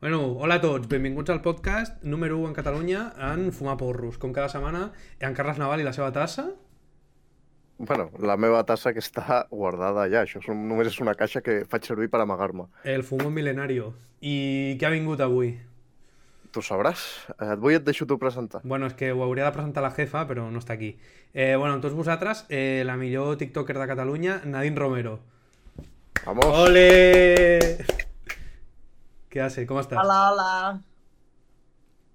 [0.00, 4.16] Bueno, hola a tots, benvinguts al podcast número 1 en Catalunya en Fumar Porros.
[4.16, 6.46] Com cada setmana, en Carles Naval i la seva tassa.
[7.76, 10.22] Bueno, la meva tassa que està guardada allà.
[10.24, 12.64] Això és un, només és una caixa que faig servir per amagar-me.
[12.84, 13.92] El fumo milenario.
[14.24, 15.52] I què ha vingut avui?
[16.50, 17.04] Tu sabràs.
[17.36, 18.60] Eh, Et vull et deixo tu presentar.
[18.64, 20.94] Bueno, és que ho hauria de presentar la jefa, però no està aquí.
[21.32, 25.20] Eh, bueno, amb tots vosaltres, eh, la millor tiktoker de Catalunya, Nadine Romero.
[26.24, 26.46] Vamos.
[26.46, 28.08] ¡Ole!
[29.30, 29.64] Què hace?
[29.68, 30.00] Com estàs?
[30.00, 30.48] Hola, hola.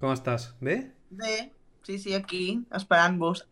[0.02, 0.50] Com estàs?
[0.64, 0.76] Bé?
[1.16, 1.36] Bé,
[1.88, 2.44] sí, sí, aquí,
[2.76, 3.46] esperant-vos.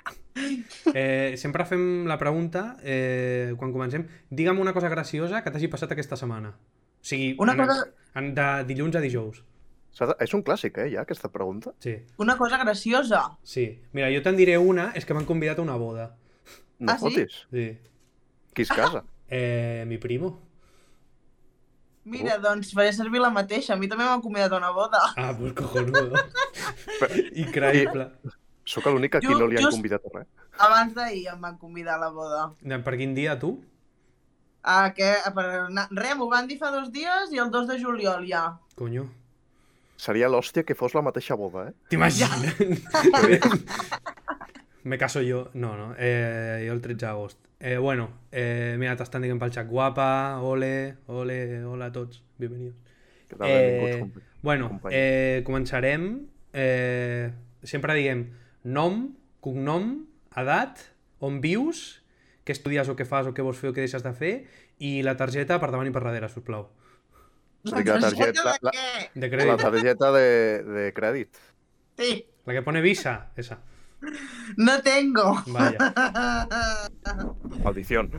[0.93, 5.93] Eh, sempre fem la pregunta, eh, quan comencem, digue'm una cosa graciosa que t'hagi passat
[5.95, 6.49] aquesta setmana.
[6.57, 7.88] O sigui, Una en, cosa-
[8.19, 9.43] en, de dilluns a dijous.
[10.19, 11.75] És un clàssic, eh, ja, aquesta pregunta.
[11.80, 13.38] Sí, Una cosa graciosa.
[13.43, 13.67] sí.
[13.93, 16.16] Mira, jo te'n diré una, és que m'han convidat a una boda.
[16.80, 17.03] No Ah, sí?
[17.05, 17.45] fotis.
[17.52, 17.77] Sí.
[18.53, 19.03] Qui es casa?
[19.30, 20.39] Eh, mi primo.
[22.05, 23.73] Mira, doncs faré servir la mateixa.
[23.73, 24.99] A mi també m'han convidat a una boda.
[25.16, 26.11] Ah, pues cojonudo.
[27.36, 28.09] Increïble.
[28.66, 30.27] Sóc l'únic a qui Jo- no li han jo- convidat a res.
[30.59, 32.53] Abans d'ahir em van convidar a la boda.
[32.83, 33.58] Per quin dia, tu?
[34.64, 35.16] A què?
[35.25, 35.45] A per.
[35.92, 38.59] Re, m'ho van dir fa dos dies i el 2 de juliol ja.
[38.75, 39.09] Coño.
[39.97, 41.73] Seria l'hòstia que fos la mateixa boda, eh?
[41.89, 42.55] T'imagines?
[44.83, 45.49] Me caso yo.
[45.53, 45.94] No, no.
[45.97, 47.38] Eh, jo el 13 d'agost.
[47.66, 50.08] Eh, bueno, eh, mira, t'estan dient pel xat guapa,
[50.44, 52.75] ole, ole, hola a tots, bienvenidos.
[53.30, 54.94] Que tal, Eh, benvinguts, bueno, company.
[54.97, 56.25] eh, començarem.
[56.52, 57.31] Eh,
[57.64, 58.25] sempre diguem
[58.64, 60.03] nom, cognom,
[60.36, 60.81] edat,
[61.20, 62.03] on vius,
[62.44, 64.33] què estudies o què fas o què vols fer o què deixes de fer
[64.80, 66.67] i la targeta per davant i per darrere, sisplau.
[67.64, 69.09] La targeta- de la- què?
[69.16, 69.61] De La crèdit.
[69.61, 71.30] targeta de, de crèdit.
[71.98, 73.61] Sí, La que pone Visa, esa.
[74.57, 75.43] No tengo.
[75.47, 75.77] Vaya.
[77.63, 78.11] Maldición.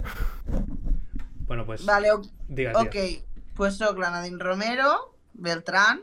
[1.47, 2.27] Bueno, pues Vale, ok.
[2.49, 3.25] digues.
[3.55, 6.01] Pues sóc la Nadine Romero, Beltrán,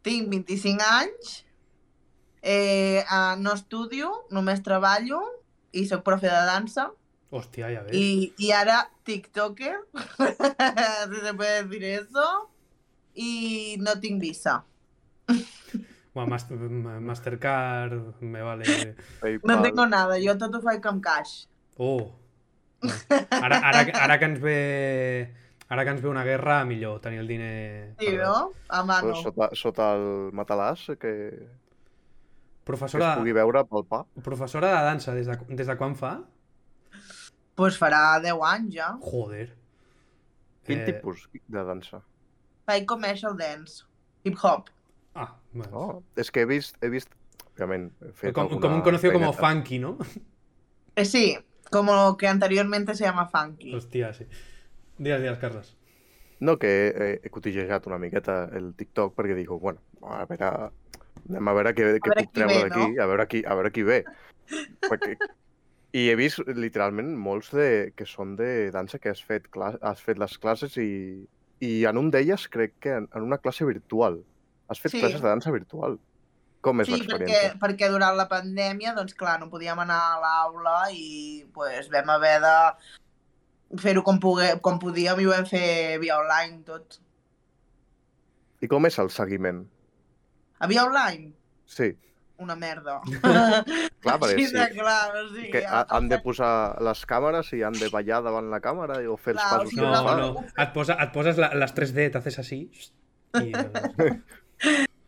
[0.00, 1.44] tinc 25 anys,
[2.40, 3.04] eh,
[3.38, 5.20] no estudio, només treballo
[5.72, 6.88] i sóc profe de dansa.
[7.30, 7.92] Hòstia, ja ves.
[7.92, 9.76] Y, y ahora TikToker,
[11.10, 12.50] si se puede decir eso,
[13.14, 14.64] y no tengo visa.
[16.26, 18.64] Bueno, Mas- Ma- Mastercard, me vale.
[18.96, 19.62] No PayPal.
[19.62, 21.46] tengo nada, yo todo faig amb cash.
[21.76, 22.12] Oh.
[22.80, 23.26] Bueno.
[23.30, 25.34] Ara, ara, ara que ens ve...
[25.68, 27.94] Ara que ens ve una guerra, millor tenir el diner...
[27.98, 28.52] Sí, per- no?
[28.68, 29.08] A mano.
[29.12, 31.48] Però Sota, sota el matalàs, que, que
[32.64, 34.02] Professora, es pugui veure pel pa.
[34.24, 36.14] professora de dansa, des de, des de quan fa?
[37.58, 38.88] Pues farà 10 anys ja.
[39.02, 39.50] Joder.
[40.64, 42.02] Quin Eh, tipus de dansa?
[42.68, 43.84] Faig commercial dance,
[44.24, 44.68] hip-hop.
[45.18, 45.70] Ah, bueno.
[45.72, 45.86] No,
[46.22, 47.10] és que he vist, he vist,
[47.56, 49.48] òbviament, he fet Com, alguna com un conocido como feineta.
[49.48, 49.96] funky, ¿no?
[50.94, 51.24] Eh, sí,
[51.72, 53.72] como que anteriormente se llama funky.
[53.74, 54.28] Hòstia, sí.
[54.98, 55.74] Digues, digues, Carles.
[56.40, 60.52] No, que he, he cotillejat una miqueta el TikTok perquè dic, bueno, a veure,
[61.28, 63.02] anem a veure què, què veure puc treure d'aquí, no?
[63.02, 64.00] a veure qui, a veure qui ve.
[64.86, 65.16] perquè...
[65.96, 69.46] I he vist literalment molts de, que són de dansa que has fet,
[69.80, 70.90] has fet les classes i,
[71.64, 74.18] i en un d'elles crec que en, en una classe virtual.
[74.68, 75.00] Has fet Sí.
[75.00, 75.98] classes de dansa virtual.
[76.60, 77.58] Com és Sí, perquè, l'experiència?
[77.62, 82.40] perquè durant la pandèmia, doncs clar, no podíem anar a l'aula i pues, vam haver
[82.42, 82.56] de
[83.78, 86.98] fer-ho com, pogué, com podíem i ho vam fer via online tot.
[88.60, 89.62] I com és el seguiment?
[90.58, 91.32] A via online?
[91.66, 91.96] Sí,
[92.38, 93.00] Una merda.
[94.02, 94.54] clar, perquè sí.
[94.54, 95.48] de clar, o sigui...
[95.50, 99.16] Que ha- han de posar les càmeres i han de ballar davant la càmera o
[99.18, 100.16] fer els Clar, o passos sigui, que No, fa.
[100.20, 100.44] no.
[100.56, 102.60] Et, posa, et poses la, les 3D, t'haces així...
[103.42, 103.50] I...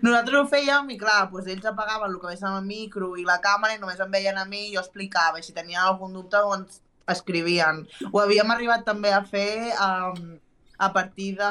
[0.00, 3.40] Nosaltres ho fèiem i clar, doncs ells apagaven el que veiem el micro i la
[3.44, 5.40] càmera i només em veien a mi i jo explicava.
[5.40, 6.80] I si tenien algun dubte, doncs
[7.10, 7.82] escrivien.
[8.12, 10.38] Ho havíem arribat també a fer um,
[10.80, 11.50] a partir de,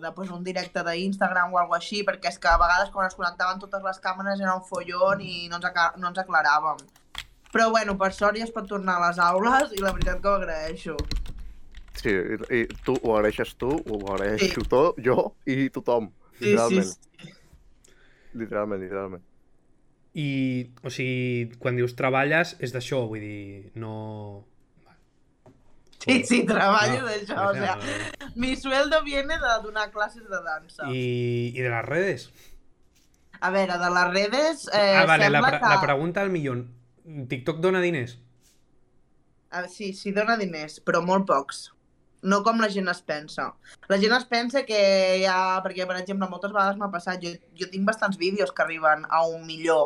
[0.00, 3.16] de pues, un directe d'Instagram o alguna així, perquè és que a vegades quan es
[3.18, 5.68] connectaven totes les càmeres era un follon i no ens,
[6.00, 6.80] no ens aclaràvem.
[7.50, 10.30] Però bueno, per sort ja es pot tornar a les aules i la veritat que
[10.30, 10.96] ho agraeixo.
[12.00, 14.68] Sí, i, i tu ho agraeixes tu, ho agraeixo Sí.
[14.70, 16.08] tot, jo i tothom.
[16.38, 17.09] Sí, Literalment, sí, sí.
[18.34, 19.24] Literalment, literalment.
[20.14, 24.46] I, o sigui, quan dius treballes, és d'això, vull dir, no...
[26.00, 27.50] Sí, sí, treballo No, d'això.
[27.50, 27.74] O sea,
[28.34, 30.88] mi sueldo viene de donar classes de dansa.
[30.88, 32.30] I, I de les redes?
[33.40, 34.66] A veure, de les redes...
[34.72, 35.74] Eh, ah, vale, la, pre que...
[35.74, 36.70] la pregunta al millón.
[37.28, 38.18] TikTok dona diners?
[39.50, 41.68] Ah, sí, sí, dona diners, però molt pocs.
[42.22, 43.46] No com la gent es pensa.
[43.88, 44.80] La gent es pensa que
[45.20, 45.60] hi ha...
[45.64, 47.22] Perquè, per exemple, moltes vegades m'ha passat...
[47.22, 49.78] Jo, jo tinc bastants vídeos que arriben a un milió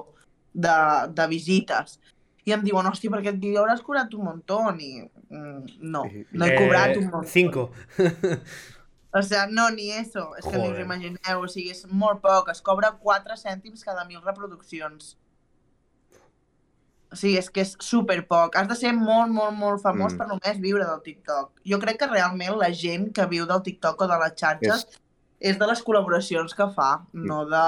[0.53, 0.75] de,
[1.15, 2.01] de visites.
[2.45, 4.59] I em diuen, hòstia, per aquest vídeo hauràs cobrat un muntó.
[4.75, 6.03] I mm, no,
[6.33, 7.29] no he cobrat Eh, un muntó.
[7.31, 7.71] Cinco.
[9.15, 10.33] O sigui, no, ni eso.
[10.37, 10.85] És que ni us Joder.
[10.89, 11.45] imagineu.
[11.45, 12.51] O sigui, és molt poc.
[12.51, 15.15] Es cobra 4 cèntims cada mil reproduccions.
[17.15, 18.57] O sigui, és que és super poc.
[18.59, 20.19] Has de ser molt, molt, molt famós Mm.
[20.19, 21.61] per només viure del TikTok.
[21.71, 25.01] Jo crec que realment la gent que viu del TikTok o de les xarxes és,
[25.53, 27.63] és de les col·laboracions que fa, no de...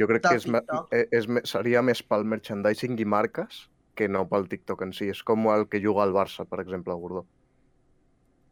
[0.00, 0.46] Jo crec que és,
[0.90, 5.08] eh, és, seria més pel merchandising i marques que no pel TikTok en si.
[5.14, 7.24] És com el que juga al Barça, per exemple, el Gordó.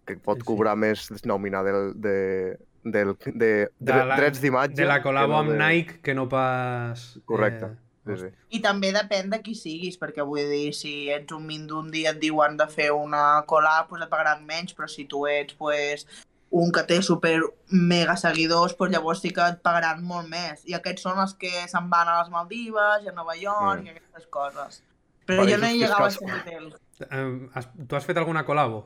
[0.07, 0.45] Que pot Sí.
[0.45, 4.77] cobrar més nòmina del, de, del, de, de, De la- drets d'imatge.
[4.79, 5.59] De la col·labo no amb de...
[5.59, 7.19] Nike que no pas...
[7.25, 7.67] Correcte.
[7.67, 8.29] Eh, Sí, sí.
[8.51, 12.19] I també depèn de qui siguis, perquè vull dir, si ets un mindundi i et
[12.19, 16.07] diuen de fer una collab, doncs et pagaran menys, però si tu ets pues,
[16.51, 17.37] un que té super
[17.71, 20.65] mega seguidors, doncs llavors sí que et pagaran molt més.
[20.67, 23.87] I aquests són els que se'n van a les Maldives i a Nova York Mm.
[23.87, 24.83] i aquestes coses.
[25.27, 26.19] Però jo no he llegat a fiscals.
[26.19, 26.75] ese nivel.
[27.09, 28.83] Eh, has, tu has fet alguna col·labo?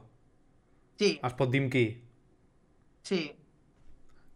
[0.98, 1.86] Sí, Es pot dir amb qui?
[3.02, 3.32] sí.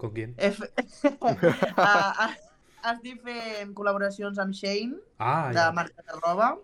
[0.00, 0.22] Con qui?
[0.38, 0.66] He fe...
[2.84, 5.70] uh, estic fent col·laboracions amb Shane, Ah, de ja.
[5.72, 6.56] marca de roba,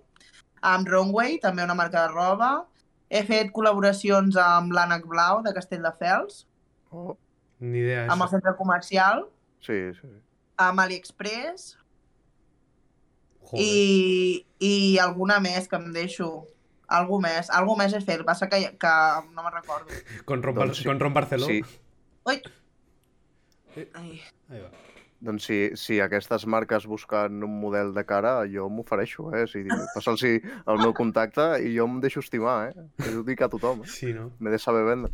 [0.63, 2.67] amb Runway, també una marca de roba.
[3.09, 6.47] He fet col·laboracions amb l'Ànec Blau, de Castelldefels,
[6.91, 7.17] Oh,
[7.61, 8.05] Ni idea.
[8.11, 8.31] amb el Això.
[8.31, 9.27] centre comercial,
[9.61, 10.01] sí, sí.
[10.03, 10.21] sí.
[10.59, 11.77] amb AliExpress
[13.43, 13.63] Joder.
[13.65, 16.47] i, i alguna més que em deixo.
[16.89, 18.91] Algú més, algú més he fet, passa que, que
[19.35, 19.91] no me'n recordo.
[20.25, 20.85] Con Ron, Doncs sí.
[20.87, 21.47] con Ron Barceló.
[21.51, 21.61] Sí,
[22.27, 22.41] Ui!
[23.77, 23.89] Eh.
[23.95, 24.21] Ai.
[24.51, 24.71] Ahí va.
[25.21, 29.47] Doncs si, si aquestes marques busquen un model de cara, jo m'ofereixo, eh?
[29.51, 29.63] Si,
[29.97, 32.87] passa'ls el meu contacte i jo em deixo estimar, eh?
[33.01, 33.91] Que ho dic a tothom, eh?
[33.91, 34.31] Sí, no?
[34.39, 35.13] M'he de saber vendre.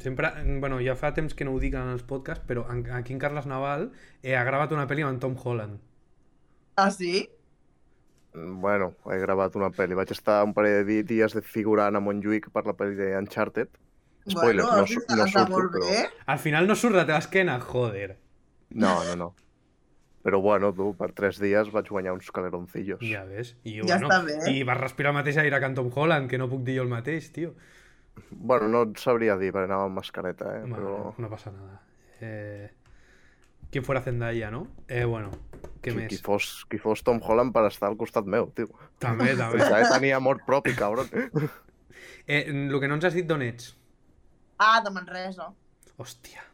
[0.00, 3.20] Sempre, bueno, ja fa temps que no ho dic en els podcasts, però aquí en
[3.22, 3.90] Carles Naval
[4.22, 5.78] eh, ha gravat una pel·li amb en Tom Holland.
[6.76, 7.28] Ah, sí?
[8.34, 9.94] Bueno, he gravat una pel·li.
[9.94, 13.12] Vaig estar un parell de di- dies de figurant a Montjuïc per la pel·li de
[13.20, 13.68] Uncharted.
[14.26, 15.92] Spoiler, bueno, no, no surto, però...
[16.32, 18.16] Al final no surt la teva esquena, joder.
[18.74, 19.30] No, no, no.
[20.24, 23.02] Però bueno, tu, per tres dies vaig guanyar uns caleroncillos.
[23.04, 23.54] Ja ves.
[23.62, 24.36] I, Ja bueno, està bé.
[24.54, 26.86] I vas respirar el mateix aire que en Tom Holland, que no puc dir jo
[26.86, 27.52] el mateix, tio.
[28.30, 30.62] Bueno, no et sabria dir, perquè anava amb mascareta, eh?
[30.64, 31.12] Bueno, Però...
[31.18, 31.82] no pasa nada.
[32.20, 32.70] Eh,
[33.70, 34.68] ¿Quién fuera Zendaya, no?
[34.88, 35.30] Eh, bueno,
[35.82, 36.08] què Qui, més?
[36.12, 38.70] qui, fos, qui fos Tom Holland per estar al costat meu, tio.
[39.02, 39.60] També, també.
[39.60, 41.10] Que tenia amor propi, cabron.
[42.24, 43.74] Eh, el que no ens has dit d'on ets.
[44.56, 45.50] Ah, de Manresa.
[46.00, 46.46] Hòstia.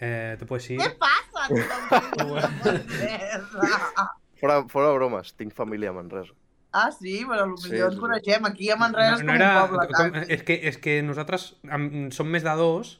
[0.00, 0.78] Eh, te puedes ir?
[0.80, 1.48] Què passa?
[1.48, 4.06] tu, de Manresa?
[4.40, 6.34] Fora, fora bromes, tinc família a Manresa.
[6.74, 7.20] Ah, sí?
[7.28, 8.02] Però potser Sí, sí, ens sí, sí.
[8.02, 8.46] coneixem.
[8.48, 9.88] Aquí a Manresa és no, com era, un poble.
[9.94, 12.96] com, és, que, és que nosaltres am, som més de dos,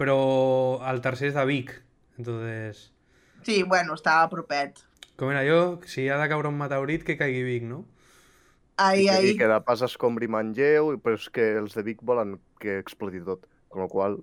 [0.00, 0.16] però
[0.90, 1.74] el tercer és de Vic.
[2.18, 2.88] Entonces,
[3.46, 4.80] Sí, bueno, estava propet.
[5.16, 7.84] com era jo, si ha de caure un meteorit, que caigui Vic, no?
[8.78, 9.30] Ai, I, ai.
[9.30, 13.22] I que de pas escombri Manlleu, però és que els de Vic volen que exploti
[13.26, 13.46] tot.
[13.68, 14.18] Con la qual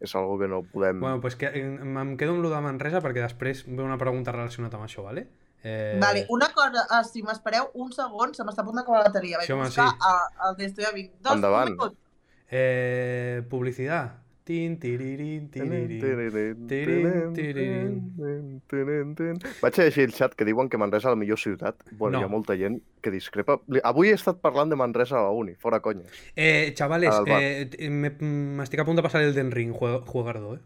[0.00, 1.00] és algo que no podem...
[1.00, 4.32] Bueno, pues que, em em quedo amb lo de Manresa perquè després ve una pregunta
[4.32, 5.26] relacionada amb això, vale?
[5.64, 9.06] Eh, Vale, una cosa, ah, si m'espereu un segon, se m'està a punt d'acabar la
[9.08, 9.38] bateria.
[9.38, 9.96] Vaig Sí, home, buscar sí.
[10.00, 11.12] a- el d'Estoy a Vic.
[11.22, 11.70] Dos, Endavant.
[11.70, 11.96] un minut.
[12.50, 14.18] eh, publicidad.
[14.44, 16.66] Tin, tiririn, tiririn.
[18.68, 19.38] Tirin.
[19.62, 21.80] Vaig a llegir el xat que diuen que Manresa és la millor ciutat.
[21.96, 22.20] Bueno, No.
[22.20, 23.56] hi ha molta gent que discrepa.
[23.82, 26.04] Avui he estat parlant de Manresa a la uni, fora conya.
[26.36, 26.74] Eh,
[27.26, 27.42] bar.
[27.42, 27.88] eh,
[28.20, 30.60] m'estic a punt de passar el Den Ring, jue- juegardo, eh?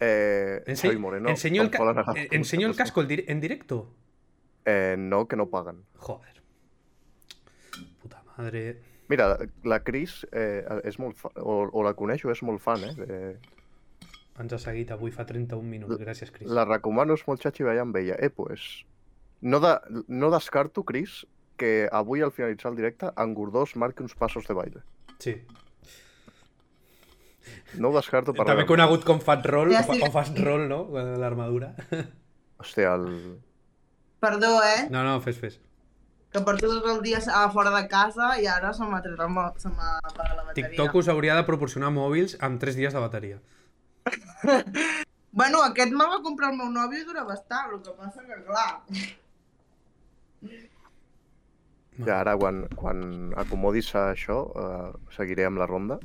[0.00, 1.28] Eh, Ense Xavi Moreno.
[1.30, 3.92] enseño el, ca- eh, enseño el casco el dir- en directo.
[4.64, 5.82] Eh, no, que no paguen.
[5.96, 6.40] Joder.
[8.00, 8.78] Puta madre.
[9.08, 9.30] Mira,
[9.64, 11.30] la Cris eh, és molt fa...
[11.40, 12.92] o, o la coneixo, és molt fan, eh?
[12.98, 13.20] De...
[14.38, 15.96] Ens ha seguit avui fa 31 minuts.
[15.98, 16.50] Gràcies, Cris.
[16.52, 18.18] La recomano, és molt xatxi veia amb ella.
[18.20, 18.68] Eh, pues...
[19.40, 19.74] No, de...
[20.08, 21.22] no descarto, Cris,
[21.58, 24.84] que avui al finalitzar el directe en Gordós marqui uns passos de baile.
[25.18, 25.34] Sí.
[27.80, 29.98] No ho descarto per També conegut com Fat Roll, Ja sí.
[30.04, 30.84] o Fast Roll, no?
[31.20, 31.72] L'armadura.
[32.60, 33.38] Hòstia, el...
[34.22, 34.86] Perdó, eh?
[34.90, 35.58] No, no, fes, fes.
[36.38, 39.30] Que porto tot el dia a fora de casa i ara se m'ha tret el
[39.34, 40.68] mo- se m'ha apagat la bateria.
[40.70, 43.40] TikTok us hauria de proporcionar mòbils amb 3 dies de bateria.
[45.38, 48.38] Bueno, aquest me va comprar el meu nòvio i dura bastant, el que passa que,
[48.46, 48.70] clar...
[51.98, 53.02] Ja, ara, quan, quan
[53.38, 55.98] acomodis a això, uh, seguiré amb la ronda.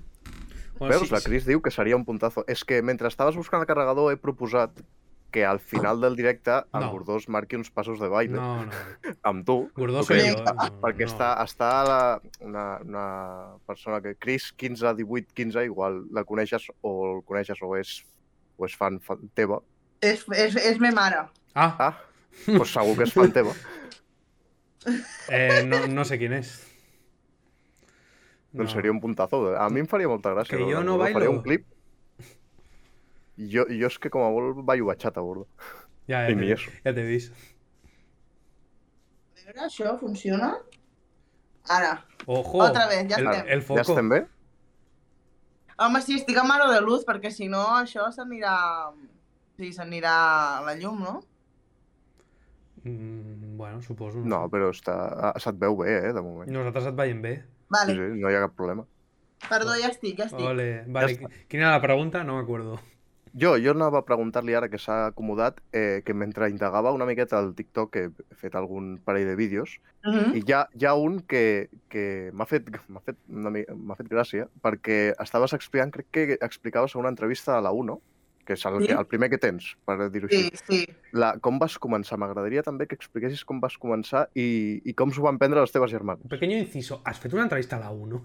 [0.78, 1.10] Bueno, Veus?
[1.16, 2.44] La Cris diu que seria un puntazo.
[2.52, 4.84] És que mentre estaves buscant el carregador he proposat
[5.34, 6.92] que al final del directe el No.
[6.94, 8.72] Gordós marqui uns passos de baile No, no.
[9.32, 9.56] amb tu.
[9.76, 10.14] Gordó yo.
[10.16, 10.36] eh?
[10.46, 11.12] No, Perquè no.
[11.12, 12.00] està, està la,
[12.46, 13.06] una, una
[13.66, 14.14] persona que...
[14.16, 17.96] Cris 15, 18, 15, igual la coneixes o el coneixes o és,
[18.58, 19.58] o és fan, fan teva.
[20.06, 21.26] És, és, és me mare.
[21.56, 21.94] Ah, Ah,
[22.46, 23.52] doncs segur que és fan teva.
[25.30, 26.54] eh, no, no sé quién es.
[28.54, 29.56] Doncs seria un puntazo.
[29.58, 30.58] A mi em faria molta gràcia.
[30.60, 31.32] Que jo no Faré bailo.
[31.32, 31.66] un clip
[33.38, 35.48] Jo, jo és que com a molt ballo batxata, bordo.
[36.08, 36.72] Ja, I ja eso.
[36.84, 37.34] ja t'he vist.
[39.34, 40.54] A veure, això funciona?
[41.70, 41.98] Ara.
[42.28, 43.48] Ojo, Otra vez, ja el, estem.
[43.48, 43.80] el foco.
[43.80, 44.22] Ja estem bé?
[45.84, 48.56] Home, sí, estic amb de luz, perquè si no això s'anirà...
[49.58, 50.14] Sí, s'anirà
[50.60, 51.20] a la llum, no?
[52.84, 54.20] Mm, bueno, suposo.
[54.20, 54.52] No, sé.
[54.54, 54.96] però està...
[55.30, 56.50] ah, se't veu bé, eh, de moment.
[56.52, 57.36] Nosaltres et veiem bé.
[57.74, 58.86] Vale, Sí, sí, no hi ha cap problema.
[59.50, 60.46] perdó, ja estic, ja estic.
[60.46, 60.84] Ole.
[60.88, 61.30] Vale, està.
[61.50, 62.24] quina era la pregunta?
[62.24, 62.80] No m'acuerdo.
[63.34, 67.40] Jo, jo anava a preguntar-li ara que s'ha acomodat eh, que mentre indagava una miqueta
[67.40, 70.36] al TikTok, que he fet algun parell de vídeos, Mhm.
[70.36, 74.48] i hi ha, hi ha un que, que m'ha fet, m'ha fet, una fet gràcia,
[74.62, 78.00] perquè estaves explicant, crec que explicaves a una entrevista a la 1,
[78.46, 78.92] que és el, Sí.
[78.92, 80.58] el primer que tens, per dir-ho Sí, així.
[80.68, 80.88] sí.
[81.14, 82.18] La, com vas començar?
[82.20, 85.90] M'agradaria també que expliquessis com vas començar i, i com s'ho van prendre les teves
[85.90, 86.24] germanes.
[86.26, 87.02] Un pequeño inciso.
[87.06, 88.22] Has fet una entrevista a la 1?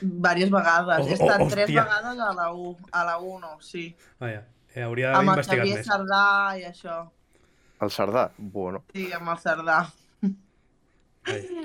[0.00, 1.00] Diverses vegades.
[1.04, 1.84] Oh, He estat oh, tres hòstia.
[1.84, 3.96] vegades a la 1, a la 1, sí.
[4.20, 5.86] Vaja, eh, hauria d'haver Amb el investigat Xavier més.
[5.86, 7.10] Sardà i això.
[7.84, 8.30] El Cerdà?
[8.38, 8.84] Bueno.
[8.94, 9.78] Sí, amb el Sardà.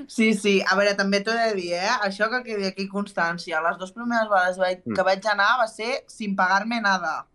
[0.07, 0.53] Sí, sí.
[0.71, 1.89] A veure, també t'ho he de dir, eh?
[2.05, 3.59] Això que quedi aquí constància.
[3.61, 4.95] Les dues primeres vegades vaig, Mm.
[4.95, 7.25] que vaig anar va ser sin pagar-me nada.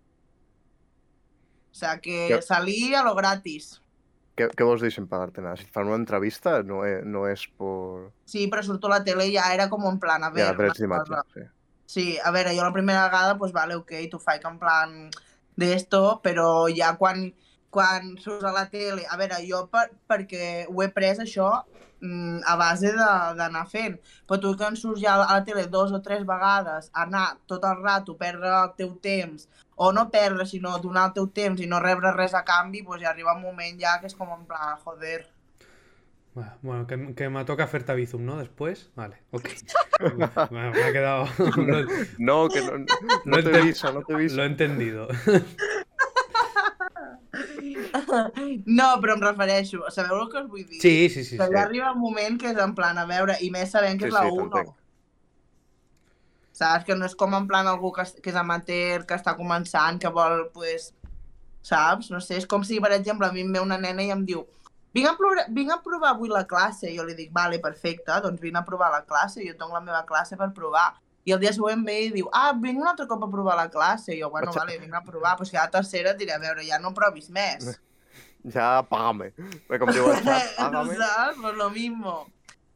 [1.70, 3.80] O sea, que Que- salí a lo gratis.
[4.34, 5.56] Què, què vols dir sin pagar-te nada?
[5.60, 8.08] Si et fan una entrevista no és, no és por...
[8.26, 10.56] Sí, però surto a la tele i ja era com en plan, a Ja, veure,
[10.58, 11.22] drets una d'imatge.
[11.34, 11.46] Sí.
[11.94, 14.96] Sí, a veure, jo la primera vegada, pues vale, ok, t'ho faig en plan
[15.56, 17.28] d'esto, però ja quan,
[17.70, 19.04] quan surts a la tele...
[19.06, 21.50] A veure, jo per, perquè ho he pres això
[22.00, 24.00] mm, a base de- d'anar fent.
[24.26, 27.62] Però tu que en surts ja a la tele dos o tres vegades, anar tot
[27.70, 31.66] el rato, perdre el teu temps, o no perdre, sinó donar el teu temps i
[31.66, 34.44] no rebre res a canvi, pues ja arriba un moment ja que és com en
[34.46, 35.28] plan, joder,
[36.62, 38.36] Bueno, que, que me toca hacer Bizum, ¿no?
[38.38, 38.90] Después.
[38.96, 39.48] Vale, ok.
[40.50, 41.28] Me, me ha quedado.
[42.18, 42.78] No, que no,
[43.24, 44.34] no Lo t'he enten- vist, no t'he vist.
[44.34, 45.06] lo he entendido.
[48.66, 50.80] No, però em refereixo, sabeu el que us vull dir?
[50.80, 51.36] Sí, sí, sí.
[51.38, 51.54] que sí.
[51.58, 54.14] arriba un moment que és en plan, a veure, i més sabent que Sí, és
[54.14, 54.64] la sí, 1.
[56.54, 56.84] Saps?
[56.86, 60.10] Que no és com en plan algú que, que és amateur, que està començant, que
[60.14, 60.92] vol, pues,
[61.66, 62.10] saps?
[62.14, 64.22] No sé, és com si, per exemple, a mi em ve una nena i em
[64.28, 64.44] diu
[64.94, 66.92] vinc a, provar, vinc a provar avui la classe.
[66.94, 70.04] Jo li dic, vale, perfecte, doncs vinc a provar la classe, jo tinc la meva
[70.06, 70.92] classe per provar.
[71.26, 73.70] I el dia següent ve i diu, ah, vinc un altre cop a provar la
[73.72, 74.12] classe.
[74.14, 76.36] I jo, bueno, a- vale, vinc a provar, però si a la tercera et diré,
[76.36, 77.72] a veure, ja no provis més.
[78.52, 79.32] Ja, pagame.
[79.70, 80.94] Bé, com diu el xat, pagame.
[81.00, 81.38] ¿Sabes?
[81.40, 82.26] Pues lo mismo.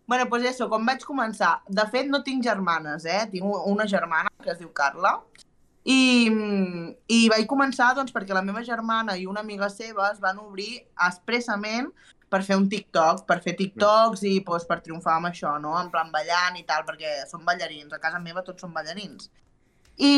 [0.09, 1.59] Bueno, pues eso, com vaig començar...
[1.69, 3.27] De fet, no tinc germanes, eh?
[3.29, 5.11] Tinc una germana que es diu Carla.
[5.85, 5.99] I,
[7.13, 10.71] I vaig començar, doncs, perquè la meva germana i una amiga seva es van obrir
[11.09, 11.91] expressament
[12.33, 15.75] per fer un TikTok, per fer TikToks i doncs, per triomfar amb això, no?
[15.77, 17.93] En plan ballant i tal, perquè són ballarins.
[17.93, 19.29] A casa meva tots són ballarins.
[19.99, 20.13] I,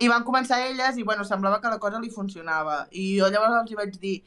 [0.00, 2.86] I van començar elles i, bueno, semblava que la cosa li funcionava.
[2.96, 4.18] I jo llavors els hi vaig dir,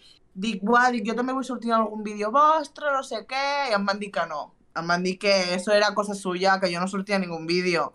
[0.45, 3.79] dic, buah, dic, jo també vull sortir en algun vídeo vostre, no sé què, i
[3.79, 4.51] em van dir que no.
[4.75, 7.93] Em van dir que eso era cosa suya, que jo no sortia en ningú vídeo.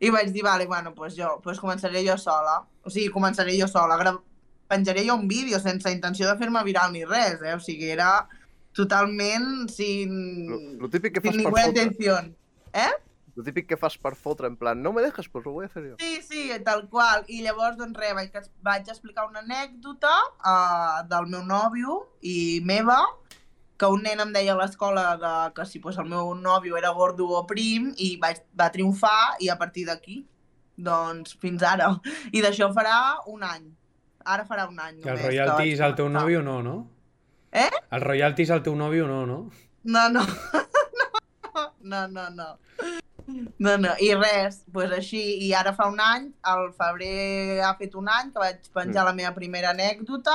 [0.00, 2.60] I vaig dir, vale, bueno, pues jo, pues començaré jo sola.
[2.82, 3.96] O sigui, començaré jo sola.
[3.96, 4.14] Gra
[4.68, 7.54] penjaré jo un vídeo sense intenció de fer-me viral ni res, eh?
[7.54, 8.28] O sigui, era
[8.74, 11.68] totalment sin, Lo, lo típic que fas per fotre.
[11.68, 12.36] intención.
[13.36, 15.66] Lo típic que fas per fotre, en plan, no me dejes, pues lo voy a
[15.66, 15.96] hacer yo.
[15.98, 17.24] Sí, sí, tal qual.
[17.26, 18.30] I llavors, doncs res, vaig,
[18.62, 23.00] vaig explicar una anècdota uh, del meu nòvio i meva,
[23.78, 26.92] que un nen em deia a l'escola de, que si pues, el meu nòvio era
[26.94, 30.20] gordo o prim i vaig, va triomfar i a partir d'aquí,
[30.76, 31.90] doncs fins ara.
[32.32, 32.98] I d'això farà
[33.30, 33.70] un any.
[34.24, 36.76] Ara farà un any I el que royalties vaig al teu nòvio no, no?
[37.52, 37.70] Eh?
[37.92, 39.40] El royalties al teu nòvio no, no?
[39.84, 40.24] No, no.
[41.84, 42.46] No, no, no.
[43.58, 47.94] No, no, i res, doncs així, i ara fa un any, al febrer ha fet
[48.00, 50.34] un any que vaig penjar la meva primera anècdota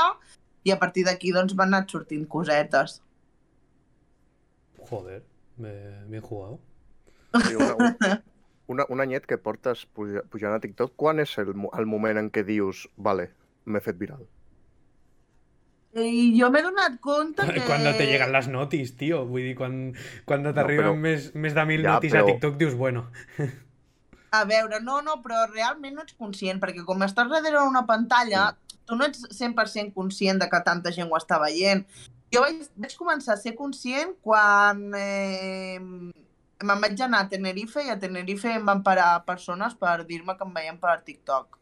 [0.64, 3.00] i a partir d'aquí doncs van anar sortint cosetes.
[4.90, 5.24] Joder,
[5.58, 6.60] bien jugado.
[7.46, 8.24] Sí, una, una,
[8.68, 12.32] una, un anyet que portes puja- pujant a TikTok, quan és el, el moment en
[12.34, 13.30] què dius, vale,
[13.70, 14.24] m'he fet viral?
[16.00, 17.62] I jo m'he donat compte que...
[17.70, 19.24] Cuando te llegan las notis, tío.
[19.26, 19.80] Vull dir, quan,
[20.26, 23.08] quan No, t'arriben però- més, més de mil Ja, notis a però- TikTok, dius, bueno.
[24.32, 28.52] A veure, no, no, però realment no ets conscient, perquè com estàs darrere una pantalla,
[28.86, 31.86] tu no ets 100% conscient de que tanta gent ho està veient.
[32.34, 37.90] Jo vaig, vaig començar a ser conscient quan eh, me'n vaig anar a Tenerife i
[37.90, 41.58] a Tenerife em van parar persones per dir-me que em veien per TikTok.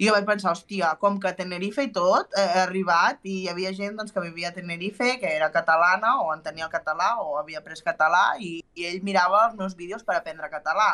[0.00, 3.42] I jo vaig pensar, hòstia, com que a Tenerife i tot eh, he arribat i
[3.42, 7.12] hi havia gent doncs, que vivia a Tenerife, que era catalana o entenia el català
[7.20, 10.88] o havia après català i, i ell mirava els meus vídeos per aprendre català.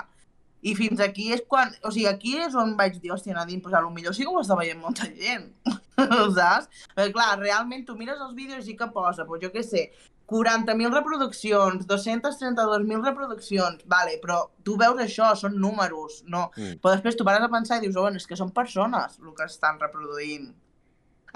[0.60, 1.70] I fins aquí és quan...
[1.86, 4.32] O sigui, aquí és on vaig dir, hòstia, Nadine, pues a lo millor sí que
[4.32, 5.50] ho està veient molta gent,
[6.38, 6.70] saps?
[6.94, 9.88] Perquè, clar, realment tu mires els vídeos i sí que posa, pues jo què sé,
[10.28, 16.48] 40.000 reproduccions, 232.000 reproduccions, vale, però tu veus això, són números, no.
[16.56, 16.82] Mm.
[16.82, 19.32] Però després tu pares a pensar i dius, oh, bueno, és que són persones el
[19.38, 20.50] que estan reproduint.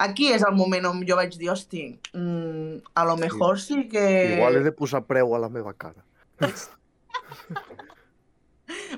[0.03, 4.05] Aquí és el moment on jo vaig dir, hosti, mm, a lo mejor sí que...
[4.35, 6.03] Igual he de posar preu a la meva cara.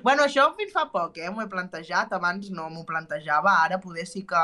[0.03, 1.29] Bueno, això fins fa poc, eh?
[1.29, 4.43] M'ho he plantejat, abans no m'ho plantejava, ara poder sí que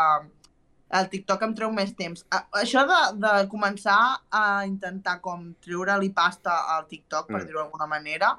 [1.00, 2.25] el TikTok em treu més temps.
[2.62, 7.46] Això de, de començar a intentar com treure-li pasta al TikTok, per Mm.
[7.48, 8.34] dir-ho d'alguna manera,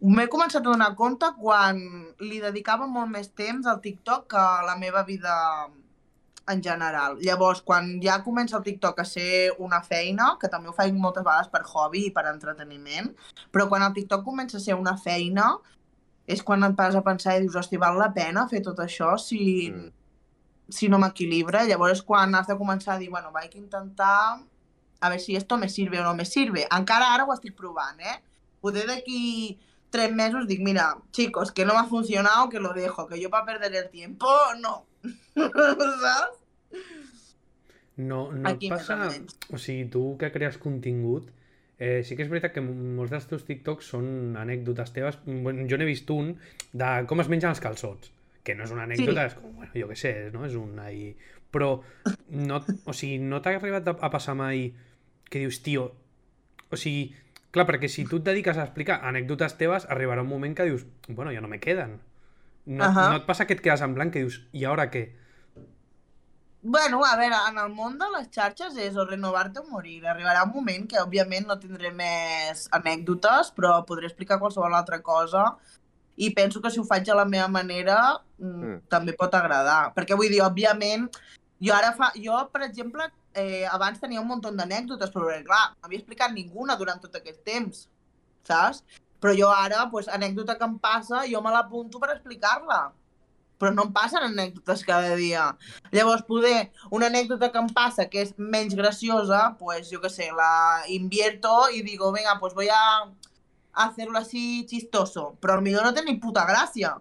[0.00, 1.80] m'he començat a donar compte quan
[2.20, 5.34] li dedicava molt més temps al TikTok que a la meva vida
[6.48, 7.18] en general.
[7.20, 11.24] Llavors, quan ja comença el TikTok a ser una feina, que també ho faig moltes
[11.24, 13.10] vegades per hobby i per entreteniment,
[13.52, 15.58] però quan el TikTok comença a ser una feina,
[16.28, 19.14] és quan et vas a pensar i dius, hosti, val la pena fer tot això
[19.18, 19.88] si, Mm.
[20.68, 21.64] si no m'equilibra?
[21.64, 24.42] Llavors quan has de començar a dir, bueno, vaig intentar
[25.00, 26.66] a ver si esto me sirve o no me sirve.
[26.70, 28.18] Encara ara ho estic provant, eh?
[28.60, 29.56] Poder d'aquí
[29.90, 33.46] tres mesos dic, mira, chicos, que no m'ha funcionado, que lo dejo, que yo para
[33.46, 34.26] perder el tiempo,
[34.60, 34.84] no.
[36.02, 36.36] Saps?
[37.96, 39.08] No, no Aquí et passa...
[39.50, 41.30] O sigui, tu que crees contingut,
[41.78, 45.20] eh, sí que és veritat que molts dels teus TikToks són anècdotes teves.
[45.26, 46.34] Bueno, jo n'he vist un
[46.72, 48.10] de com es mengen els calçots,
[48.44, 50.44] que no és una anècdota, és com, bueno, jo què sé, no?
[50.48, 51.12] És un ahí...
[51.48, 51.78] Però,
[52.36, 54.66] no, o sigui, no t'ha arribat a, passar mai
[55.32, 55.86] que dius, tio,
[56.68, 57.06] o sigui,
[57.54, 60.84] clar, perquè si tu et dediques a explicar anècdotes teves, arribarà un moment que dius,
[61.08, 61.96] bueno, ja no me queden.
[62.68, 63.06] No, Ahà.
[63.08, 65.06] no et passa que et quedes en blanc que dius, i ara què?
[66.60, 70.00] Bueno, a veure, en el món de les xarxes és o renovar-te o morir.
[70.10, 75.44] Arribarà un moment que, òbviament, no tindré més anècdotes, però podré explicar qualsevol altra cosa
[76.18, 77.98] i penso que si ho faig a la meva manera
[78.42, 78.48] mm.
[78.50, 78.78] Mm.
[78.90, 79.92] també pot agradar.
[79.94, 81.06] Perquè vull dir, òbviament,
[81.62, 82.10] jo ara fa...
[82.18, 83.06] Jo, per exemple,
[83.38, 87.44] eh, abans tenia un munt d'anècdotes, però clar, no havia explicat ninguna durant tot aquest
[87.46, 87.86] temps,
[88.50, 88.82] saps?
[89.22, 92.88] Però jo ara, pues, anècdota que em passa, jo me l'apunto per explicar-la
[93.58, 95.50] però no em passen anècdotes cada dia.
[95.92, 100.30] Llavors, poder, una anècdota que em passa que és menys graciosa, pues jo qué sé,
[100.34, 103.10] la invierto y digo, venga, pues voy a
[103.72, 105.36] hacerlo así chistoso.
[105.42, 106.96] Però millor no té ni puta gràcia.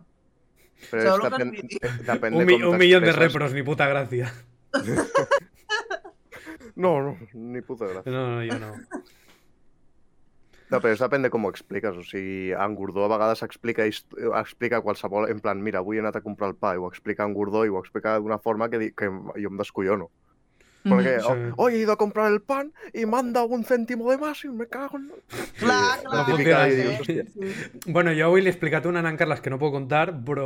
[0.92, 1.80] Però Sabeu és lo que depèn, dir?
[2.06, 4.34] depèn Un, de mi, un millón de repros, ni puta gràcia.
[6.78, 8.12] No, no, ni puta gràcia.
[8.14, 9.02] No, no, jo no.
[10.70, 11.96] No, però és depèn de com ho expliques.
[11.96, 15.30] O sigui, en Gordó a vegades explica, explica qualsevol...
[15.32, 17.66] En plan, mira, avui he anat a comprar el pa i ho explica en Gordó
[17.66, 20.10] i ho explica d'una forma que, que jo em descollono.
[20.88, 21.24] Perquè, Mhm.
[21.24, 21.54] Sí.
[21.58, 24.18] oh, hoy he ido a comprar el pan y me han dado un céntimo de
[24.18, 25.12] más y me cago en...
[25.60, 26.26] Clar, clar.
[26.26, 27.06] típica dius.
[27.06, 27.22] Sí.
[27.88, 30.46] Bueno, jo avui li he explicat una Nan Carles que no puedo contar, però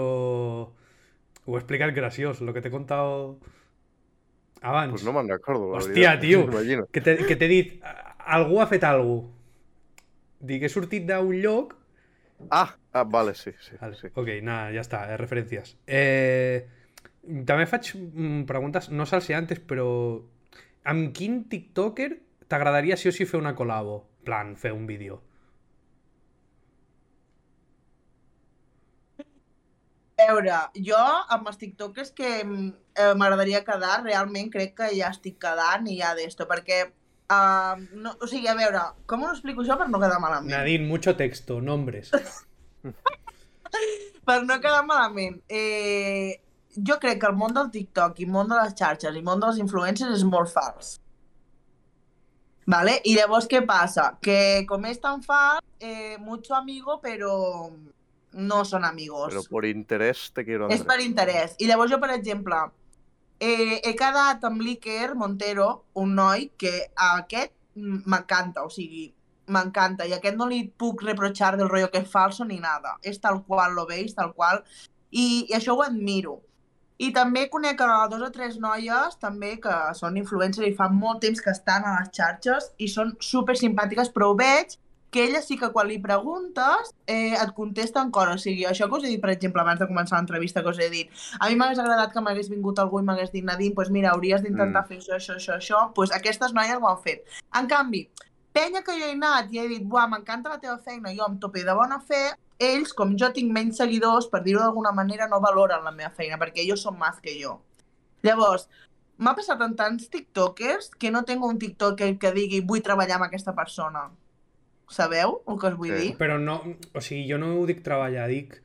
[1.46, 3.38] ho he explicat graciós, lo que t'he contado
[4.62, 4.92] abans.
[4.94, 5.74] Pues no me'n recordo.
[5.78, 6.46] Hòstia, tio.
[6.92, 9.30] Que t'he dit, "A- algú ha fet alguna
[10.42, 11.76] Dic, he sortit d'un lloc...
[12.50, 13.76] Ah, ah, vale, sí, sí.
[13.80, 13.96] Vale.
[13.96, 14.10] sí.
[14.16, 15.76] Ok, nada, ja està, eh, referències.
[15.86, 16.66] Eh,
[17.46, 19.88] també faig mm, preguntes no salseantes, però
[20.90, 22.10] amb quin tiktoker
[22.50, 24.02] t'agradaria sí o sí fer una col·labo?
[24.26, 25.22] Plan, fer un vídeo.
[30.22, 30.98] A veure, jo
[31.36, 32.66] amb els tiktokers que mm,
[32.98, 36.84] eh, m'agradaria quedar, realment crec que ja estic quedant i ja d'esto, perquè,
[37.32, 40.52] uh, no, o sigui, a veure, com ho explico això per no quedar malament?
[40.52, 42.12] Nadine, mucho texto, nombres.
[44.28, 45.40] Per no quedar malament.
[45.50, 46.42] Eh,
[46.76, 49.26] jo crec que el món del TikTok i el món de les xarxes i el
[49.28, 50.98] món dels influencers és molt fals.
[52.72, 53.00] ¿Vale?
[53.10, 54.12] I llavors què passa?
[54.22, 57.34] Que com és tan fals, eh, mucho amigo, però
[58.34, 59.34] no són amigos.
[59.34, 61.58] Però per interès te quiero És per interès.
[61.60, 62.62] I llavors jo, per exemple,
[63.42, 69.08] eh, he quedat amb l'Iker Montero, un noi que a aquest m'encanta, o sigui,
[69.52, 72.96] m'encanta, i aquest no li puc reprochar del rollo que és falso ni nada.
[73.02, 74.62] És tal qual lo veis, tal qual,
[75.10, 76.38] i, i això ho admiro.
[77.02, 81.24] I també conec a dos o tres noies també que són influencers i fa molt
[81.26, 84.78] temps que estan a les xarxes i són super simpàtiques, però ho veig
[85.12, 88.36] que elles sí que quan li preguntes eh, et contesten coses.
[88.40, 90.80] O sigui, això que us he dit, per exemple, abans de començar l'entrevista, que us
[90.80, 93.92] he dit, a mi m'hagués agradat que m'hagués vingut algú i m'hagués dit, Nadine, doncs
[93.92, 94.88] mira, hauries d'intentar Mm.
[94.88, 95.82] fer això, això, això, això.
[95.96, 97.26] Doncs aquestes noies ho han fet.
[97.60, 98.06] En canvi,
[98.54, 101.38] penya que jo he anat i he dit, buah, m'encanta la teva feina, jo em
[101.40, 105.42] tope de bona fe, ells, com jo tinc menys seguidors, per dir-ho d'alguna manera, no
[105.42, 107.60] valoren la meva feina, perquè ells són més que jo.
[108.24, 108.68] Llavors,
[109.18, 113.26] m'ha passat en tants tiktokers que no tinc un tiktoker que digui vull treballar amb
[113.28, 114.10] aquesta persona.
[114.92, 116.02] Sabeu el que us vull Sí.
[116.02, 116.12] dir?
[116.20, 116.60] Però no,
[116.94, 118.60] o sigui, jo no ho dic treballar, dic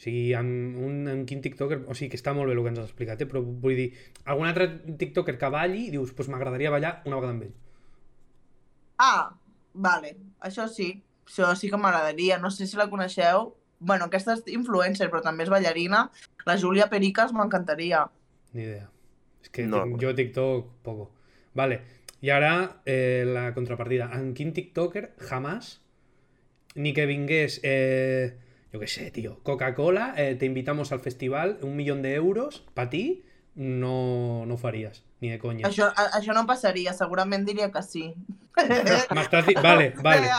[0.00, 1.82] O sigui, amb, un, amb quin tiktoker...
[1.84, 3.26] O sigui, que està molt bé el que ens has explicat, eh?
[3.28, 3.90] però vull dir,
[4.24, 7.50] algun altre tiktoker que balli i dius, pues m'agradaria ballar una vegada amb ell.
[8.96, 9.34] Ah,
[9.74, 11.02] vale, això sí.
[11.28, 12.38] Això sí que m'agradaria.
[12.40, 13.52] No sé si la coneixeu.
[13.78, 16.06] Bueno, aquesta és influencer, però també és ballarina.
[16.48, 18.06] La Júlia Pericas m'encantaria.
[18.56, 18.88] Ni idea.
[19.44, 19.84] És que no.
[20.00, 21.10] jo TikTok, poco.
[21.54, 21.82] Vale.
[22.20, 24.10] I ara, eh, la contrapartida.
[24.12, 25.80] En quin tiktoker jamás,
[26.74, 28.36] ni que vingués, eh,
[28.72, 32.90] yo qué sé, tío, Coca-Cola, eh, te invitamos al festival, un millón de euros, para
[32.90, 35.66] ti, no, no ho faries, ni de conya.
[35.66, 38.04] Això, a, això no passaria, segurament diria que sí.
[39.16, 39.48] M'estàs.
[39.62, 40.30] Vale, vale.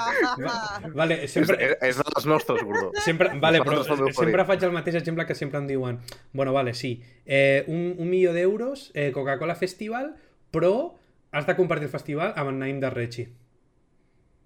[1.02, 2.92] Vale, sempre, és, és de les nostres, Gordó.
[3.04, 3.82] Sempre, vale, però
[4.14, 6.00] sempre faig el mateix exemple que sempre em diuen
[6.34, 10.14] bueno, vale, sí, eh, un, un milió d'euros, eh, Coca-Cola Festival,
[10.52, 11.01] però
[11.32, 13.28] has de compartir el festival amb el Naim de Rechi.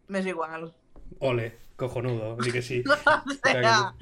[0.08, 0.74] M'és igual.
[1.19, 2.84] Ole, cojonudo, di que sí.
[2.89, 2.95] O
[3.41, 3.93] sea,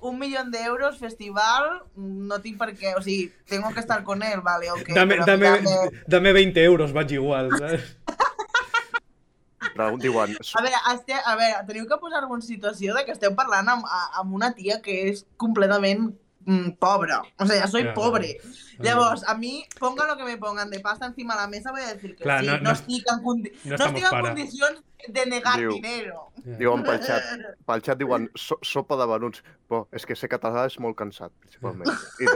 [0.00, 4.22] un millón de euros, festival, no tinc per què, o sigui, tengo que estar con
[4.22, 4.90] él, vale, ok.
[4.94, 7.96] dame, dame, dame- dame 20 euros, vaig igual, saps?
[9.76, 13.34] Però diuen, A veure, este, a veure, teniu que posar-vos en situació de que esteu
[13.36, 16.12] parlant amb, a- amb una tia que és completament
[16.46, 17.22] mm, pobra.
[17.38, 17.94] O sea, soy Claro.
[17.94, 18.38] pobre.
[18.78, 21.80] Llavors, a mi, ponga lo que me pongan de pasta encima de la mesa, voy
[21.82, 22.46] a decir que Clar, sí.
[22.46, 24.22] no- No, no- estic en, condi no no estic en para.
[24.28, 25.70] condicions de negar Diu.
[25.72, 26.28] dinero.
[26.44, 27.22] diuen pel xat,
[27.66, 29.42] pel xat diuen so, sopa de venuts.
[29.68, 31.88] Però és que ser català és molt cansat, principalment.
[32.20, 32.26] I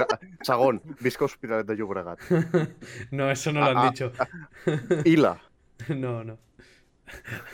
[0.45, 2.19] segon, visca Hospitalet de Llobregat.
[3.13, 3.91] No, eso no lo han Ah, ah.
[3.91, 4.13] dicho.
[5.05, 5.37] Ila.
[5.89, 6.39] No, no.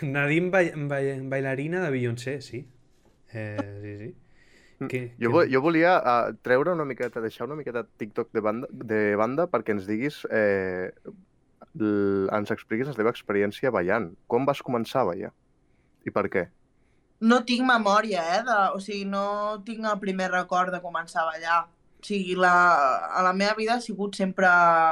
[0.02, 0.98] Nadine ba ba
[1.30, 2.68] bailarina de Beyoncé, sí.
[3.32, 4.16] Eh, sí, sí.
[4.78, 8.40] Que, Jo, que- vo- jo volia uh, treure una miqueta, deixar una miqueta TikTok de
[8.44, 10.92] banda, de banda perquè ens diguis, eh,
[11.80, 14.10] l- ens expliquis la teva experiència ballant.
[14.28, 15.32] Com vas començar a ballar?
[16.04, 16.44] I per què?
[17.20, 18.42] No tinc memòria, eh?
[18.44, 21.62] De, o sigui, no tinc el primer record de començar a ballar.
[21.96, 22.52] O sigui, la,
[23.16, 24.46] a la meva vida ha sigut sempre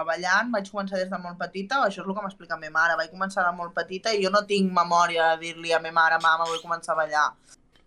[0.09, 3.12] ballant, vaig començar des de molt petita, això és el que m'explica ma mare, vaig
[3.12, 6.49] començar de molt petita i jo no tinc memòria de dir-li a ma mare, mama,
[6.49, 7.27] vull començar a ballar.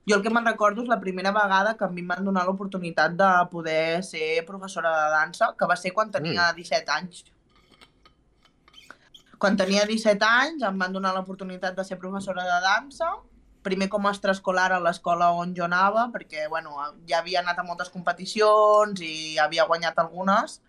[0.07, 2.45] Jo el que me'n recordo és la primera vegada que a mi em van donar
[2.47, 7.25] l'oportunitat de poder ser professora de dansa, que va ser quan tenia 17 anys.
[9.37, 13.11] Quan tenia 17 anys em van donar l'oportunitat de ser professora de dansa,
[13.67, 17.67] primer com a extraescolar a l'escola on jo anava, perquè bueno, ja havia anat a
[17.67, 20.61] moltes competicions i havia guanyat algunes,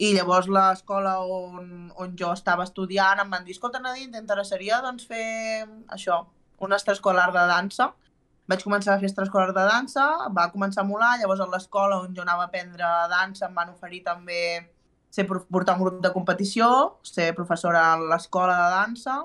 [0.00, 5.04] i llavors l'escola on, on jo estava estudiant em van dir, escolta Nadine, t'interessaria doncs,
[5.04, 6.22] fer això,
[6.64, 7.92] un extraescolar de dansa.
[8.50, 12.14] Vaig començar a fer extraescolar de dansa, va començar a molar, llavors a l'escola on
[12.14, 14.40] jo anava a aprendre dansa em van oferir també
[15.10, 16.66] ser, portar un grup de competició,
[17.06, 19.20] ser professora a l'escola de dansa,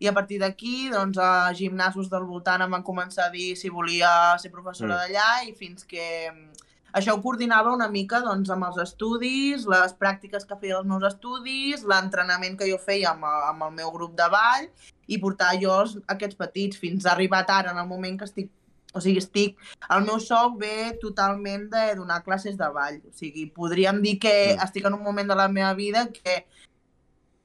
[0.00, 3.68] i a partir d'aquí, doncs, a gimnasos del voltant em van començar a dir si
[3.68, 4.10] volia
[4.40, 4.98] ser professora Mm.
[4.98, 9.92] d'allà i fins que mm, això ho coordinava una mica doncs, amb els estudis, les
[9.94, 14.16] pràctiques que feia els meus estudis, l'entrenament que jo feia amb, amb el meu grup
[14.16, 14.70] de ball
[15.10, 18.50] i portar jo els, aquests petits fins a arribar ara en el moment que estic
[18.92, 19.58] o sigui, estic...
[19.94, 22.96] El meu sou ve totalment de donar classes de ball.
[23.06, 24.64] O sigui, podríem dir que Mm.
[24.64, 26.40] estic en un moment de la meva vida que,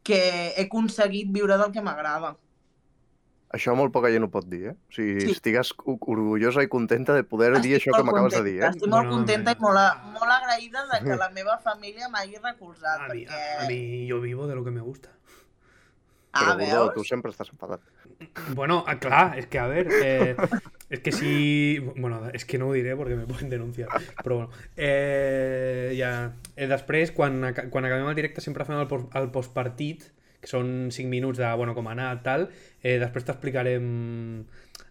[0.02, 0.18] que
[0.58, 2.32] he aconseguit viure del que m'agrada.
[3.56, 4.74] Això molt poca gent ho pot dir, eh?
[4.74, 5.32] O sigui, Sí.
[5.38, 8.70] estigues orgullosa i contenta de poder dir Estic això que m'acabes de dir, eh?
[8.74, 13.06] Estic molt contenta i molt, a- molt agraïda de que la meva família m'hagi recolzat,
[13.06, 13.30] a, perquè...
[13.30, 15.14] a, a mí yo vivo de lo que me gusta.
[16.36, 16.94] Però, ah, Gordó, veus?
[16.98, 17.84] tu sempre estàs enfadat.
[18.56, 20.36] Bueno, ah, clar, es que a ver, eh,
[20.90, 21.80] es que si...
[21.80, 23.88] Bueno, es que no ho diré porque me pueden denunciar,
[24.22, 24.50] però bueno.
[24.76, 27.40] Eh, ja, eh, després, quan,
[27.72, 30.10] quan acabem el directe, sempre fem el, el postpartit,
[30.44, 32.50] que són 5 minuts de, bueno, com ha anat, tal.
[32.84, 33.88] Eh, després t'explicarem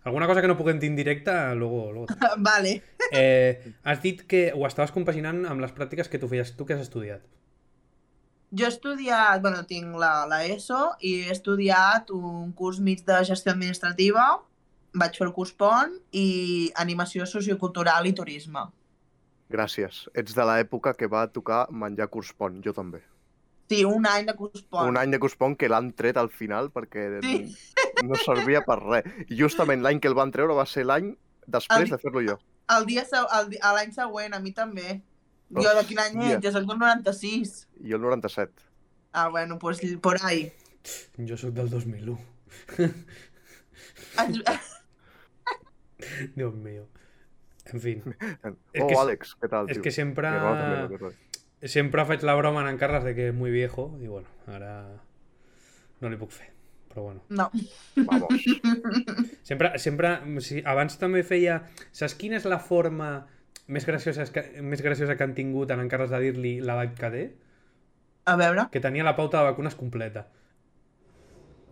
[0.08, 1.92] alguna cosa que no puguem dir en directe, luego...
[1.92, 2.06] luego.
[2.48, 2.80] Vale.
[3.12, 6.74] Eh, has dit que ho estaves compaginant amb les pràctiques que tu feies, tu que
[6.76, 7.20] has estudiat.
[8.56, 13.16] Jo he estudiat, bueno, tinc la, la ESO i he estudiat un curs mig de
[13.26, 14.26] gestió administrativa,
[14.94, 18.62] vaig fer el curs PON i animació sociocultural i turisme.
[19.50, 20.04] Gràcies.
[20.14, 23.02] Ets de l'època que va tocar menjar curspon, jo també.
[23.70, 24.88] Sí, un any de curs PON.
[24.92, 27.56] Un any de curspon que l'han tret al final perquè Sí.
[28.04, 29.04] no servia per res.
[29.28, 31.14] I justament l'any que el van treure va ser l'any
[31.46, 32.38] després El- de fer-lo jo.
[32.76, 33.04] El dia
[33.74, 35.02] l'any següent, a mi també.
[35.50, 36.44] Jo de quin any ets?
[36.44, 37.68] Jo soc del 96.
[37.84, 38.52] I el 97.
[39.12, 40.52] Ah, bueno, pues por ahí.
[41.18, 42.18] Jo sóc del 2001.
[44.18, 44.44] Ens-
[46.36, 46.88] Dios mío.
[47.66, 48.02] En fin.
[48.72, 49.82] És oh, que- Àlex, què tal, És tio?
[49.82, 50.28] que sempre...
[50.90, 51.68] Que.
[51.68, 55.00] Sempre faig la broma en Carles de que és muy viejo i bueno, ara
[56.02, 56.50] no li puc fer.
[56.92, 57.22] Però bueno.
[57.30, 57.48] No.
[57.96, 58.28] Vamos.
[59.48, 60.10] Sempre, sempre,
[60.44, 61.62] sí, abans també feia...
[61.92, 63.26] Saps quina és la forma
[63.66, 66.54] més graciosa, que, més graciosa que han tingut en encarres de dir-li
[68.26, 70.28] A veure, que tenia la pauta de vacunes completa.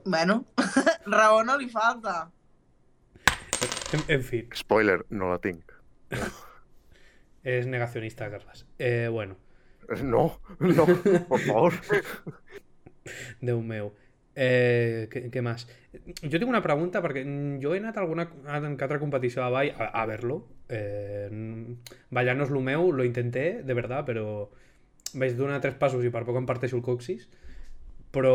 [0.05, 0.45] bueno,
[1.07, 2.31] raó no li falta.
[3.93, 5.73] En, en fi, Spoiler, no la tinc.
[7.43, 8.67] és negacionista, Carles.
[8.79, 9.37] Eh, bueno,
[10.03, 10.87] No, no,
[11.29, 11.73] por favor.
[13.43, 13.93] Déu meu.
[14.35, 15.67] Eh, què, què més?
[16.23, 17.23] Jo tinc una pregunta, perquè
[17.61, 20.39] jo he anat a alguna que altra competició de ball a, a ver-lo.
[20.73, 21.29] Eh,
[22.11, 24.49] ballar no és lo meu, lo intenté, de verdad, però
[25.13, 27.29] vaig donar tres passos i per poc em parteixo el coxis.
[28.13, 28.33] Però...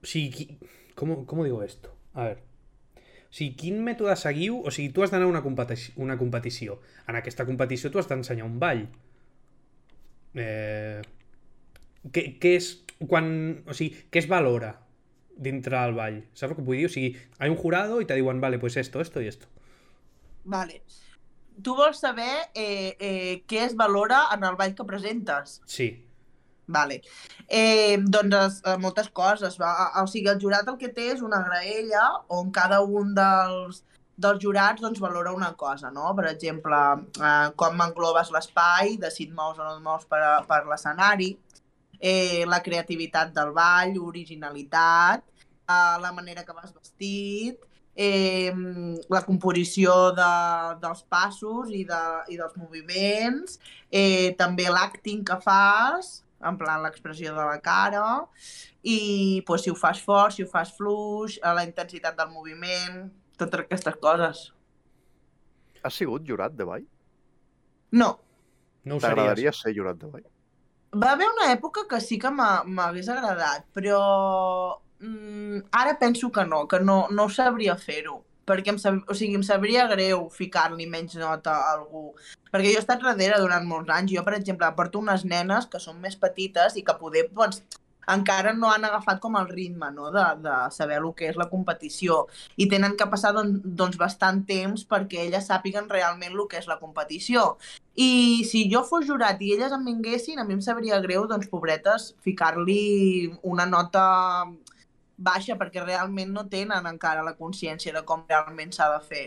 [0.00, 0.70] O sigui, qui...
[0.96, 1.92] com, com digo esto?
[2.14, 2.38] A ver.
[3.00, 4.60] O sigui, quin mètode seguiu?
[4.64, 6.80] O sigui, tu has d'anar a una, competició, una competició.
[7.08, 8.84] En aquesta competició tu has d'ensenyar un ball.
[10.34, 11.00] Eh...
[12.12, 12.72] Què, què és...
[13.08, 13.30] Quan...
[13.68, 14.74] O sigui, què es valora
[15.40, 16.18] dintre del ball?
[16.34, 16.90] Saps el que vull dir?
[16.90, 19.48] O sigui, hi ha un jurado i te diuen, vale, pues esto, esto i esto.
[20.44, 20.82] Vale.
[21.62, 25.60] Tu vols saber eh, eh, què es valora en el ball que presentes?
[25.68, 25.90] Sí.
[26.70, 27.00] Vale.
[27.48, 29.58] Eh, doncs es, eh, moltes coses.
[29.60, 29.72] Va.
[30.02, 32.04] O sigui, el jurat el que té és una graella
[32.36, 33.82] on cada un dels,
[34.20, 36.12] dels jurats doncs, valora una cosa, no?
[36.16, 36.80] Per exemple,
[37.20, 41.32] eh, com englobes l'espai, de si et mous o no et mous per, per l'escenari,
[42.00, 45.24] eh, la creativitat del ball, originalitat,
[45.68, 47.60] eh, la manera que vas vestit,
[47.94, 48.52] eh,
[49.12, 50.32] la composició de,
[50.80, 53.58] dels passos i, de, i dels moviments,
[53.90, 58.06] eh, també l'acting que fas, en plan l'expressió de la cara,
[58.82, 63.04] i pues, si ho fas fort, si ho fas fluix, eh, la intensitat del moviment,
[63.36, 64.48] totes aquestes coses.
[65.84, 66.88] Has sigut jurat de ball?
[67.92, 68.10] No,
[68.84, 70.24] No ho T'agradaria ser jurat de ball?
[70.96, 76.44] Va haver una època que sí que m'ha- m'hagués agradat, però mm, ara penso que
[76.44, 78.96] no, que no, no sabria fer-ho perquè em, sab...
[79.06, 82.08] o sigui, em sabria greu ficar-li menys nota a algú.
[82.50, 84.10] Perquè jo he estat darrere durant molts anys.
[84.10, 87.60] Jo, per exemple, porto unes nenes que són més petites i que poder, doncs,
[88.14, 90.10] encara no han agafat com el ritme no?
[90.14, 92.24] de, de saber el que és la competició
[92.56, 96.68] i tenen que passar doncs, doncs bastant temps perquè elles sàpiguen realment el que és
[96.70, 97.56] la competició.
[97.94, 101.50] I si jo fos jurat i elles em vinguessin, a mi em sabria greu, doncs,
[101.52, 104.04] pobretes, ficar-li una nota
[105.20, 109.26] baixa perquè realment no tenen encara la consciència de com realment s'ha de fer.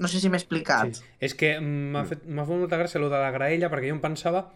[0.00, 0.96] No sé si m'he explicat.
[0.96, 1.08] Sí.
[1.20, 4.00] És que m'ha fet, m'ha fet molta gràcia lo de la graella, perquè jo em
[4.00, 4.46] pensava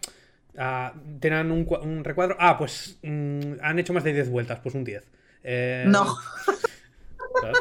[0.57, 2.35] uh, tenen un, un recuadro...
[2.39, 5.03] Ah, pues mm, han hecho más de 10 vueltas, pues un 10.
[5.43, 6.05] Eh, No.
[7.41, 7.59] ¿sabes?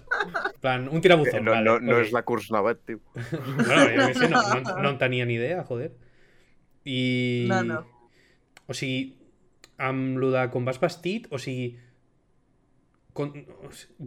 [0.54, 1.64] En plan, un tirabuzón, Eh, no, vale.
[1.64, 3.00] no, no és la curs navet, tio.
[3.58, 5.90] Bueno, jo què sé, no, no, no en tenia ni idea, joder.
[6.84, 7.46] I...
[7.50, 7.80] No, no.
[8.70, 9.16] O sigui,
[9.82, 11.74] amb lo de com vas vestit, o sigui,
[13.14, 13.32] con,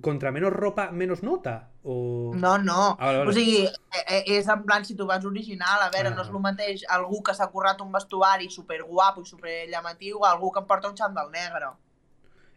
[0.01, 1.71] contra menos ropa, menos nota?
[1.83, 2.33] O...
[2.35, 2.95] No, no.
[2.99, 3.29] Ah, vale, vale.
[3.31, 6.15] O sigui, eh, eh, és en plan, si tu vas original, a veure, Ah.
[6.15, 10.51] no és el mateix algú que s'ha currat un vestuari superguapo i superllamatiu a algú
[10.51, 11.71] que em porta un xandall negre.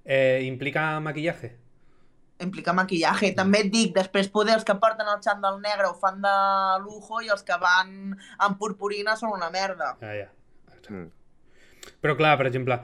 [0.04, 1.56] Eh, implica maquillaje?
[2.40, 3.32] Implica maquillaje.
[3.36, 6.36] També et dic, després poder els que porten el xandall negre ho fan de
[6.82, 9.96] lujo i els que van amb purpurina són una merda.
[10.00, 10.30] Ah, ja.
[10.88, 11.10] Mm.
[12.00, 12.80] Però clar, per exemple,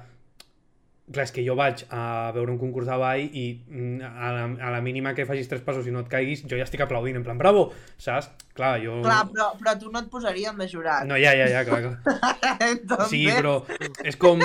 [1.12, 4.44] clar, és que jo vaig a veure un concurs de ball i mm, a la,
[4.68, 7.16] a la mínima que facis tres passos i no et caiguis, jo ja estic aplaudint,
[7.20, 7.68] en plan, bravo,
[8.02, 8.32] saps?
[8.56, 8.96] Clar, jo...
[9.04, 11.04] Clar, però, però tu no et posarien de jurat.
[11.06, 12.18] No, ja, ja, ja, clar, clar.
[12.72, 13.58] Entonces, Sí, però
[14.02, 14.42] és com...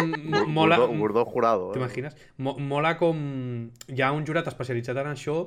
[0.51, 0.77] mola...
[0.83, 1.69] Gordó, gordó jurado.
[1.71, 1.77] Eh?
[1.79, 2.17] T'imagines?
[2.37, 3.17] Mo mola com...
[3.89, 5.39] Hi ha un jurat especialitzat en això,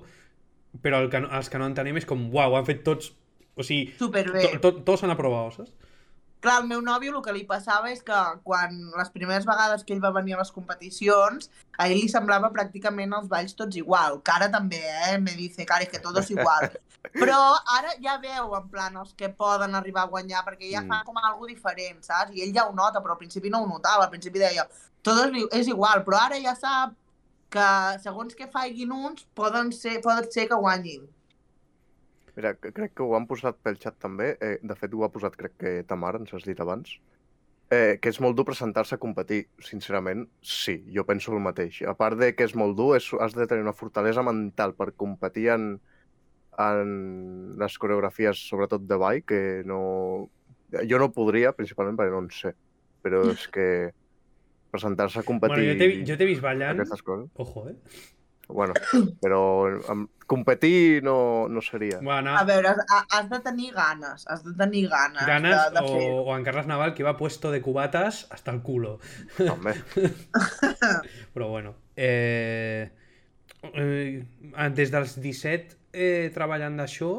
[0.82, 3.12] però el que, no- els que no entenem és com, uau, ho han fet tots...
[3.54, 4.48] O sigui, Superbé.
[4.56, 5.70] to, to, tots han aprovat, saps?
[6.44, 9.94] Clar, al meu nòvio el que li passava és que quan les primeres vegades que
[9.94, 11.46] ell va venir a les competicions,
[11.78, 14.18] a ell li semblava pràcticament els balls tots igual.
[14.20, 15.14] Que ara també, eh?
[15.22, 16.68] Me dice, cara, que tot és igual.
[17.16, 17.38] Però
[17.78, 20.92] ara ja veu, en plan, els que poden arribar a guanyar, perquè ja Mm.
[20.92, 22.36] fan com algo diferent, saps?
[22.36, 24.04] I ell ja ho nota, però al principi no ho notava.
[24.04, 24.68] Al principi deia,
[25.02, 26.92] tot és igual, però ara ja sap
[27.54, 27.66] que
[28.02, 31.08] segons que faiguin uns, poden ser, poden ser que guanyin.
[32.34, 34.34] Mira, crec que ho han posat pel xat també.
[34.42, 36.96] Eh, de fet, ho ha posat, crec que Tamara, ens has dit abans.
[37.72, 39.44] Eh, que és molt dur presentar-se a competir.
[39.62, 41.80] Sincerament, sí, jo penso el mateix.
[41.88, 44.92] A part de que és molt dur, és, has de tenir una fortalesa mental per
[45.00, 45.68] competir en,
[46.60, 46.94] en
[47.60, 49.82] les coreografies, sobretot de ball, que no...
[50.74, 52.50] Jo no podria, principalment perquè no en sé.
[53.06, 53.68] Però és que
[54.74, 56.82] presentar-se a competir Bueno, jo t'he vist ballant...
[57.38, 57.76] Ojo, eh?
[58.48, 58.74] Bueno,
[59.22, 59.40] però
[59.88, 62.00] amb, competir no, no seria.
[62.02, 65.86] Bueno, A veure, has, has de tenir ganes, has de tenir ganes, ganes de, de
[65.86, 68.98] fer o, o en Carles Naval, que va puesto de cubatas hasta el culo.
[69.38, 69.76] També.
[71.34, 71.74] Però bueno.
[71.96, 72.90] Eh,
[73.72, 74.24] eh,
[74.74, 77.12] des dels 17 eh, treballant d'això,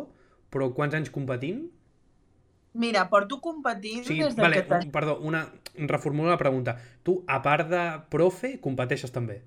[0.51, 1.63] però quants anys competint?
[2.75, 5.45] Mira, porto competint Sí, des de vale, que perdó, una,
[5.87, 6.75] reformulo la pregunta.
[7.03, 9.39] Tu, a part de profe, competeixes també?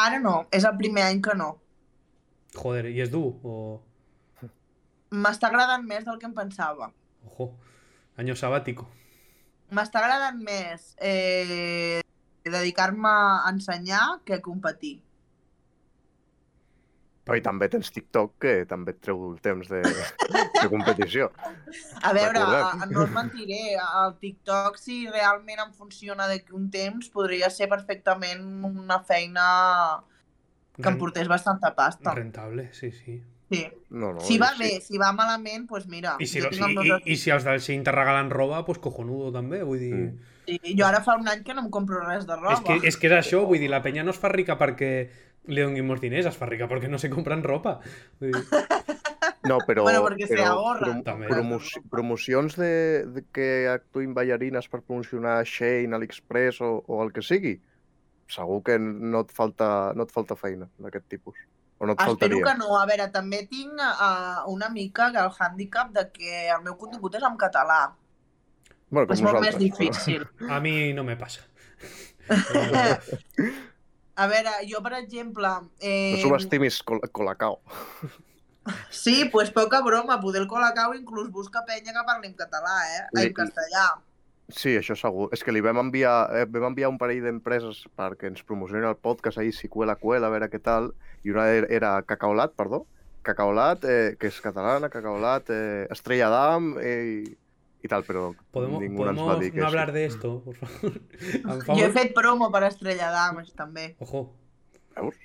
[0.00, 1.50] Ara no, és el primer any que no.
[2.56, 3.26] Joder, i és dur?
[3.44, 3.56] O...
[5.10, 6.90] M'està agradant més del que em pensava.
[7.26, 7.50] Ojo,
[8.16, 8.86] año sabático.
[9.74, 12.00] M'està agradant més eh,
[12.46, 14.96] dedicar-me a ensenyar que a competir.
[17.24, 21.28] Però i també tens TikTok, que també et treu el temps de, de competició.
[22.02, 22.44] A veure,
[22.90, 28.46] no us mentiré, el TikTok, si realment em funciona d'aquí un temps, podria ser perfectament
[28.66, 29.44] una feina
[30.80, 32.16] que em portés bastanta pasta.
[32.16, 33.20] Rentable, sí, sí.
[33.50, 33.66] Sí.
[33.90, 34.62] No, no, Si va sí.
[34.62, 37.46] bé, si va malament, doncs pues mira, I si, tinc si, i, i si els
[37.46, 39.94] del Shein te regalen roba, pues cojonudo també, vull dir...
[39.94, 40.36] Mm.
[40.50, 42.56] Sí, jo ara fa un any que no em compro res de roba.
[42.56, 44.90] És que, és que és això, vull dir, la penya no es fa rica perquè
[45.48, 47.78] li donin molts diners, es fa rica perquè no se compren ropa.
[48.20, 48.44] Vull dir,
[49.48, 50.84] No, però, Bueno, perquè se però ahorra.
[50.84, 51.26] prom També.
[51.30, 57.22] promoci promocions de, de que actuïn ballarines per promocionar Shein, AliExpress o, o el que
[57.24, 57.54] sigui,
[58.28, 61.40] segur que no et falta, no et falta feina d'aquest tipus.
[61.80, 62.44] O no et Espero faltaria.
[62.44, 62.76] que no.
[62.76, 67.24] A veure, també tinc uh, una mica el hàndicap de que el meu contingut és
[67.24, 67.80] en català.
[68.90, 70.28] Bueno, com és molt més difícil.
[70.50, 71.40] a mi no me passa.
[74.20, 75.48] A veure, jo, per exemple...
[75.48, 77.60] No Eh, subestimis Col Colacao.
[78.90, 80.20] sí, doncs pues poca broma.
[80.20, 83.02] Poder el Colacao inclús busca penya que parli en català, eh?
[83.16, 83.86] Li- En castellà.
[84.50, 85.28] Sí, això segur.
[85.32, 88.96] És que li vam enviar, eh, vam enviar un parell d'empreses perquè ens promocionin el
[88.98, 90.90] podcast ahir, si cuela, cuela, a veure què tal,
[91.22, 92.84] i una era- era Cacaolat, perdó,
[93.22, 97.36] Cacaolat, eh, que és catalana, Cacaolat, eh, Estrella d'Am eh, i,
[97.82, 100.56] i tal, però Podemos, ningú ens va podemos dir que no hablar de esto, por
[100.56, 101.00] favor.
[101.78, 103.94] Jo he fet promo per Estrella d'Ames, també.
[104.00, 104.26] Ojo.
[104.96, 105.16] Veus?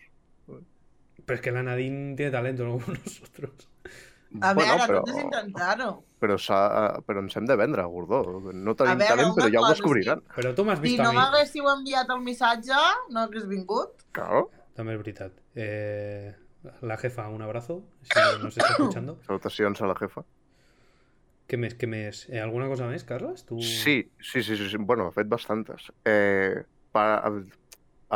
[1.25, 3.67] Pero es que la Nadine tiene talento, no como nosotros.
[4.41, 5.91] A bueno, veure, però, tot és intentar-ho.
[6.19, 6.35] però,
[7.07, 8.19] però ens hem de vendre, Gordó.
[8.53, 10.21] No tenim veure, talent, però ja ho descobriran.
[10.35, 11.17] Però tu m'has Si vist a no mi.
[11.21, 12.81] m'haguéssiu enviat el missatge,
[13.15, 14.03] no hagués vingut.
[14.11, 14.49] Claro.
[14.75, 15.31] També és veritat.
[15.55, 16.33] Eh,
[16.81, 19.17] la jefa, un abrazo, si nos está escuchando.
[19.25, 20.25] Salutacions a la jefa.
[21.47, 22.23] Què més, què més?
[22.31, 23.43] Eh, alguna cosa més, Carles?
[23.45, 23.59] Tu...
[23.61, 24.77] Sí, sí, sí, sí, sí.
[24.79, 25.91] Bueno, he fet bastantes.
[26.05, 27.41] Eh, per, el,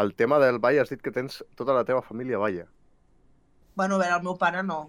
[0.02, 2.66] el tema del ball has dit que tens tota la teva família balla.
[3.76, 4.80] Bueno, a veure, el meu pare no.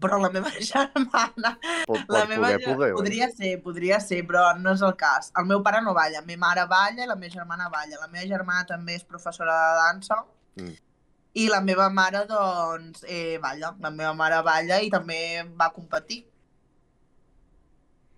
[0.00, 1.56] Però la meva germana...
[1.86, 2.90] Pot, La meva poder, poder.
[2.94, 5.32] Podria ser, podria ser, però no és el cas.
[5.36, 7.98] El meu pare no balla, la meva mare balla i la meva germana balla.
[8.00, 10.22] La meva germana també és professora de dansa
[10.60, 10.72] Mm.
[11.38, 13.74] i la meva mare, doncs, eh, balla.
[13.78, 15.20] La meva mare balla i també
[15.54, 16.24] va competir.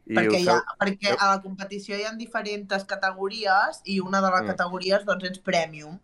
[0.06, 4.30] I perquè, hi ha, perquè a la competició hi ha diferents categories i una de
[4.34, 4.46] les Mm.
[4.54, 6.00] categories doncs, és Premium.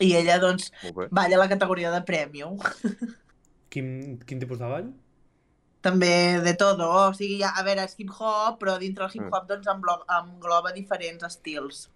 [0.00, 0.70] I ella, doncs,
[1.10, 2.58] balla a la categoria de Premium.
[3.72, 4.92] Quin, quin tipus de ball?
[5.80, 9.24] També de tot, o sigui, ja, a veure, és hip-hop, però dintre el Mm.
[9.26, 11.88] hip-hop doncs, englo- engloba diferents estils.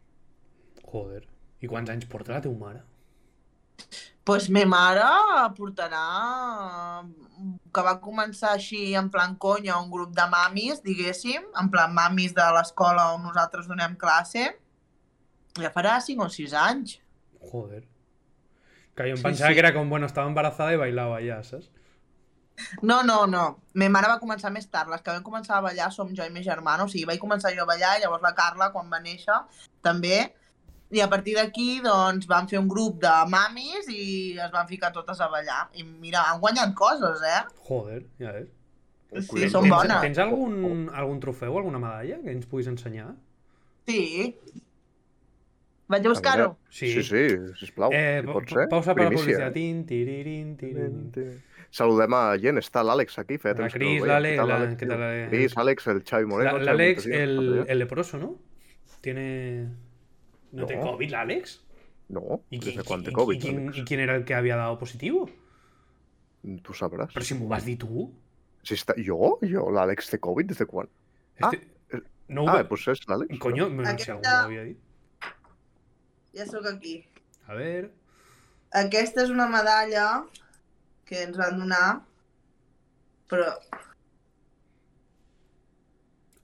[0.93, 1.27] Joder.
[1.61, 2.83] I quants anys porta la teva mare?
[4.25, 5.03] Pues me mare
[5.57, 6.03] portarà
[7.75, 12.35] que va començar així en plan conya un grup de mamis, diguéssim, en plan mamis
[12.37, 14.45] de l'escola on nosaltres donem classe,
[15.59, 16.99] ja farà 5 o 6 anys.
[17.51, 17.83] Joder.
[18.95, 19.55] Que jo em Sí, pensava sí.
[19.55, 21.71] que era com, bueno, estava embarazada i bailava ja, saps?
[22.83, 23.63] No, no, no.
[23.75, 24.91] Me mare va començar més tard.
[24.93, 26.85] Les que vam començar a ballar som jo i ma germana.
[26.85, 29.39] O sigui, vaig començar jo a ballar i llavors la Carla, quan va néixer,
[29.83, 30.19] també.
[30.93, 34.91] I a partir d'aquí, doncs, vam fer un grup de mamis i es van ficar
[34.93, 35.63] totes a ballar.
[35.81, 37.39] I mira, han guanyat coses, eh?
[37.69, 38.51] Joder, ja ves.
[39.29, 40.01] Sí, són tens, bones.
[40.05, 43.11] Tens algun, algun trofeu, alguna medalla que ens puguis ensenyar?
[43.89, 44.35] Sí.
[45.93, 46.51] Vaig a buscar-ho.
[46.73, 47.23] Sí, sí, sí
[47.61, 47.93] sisplau.
[47.93, 48.69] Eh, si pot ser.
[48.71, 49.53] pausa per la publicitat.
[49.53, 51.43] Tin, tiririn, tiririn.
[51.73, 53.37] Saludem a gent, està l'Àlex aquí.
[53.41, 54.13] Feia La que no Cris, el veia.
[54.21, 54.89] l'Àlex, Què tal, la- Àlex, què tio?
[54.93, 55.29] tal, eh?
[55.33, 56.59] Cris, Àlex, el Xavi Moreno.
[56.59, 58.35] L'Àlex, el, el leproso, ¿no?
[59.01, 59.69] Tiene...
[60.53, 60.67] ¿No, No.
[60.67, 61.61] tiene COVID, l'Àlex?
[62.09, 63.79] No, ¿Y, ¿desde quién- cuándo y- COVID, y quién, Àlex?
[63.79, 65.29] ¿Y quién era el que había dado positivo?
[66.63, 67.11] Tu sabràs.
[67.15, 68.13] Pero si m'ho vas dir tu.
[68.63, 68.95] Si està...
[68.99, 69.39] Jo?
[69.43, 70.89] Jo, l'Àlex té Covid des de quan?
[71.41, 71.69] Ah, Este...
[71.97, 73.39] eh, no, Ah, doncs és l'Àlex.
[73.39, 74.79] Coño, no sé algú ho havia dit.
[76.35, 77.07] Ja sóc aquí.
[77.47, 77.93] A ver...
[78.73, 80.25] Aquesta és una medalla
[81.05, 82.03] que ens van donar,
[83.29, 83.53] però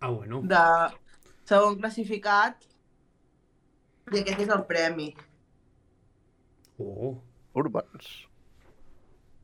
[0.01, 0.43] Ah, bueno.
[0.45, 0.95] de
[1.49, 2.63] segon classificat,
[4.15, 5.09] i aquest és el premi.
[6.79, 7.17] Oh,
[7.59, 8.07] Urbans.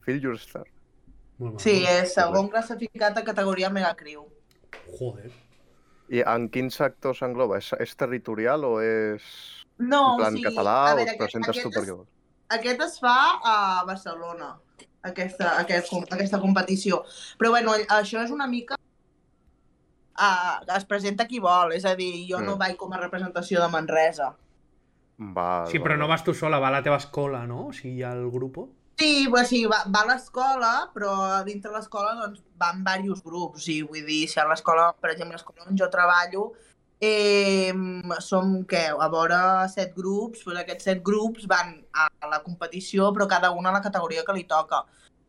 [0.05, 0.65] Feel your star.
[1.39, 4.27] molt Sí, és segon classificat a categoria Megacriu.
[4.99, 5.33] Joder.
[6.13, 7.59] I en quins sectors engloba?
[7.59, 9.23] És, és territorial o és
[9.79, 11.91] No, en plan o sigui, català a o veure, et presentes aquest, tu aquest, perquè
[11.91, 12.09] es, vols?
[12.59, 13.57] aquest es fa a
[13.89, 14.51] Barcelona,
[15.03, 17.03] aquesta, aquest, aquesta competició.
[17.41, 18.77] Però bueno, això és una mica
[20.15, 22.59] uh, es presenta qui vol, és a dir, jo no Mm.
[22.61, 24.37] vaig com a representació de Manresa.
[25.19, 27.69] Va, Sí, però no vas tu sola, va a la teva escola, no?
[27.69, 28.59] O sigui, hi ha el grup.
[28.99, 31.15] Sí, pues sí, va, va a l'escola, però
[31.47, 33.59] dintre l'escola doncs, van diversos grups.
[33.59, 36.49] O sigui, vull dir, si a l'escola, per exemple, l'escola on jo treballo,
[37.03, 37.73] eh,
[38.23, 39.39] som, què, a veure,
[39.73, 43.83] set grups, doncs aquests set grups van a la competició, però cada una a la
[43.87, 44.85] categoria que li toca.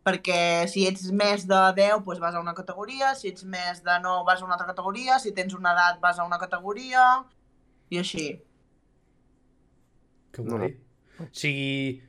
[0.06, 3.98] Perquè si ets més de 10, doncs vas a una categoria, si ets més de
[4.04, 7.06] 9 vas a una altra categoria, si tens una edat vas a una categoria,
[7.90, 8.28] i així.
[10.36, 10.74] Que No, guai.
[11.24, 12.02] O sigui,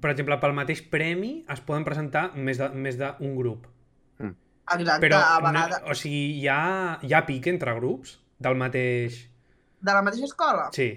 [0.00, 3.66] per exemple, pel mateix premi es poden presentar més d'un més d'un grup.
[4.66, 5.82] Exacte, Però, a no, vegades...
[5.86, 9.20] o sigui, hi ha, hi ha pic entre grups del mateix...
[9.78, 10.64] De la mateixa escola?
[10.74, 10.88] Sí.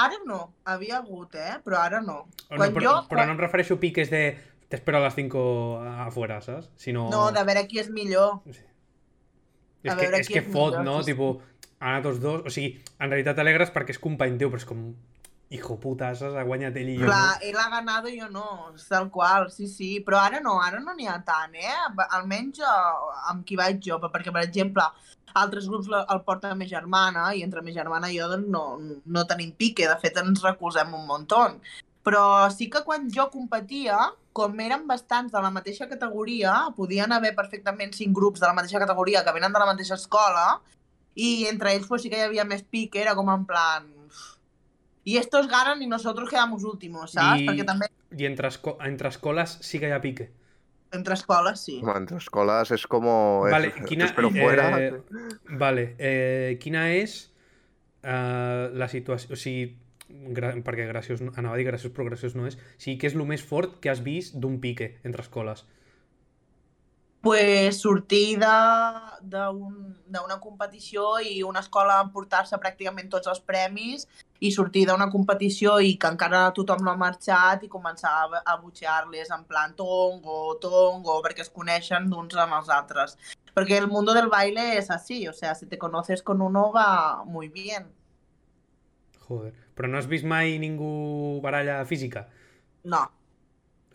[0.00, 1.58] Ara no, havia hagut, eh?
[1.66, 2.16] Però ara no.
[2.48, 4.22] O Quan no, però, jo- però quan- no em refereixo a piques de
[4.72, 5.42] t'espero a les 5
[6.06, 6.70] afuera, saps?
[6.80, 7.10] Sinó...
[7.12, 8.40] No, de veure qui és millor.
[8.48, 10.96] És a que, és qui que és fot, millor, no?
[11.04, 11.18] sí, sí.
[11.84, 12.42] Ara tots dos...
[12.48, 14.86] O sigui, en realitat t'alegres perquè és company teu, però és com...
[15.54, 16.34] Hijo puta, saps?
[16.40, 17.04] Ha guanyat ell i jo.
[17.06, 18.46] Clar, ell ha ganado i jo no,
[18.88, 19.90] tal qual, sí, sí.
[20.06, 21.74] Però ara no, ara no n'hi ha tant, eh?
[22.16, 22.72] Almenys eh,
[23.30, 24.86] amb qui vaig jo, perquè, per exemple,
[25.36, 28.64] altres grups la- el porta ma germana i entre ma germana i jo doncs, no,
[29.04, 31.44] no tenim pique, de fet ens recolzem un muntó.
[32.04, 34.00] Però sí que quan jo competia,
[34.34, 38.80] com eren bastants de la mateixa categoria, podien haver perfectament cinc grups de la mateixa
[38.82, 40.56] categoria que venen de la mateixa escola,
[41.14, 43.90] i entre ells pues, sí que hi havia més pique, era com en plan...
[45.06, 47.42] Y estos ganan y nosotros quedamos últimos, ¿sabes?
[47.42, 50.30] I- Perquè també I entre, esco entre escoles sí que hi ha pique.
[50.94, 51.80] entre escoles sí.
[51.82, 53.04] Home, entre escoles és com...
[53.50, 54.68] Vale, es, quina, Però fuera...
[54.80, 55.02] eh,
[55.58, 57.16] vale, eh, quina és
[58.02, 59.34] eh, la situació...
[59.34, 59.74] O sigui,
[60.36, 62.54] gra perquè graciós, anava a dir graciós, però graciós no és.
[62.54, 65.64] O sigui, què és el més fort que has vist d'un pique entre escoles?
[67.24, 74.04] Pues sortir d'una competició i una escola emportar-se pràcticament tots els premis
[74.44, 78.58] i sortir d'una competició i que encara tothom no ha marxat i començar a, a
[78.60, 83.16] butxear-les en plan tongo, tongo, perquè es coneixen d'uns amb els altres.
[83.56, 87.24] Perquè el mundo del baile es así, o sea, si te conoces con uno va
[87.24, 87.88] muy bien.
[89.24, 89.54] Joder.
[89.74, 92.28] Però no has vist mai ningú baralla física?
[92.84, 93.08] No,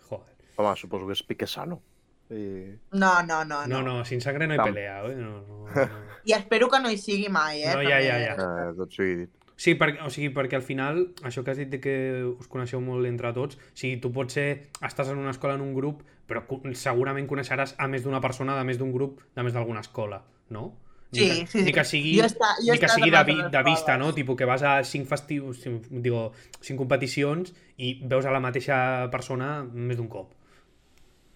[0.10, 0.36] Joder.
[0.58, 1.84] Home, suposo que és pique sano.
[2.30, 2.76] I...
[2.94, 3.66] no, no, no.
[3.68, 5.16] No, no, sin sangre no hi Tam- pelea, eh?
[5.16, 5.90] No, no, no.
[6.30, 7.74] I espero que no hi sigui mai, eh?
[7.74, 8.34] No, ja, ja, ja.
[8.38, 9.30] Eh, tot sigui dit.
[9.60, 11.96] Sí, perquè, o sigui, perquè al final, això que has dit de que
[12.30, 15.66] us coneixeu molt entre tots, o sigui, tu pots ser, estàs en una escola, en
[15.66, 16.46] un grup, però
[16.80, 20.22] segurament coneixeràs a més d'una persona, de més d'un grup, de més d'alguna escola,
[20.56, 20.70] no?
[21.12, 23.36] Ni Sí, que, sí, Ni que sigui, Jo estat- jo ni que sigui de, vi,
[23.52, 24.14] de vista, no?
[24.14, 27.52] Tipo que vas a cinc festius, cinc, digo, cinc competicions
[27.82, 30.36] i veus a la mateixa persona més d'un cop.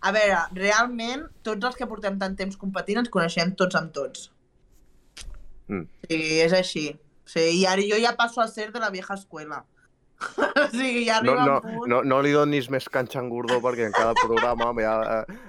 [0.03, 4.29] A veure, realment, tots els que portem tant temps competint ens coneixem tots amb tots.
[5.71, 5.85] Mm.
[6.09, 6.87] Sí, és així.
[7.23, 9.61] Sí, i ara jo ja passo a ser de la vieja escuela.
[10.63, 11.89] o sigui, ja No, arriba no, un punt...
[11.91, 14.93] no, no li donis més canxa en Gordó perquè en cada programa ja,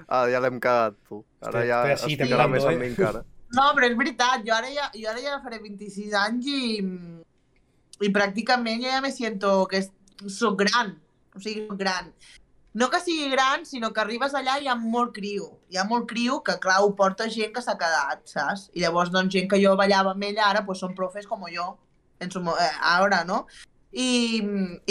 [0.07, 1.21] ah, ja l'hem cagat, tu.
[1.43, 2.79] Ara Estoy- ja es ficarà temblando, més amb eh?
[2.81, 3.23] mi encara.
[3.55, 6.63] No, però és veritat, jo ara ja, jo ara ja faré 26 anys i,
[8.03, 9.91] i pràcticament ja me siento que és,
[10.31, 10.95] soc gran.
[11.35, 12.09] O sigui, soc gran.
[12.75, 15.45] No que sigui gran, sinó que arribes allà i hi ha molt criu.
[15.71, 18.65] Hi ha molt criu que, clar, ho porta gent que s'ha quedat, saps?
[18.75, 21.69] I llavors, doncs, gent que jo ballava amb ella ara, pues, són profes com jo,
[22.19, 23.45] en su, eh, ara, no?
[23.93, 24.09] I,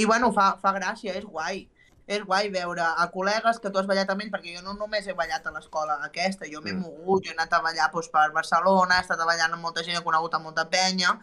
[0.00, 1.66] i bueno, fa, fa gràcia, és guai.
[2.08, 5.06] És guai veure a col·legues que tu has ballat amb ells, perquè jo no només
[5.06, 6.80] he ballat a l'escola aquesta, jo m'he Mm.
[6.88, 9.96] mogut, jo he anat a ballar doncs, per Barcelona, he estat ballant amb molta gent,
[10.00, 11.18] he conegut a molta penya,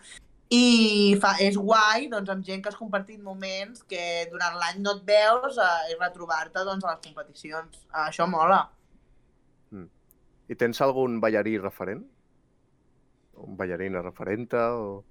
[0.52, 4.97] i fa, és guai doncs, amb gent que has compartit moments que durant l'any no
[4.97, 7.80] et veus eh, i retrobar-te doncs, a les competicions.
[8.06, 8.66] Això mola.
[10.52, 12.02] I tens algun ballarí referent?
[13.39, 14.66] Un ballarina referenta?
[14.76, 15.06] O...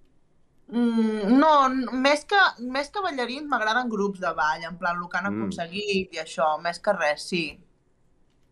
[0.69, 1.53] Mm, no,
[1.97, 5.41] més que, més que ballarins m'agraden grups de ball, en plan el que han Mm.
[5.41, 7.45] aconseguit i això, més que res, sí.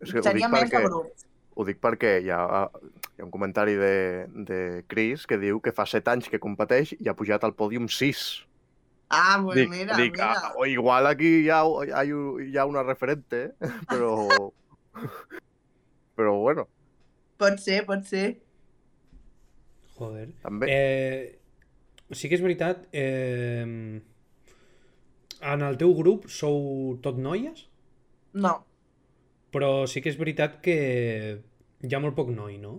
[0.01, 1.28] És que Seria més perquè, de grups.
[1.59, 2.39] Ho dic perquè hi ha,
[3.17, 3.95] hi ha un comentari de,
[4.47, 7.89] de Chris que diu que fa 7 anys que competeix i ha pujat al pòdium
[7.91, 8.21] 6.
[9.11, 10.29] Ah, pues dic, mira, dic mira.
[10.37, 13.49] ah, o igual aquí hi ha, hi ha, hi ha una referente,
[13.91, 14.13] però...
[16.15, 16.67] però bueno,
[17.39, 18.25] Pot ser, pot ser.
[19.97, 20.29] Joder.
[20.43, 20.67] també...
[20.71, 21.39] Eh,
[22.15, 23.63] sí que és veritat, eh,
[25.39, 27.65] en el teu grup sou tot noies,
[28.33, 28.51] No.
[29.55, 30.75] però sí que és veritat que
[31.83, 32.77] hi ha molt poc noi, no?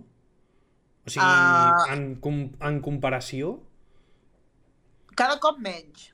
[1.05, 1.85] O sigui, Ah.
[1.93, 3.59] en, com, en comparació...
[5.17, 6.11] Cada cop menys.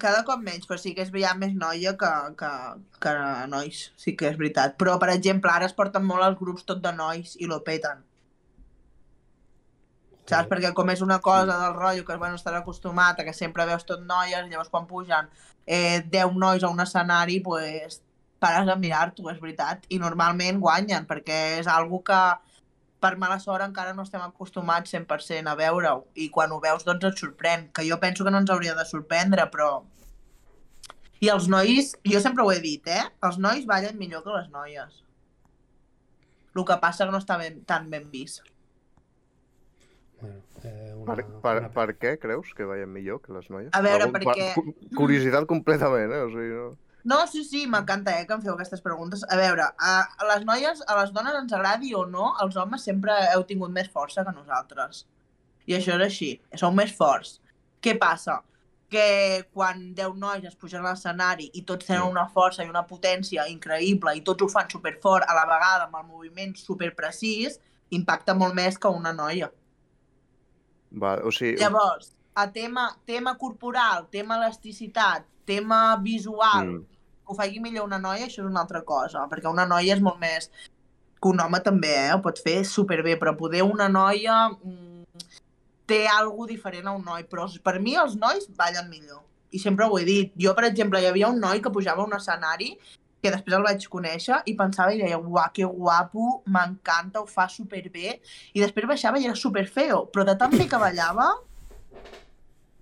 [0.00, 2.52] Cada cop menys, però sí que és hi ha més noia que, que,
[3.02, 3.12] que
[3.52, 4.78] nois, sí que és veritat.
[4.80, 8.00] Però, per exemple, ara es porten molt els grups tot de nois i lo peten.
[10.24, 10.46] Saps?
[10.46, 10.50] Sí.
[10.54, 13.84] Perquè com és una cosa del rotllo que bueno, estar acostumat a que sempre veus
[13.84, 15.28] tot noies, llavors quan pugen
[15.66, 18.00] eh, 10 nois a un escenari, pues,
[18.42, 19.86] pares a mirar-t'ho, és veritat.
[19.94, 22.18] I normalment guanyen, perquè és algo que
[23.02, 26.04] per mala sort encara no estem acostumats 100% a veure-ho.
[26.14, 27.68] I quan ho veus, doncs et sorprèn.
[27.74, 29.72] Que jo penso que no ens hauria de sorprendre, però...
[31.22, 33.02] I els nois, jo sempre ho he dit, eh?
[33.26, 35.00] Els nois ballen millor que les noies.
[36.54, 38.42] El que passa que no està ben, tan ben vist.
[40.20, 41.70] Bueno, eh, una, Per, per, una...
[41.74, 43.70] per què creus que veien millor que les noies?
[43.74, 46.22] A veure, Algun- perquè- cu- Curiositat completament, eh?
[46.26, 46.66] O sigui, no...
[47.04, 49.24] No, sí, sí, m'encanta eh, que em feu aquestes preguntes.
[49.28, 52.84] A veure, a, a les noies, a les dones ens agradi o no, els homes
[52.86, 55.04] sempre heu tingut més força que nosaltres.
[55.66, 57.40] I això és així, sou més forts.
[57.82, 58.38] Què passa?
[58.92, 62.84] Que quan 10 nois es pugen a l'escenari i tots tenen una força i una
[62.86, 67.58] potència increïble i tots ho fan superfort a la vegada amb el moviment superprecís,
[67.90, 69.50] impacta molt més que una noia.
[70.92, 76.91] Va, o sigui, Llavors, a tema, tema corporal, tema elasticitat, tema visual, Mm.
[77.22, 80.04] Que ho faci millor una noia, això és una altra cosa, perquè una noia és
[80.04, 80.50] molt més...
[81.22, 82.14] que un home també, eh?
[82.16, 85.28] Ho pot fer superbé, però poder una noia mm,
[85.86, 89.20] té alguna diferent a un noi, però per mi els nois ballen millor.
[89.54, 90.32] I sempre ho he dit.
[90.40, 92.72] Jo, per exemple, hi havia un noi que pujava a un escenari
[93.22, 97.46] que després el vaig conèixer i pensava i deia, uah, que guapo, m'encanta, ho fa
[97.46, 98.16] superbé.
[98.52, 101.28] I després baixava i era superfeo, però de tan bé que ballava,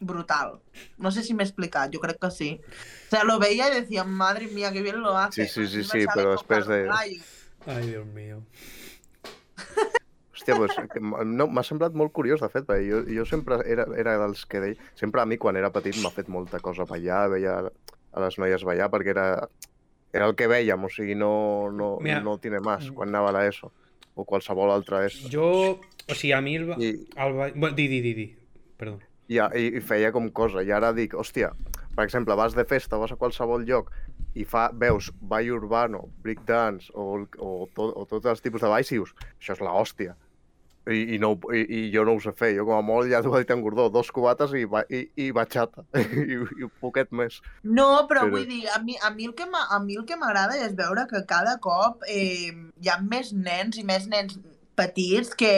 [0.00, 0.60] brutal.
[0.98, 2.50] No sé si m'he explicat, jo crec que sí.
[3.06, 5.46] O sea, lo veía y decía, madre mía, qué bien lo hace.
[5.46, 6.88] Sí, sí, sí, sí, després tocava de-.
[6.90, 7.20] Ai,
[7.66, 8.40] Déu meu.
[10.32, 10.72] Hòstia, pues,
[11.28, 14.62] no, m'ha semblat molt curiós, de fet, perquè jo, jo sempre era, era dels que
[14.62, 14.86] deia...
[14.96, 18.64] Sempre a mi, quan era petit, m'ha fet molta cosa ballar, veia a les noies
[18.64, 19.26] ballar, perquè era,
[20.16, 22.22] era el que veiem, o sigui, no, no, Mira.
[22.24, 23.68] no tiene más, quan anava a l'ESO,
[24.16, 25.28] o qualsevol altra ESO.
[25.28, 25.50] Jo,
[26.08, 26.72] o sigui, a mi el...
[26.80, 28.28] I, el bueno, di, di, di, di.
[28.80, 28.96] Perdó.
[29.30, 31.52] I, i, i feia com cosa, i ara dic, hòstia,
[31.94, 33.92] per exemple, vas de festa, vas a qualsevol lloc,
[34.34, 38.90] i fa, veus ball urbano, breakdance, o, o, tot, o tots els tipus de balls,
[38.92, 40.16] i dius, això és la hòstia.
[40.90, 43.20] I, i, no, i, i jo no ho sé fer, jo com a molt ja
[43.22, 44.62] t'ho he dit en Gordó, dos cubates i,
[44.96, 47.36] i, i batxata, I, i un poquet més.
[47.62, 50.06] No, però, Però- vull dir, a mi, a mi el que m'a- a mi el
[50.08, 52.50] que m'agrada és veure que cada cop eh,
[52.80, 54.38] hi ha més nens i més nens
[54.80, 55.52] petits que,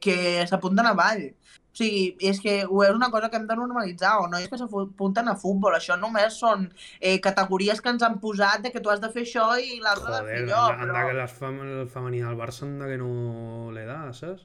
[0.00, 0.16] que
[0.48, 1.28] s'apunten a ball.
[1.72, 4.58] O sigui, és que ho és una cosa que hem de normalitzar, o nois que
[4.60, 5.72] s'apunten a futbol.
[5.72, 6.66] Això només són
[7.00, 10.12] eh, categories que ens han posat de que tu has de fer això i l'altre
[10.12, 10.66] de fer allò.
[10.82, 14.44] Però que les fem, el femení del Barça anda que no le da, saps?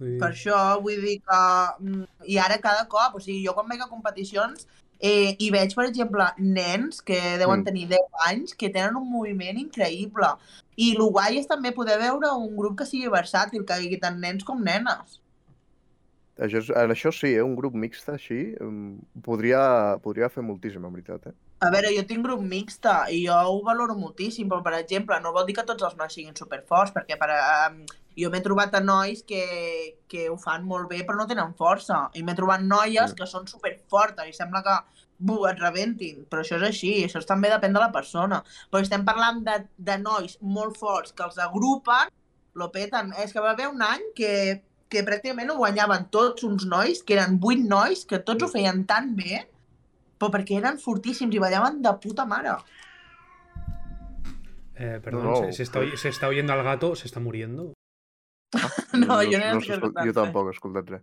[0.00, 0.18] Vull dir...
[0.22, 1.40] per això vull dir que...
[1.84, 4.64] mm, I ara cada cop, o sigui, jo quan vaig a competicions
[4.98, 7.64] eh, i veig, per exemple, nens que deuen Mm.
[7.68, 10.32] tenir 10 anys que tenen un moviment increïble.
[10.80, 14.00] I el guai és també poder veure un grup que sigui versàtil, que hi hagi
[14.00, 15.18] tant nens com nenes.
[16.40, 17.42] Això, és, en això sí, eh?
[17.44, 18.54] un grup mixt així
[19.22, 21.26] podria, podria fer moltíssim, en veritat.
[21.28, 21.34] Eh?
[21.60, 25.34] A veure, jo tinc grup mixta i jo ho valoro moltíssim, però, per exemple, no
[25.36, 27.82] vol dir que tots els nois siguin superforts, perquè per, um,
[28.18, 29.44] jo m'he trobat a nois que,
[30.08, 33.16] que ho fan molt bé però no tenen força, i m'he trobat noies Mm.
[33.20, 34.78] que són superfortes i sembla que
[35.22, 38.42] bu, et rebentin, però això és així, això també depèn de la persona.
[38.72, 42.10] Però estem parlant de, de nois molt forts que els agrupen,
[42.54, 43.12] lo peten.
[43.22, 44.62] És que va haver un any que,
[44.92, 48.84] que pràcticament ho guanyaven tots uns nois, que eren vuit nois, que tots ho feien
[48.88, 49.46] tan bé,
[50.20, 52.58] però perquè eren fortíssims i ballaven de puta mare.
[54.74, 57.72] Eh, perdón, No, se, se está, se está oyendo al gato, se está muriendo.
[58.92, 60.14] No, jo no, no he escoltat Jo res.
[60.20, 61.02] tampoc he escoltat res.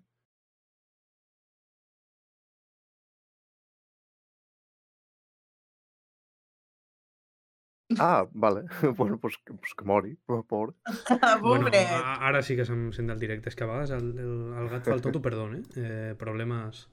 [7.99, 8.63] Ah, vale.
[8.97, 10.73] bueno, pues, que- pues que mori, pobre.
[11.41, 13.49] Bueno, ara sí que se'm sent el directe.
[13.49, 15.61] És que a vegades el, el, el gat fa el toto, perdó, eh?
[15.75, 16.87] eh problemes...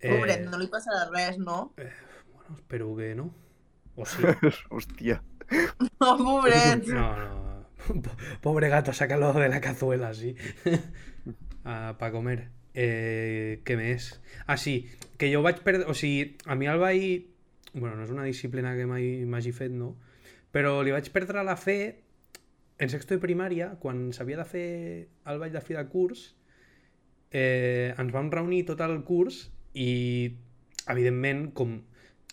[0.00, 1.74] Pobret, no li passarà res, no?
[1.76, 3.26] Bueno, espero que no.
[3.96, 4.22] O sí.
[4.70, 5.18] Hòstia.
[6.00, 6.86] No, pobret.
[6.88, 7.66] No, no.
[8.00, 10.36] Po- Pobre gato, sácalo de la cazuela, sí.
[11.62, 12.48] Para comer.
[12.72, 14.22] Eh, què més?
[14.46, 14.88] Ah, sí,
[15.18, 15.84] que jo vaig perdre...
[15.90, 17.26] O sigui, a mi el ball...
[17.72, 19.94] Bueno, no és una disciplina que mai m'hagi fet, no?
[20.50, 21.78] Però li vaig perdre la fe
[22.80, 24.68] en sexto de primària, quan s'havia de fer
[25.30, 26.30] el ball de fi de curs,
[27.30, 29.42] eh, ens vam reunir tot el curs
[29.76, 30.32] i,
[30.88, 31.76] evidentment, com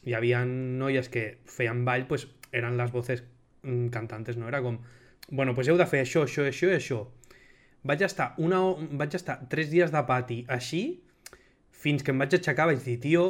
[0.08, 2.26] hi havia noies que feien ball, pues,
[2.56, 3.26] eren les voces
[3.62, 4.48] mm, cantantes, no?
[4.48, 4.80] Era com,
[5.30, 7.04] bueno, pues heu de fer això, això, això i això.
[7.88, 8.62] Vaig estar, una,
[8.98, 11.04] vaig estar tres dies de pati així,
[11.76, 13.28] fins que em vaig aixecar, vaig dir, tio,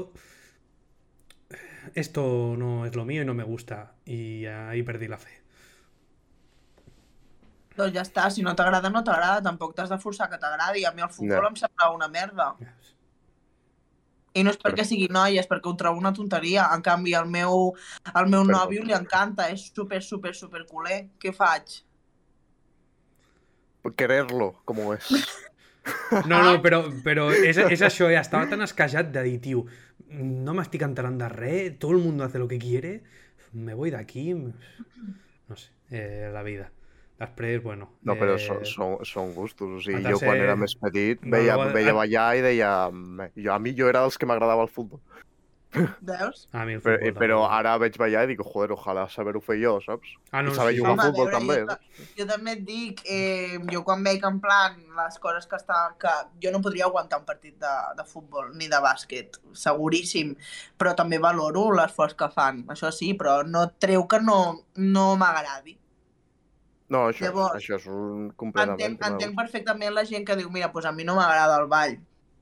[1.96, 3.94] esto no es lo mío y no me gusta.
[4.06, 5.32] Y ahí perdí la fe.
[7.78, 10.86] Doncs ja està, si no t'agrada, no t'agrada, tampoc t'has de forçar que t'agradi.
[10.86, 11.48] A mi el futbol Ja.
[11.50, 12.56] em sembla una merda.
[14.34, 16.68] I no és perquè sigui noia, és perquè ho trobo una tonteria.
[16.74, 17.76] En canvi, el meu,
[18.16, 21.08] el meu Per nòvio li encanta, és super, super, super culer.
[21.20, 21.84] Què faig?
[23.96, 25.08] Quererlo, com ho és.
[26.28, 28.18] No, no, però, però és, és això, eh?
[28.20, 29.62] estava tan escajat de dir, tio,
[30.10, 30.54] no
[31.18, 33.04] de res, todo el mundo hace lo que quiere,
[33.54, 36.72] me voy de aquí, no sé, eh, la vida.
[37.18, 37.88] Després, bueno...
[38.06, 39.72] No, però eh, són, són, són gustos.
[39.74, 42.68] O sigui, jo quan era més petit No, veia, no, veia el- ballar i deia...
[42.94, 43.32] "Me".
[43.34, 45.02] Jo, a mi jo era dels que m'agradava el futbol.
[45.76, 46.48] Veus?
[46.56, 47.56] A mi el Però, futbol però tampoc.
[47.58, 50.14] ara veig ballar i dic, joder, ojalà saber-ho fer jo, saps?
[50.32, 50.80] Ah, no, I saber sí.
[50.80, 51.58] jugar Home, a futbol veure, també.
[51.98, 55.82] Jo, jo també et dic, eh, jo quan veig en plan les coses que està...
[56.00, 56.14] que
[56.44, 60.36] jo no podria aguantar un partit de, de futbol ni de bàsquet, seguríssim,
[60.80, 64.40] però també valoro l'esforç que fan, això sí, però no treu que no,
[64.80, 65.76] no m'agradi.
[66.88, 68.80] No, això, Llavors, això és un completament...
[68.80, 71.98] Entenc, entenc perfectament la gent que diu, mira, doncs a mi no m'agrada el ball.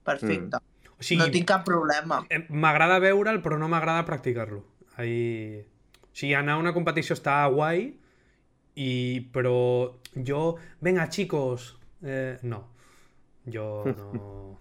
[0.05, 0.61] Perfecte.
[0.99, 2.21] O sigui, No tinc cap problema.
[2.49, 4.63] m'agrada veure'l, però no m'agrada practicar-lo.
[4.95, 5.65] Ahí...
[6.05, 7.89] O sigui, anar a una competició està guai,
[8.75, 8.91] i...
[9.35, 9.55] però
[10.15, 10.43] jo...
[10.79, 11.73] Venga, chicos!
[12.01, 12.61] Eh, no.
[13.51, 14.59] Jo no...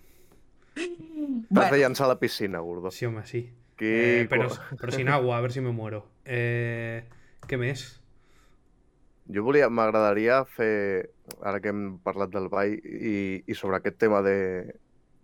[1.54, 2.90] T'has de llançar a la piscina, gordo.
[2.90, 3.44] Sí, home, sí.
[3.74, 3.86] Aquí...
[3.86, 4.48] Eh, però,
[4.80, 6.02] però sin agua, a ver si me muero.
[6.24, 7.04] Eh,
[7.46, 7.84] què més?
[9.30, 11.10] Jo volia, m'agradaria fer,
[11.40, 14.34] ara que hem parlat del ball i, i sobre aquest tema de,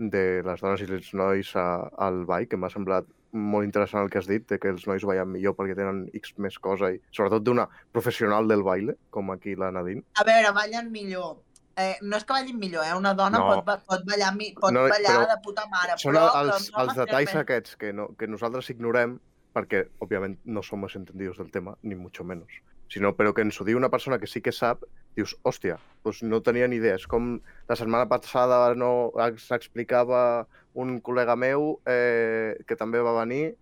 [0.01, 1.67] de les dones i els nois a,
[2.01, 3.05] al ball, que m'ha semblat
[3.37, 6.33] molt interessant el que has dit, de que els nois ballen millor perquè tenen X
[6.43, 10.03] més cosa, i sobretot d'una professional del baile, com aquí la Nadine.
[10.19, 11.37] A veure, ballen millor.
[11.77, 12.95] Eh, no és que ballin millor, eh?
[12.99, 13.63] Una dona No.
[13.65, 16.25] pot, pot ballar, pot No, ballar però de puta mare, Són però...
[16.41, 19.15] els, els detalls tenen- aquests que, no, que nosaltres ignorem
[19.55, 22.49] perquè, òbviament, no som més entendidos del tema, ni mucho menos.
[22.91, 24.83] Sinó, però que ens ho diu una persona que sí que sap,
[25.15, 26.97] dius, hòstia, doncs no tenia ni idea.
[26.99, 27.37] És com
[27.71, 33.53] la setmana passada no s'explicava un col·lega meu eh, que també va venir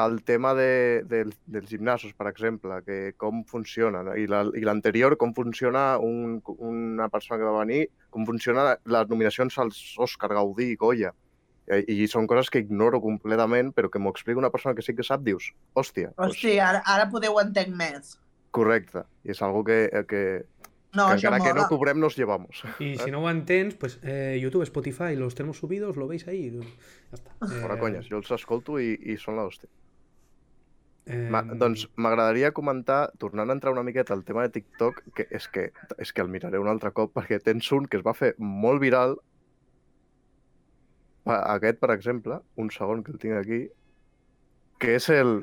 [0.00, 4.14] el tema de, de, dels gimnasos, per exemple, que com funciona, no?
[4.16, 9.58] i la- l'anterior, com funciona un, una persona que va venir, com funciona les nominacions
[9.60, 11.12] als Òscar, Gaudí i Goya.
[11.68, 14.96] I, I són coses que ignoro completament, però que m'ho explica una persona que sí
[14.96, 18.16] que sap, dius, hòstia, doncs, Hòstia, ara, ara podeu entenc més.
[18.54, 19.02] Correcte.
[19.26, 20.22] I és algo que, que,
[20.92, 22.62] No, que encara que no cobrem nos llevamos.
[22.78, 26.50] Y si no lo entens, pues eh, YouTube, Spotify, los tenemos subidos, lo veis ahí.
[26.52, 27.32] Ya está.
[27.62, 29.70] Fora Eh, conyes, jo els escolto i, i són l'hòstia.
[31.06, 35.26] eh, Ma, doncs m'agradaria comentar, tornant a entrar una miqueta al tema de TikTok, que
[35.30, 38.14] és que, és que el miraré un altre cop, perquè tens un que es va
[38.14, 39.16] fer molt viral,
[41.24, 43.64] aquest, per exemple, un segon que el tinc aquí,
[44.78, 45.40] que és el...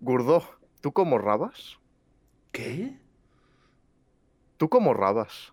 [0.00, 0.40] Gordó,
[0.80, 1.79] tu com rabas?
[2.52, 2.96] ¿Qué?
[4.56, 5.52] Tu com rabas?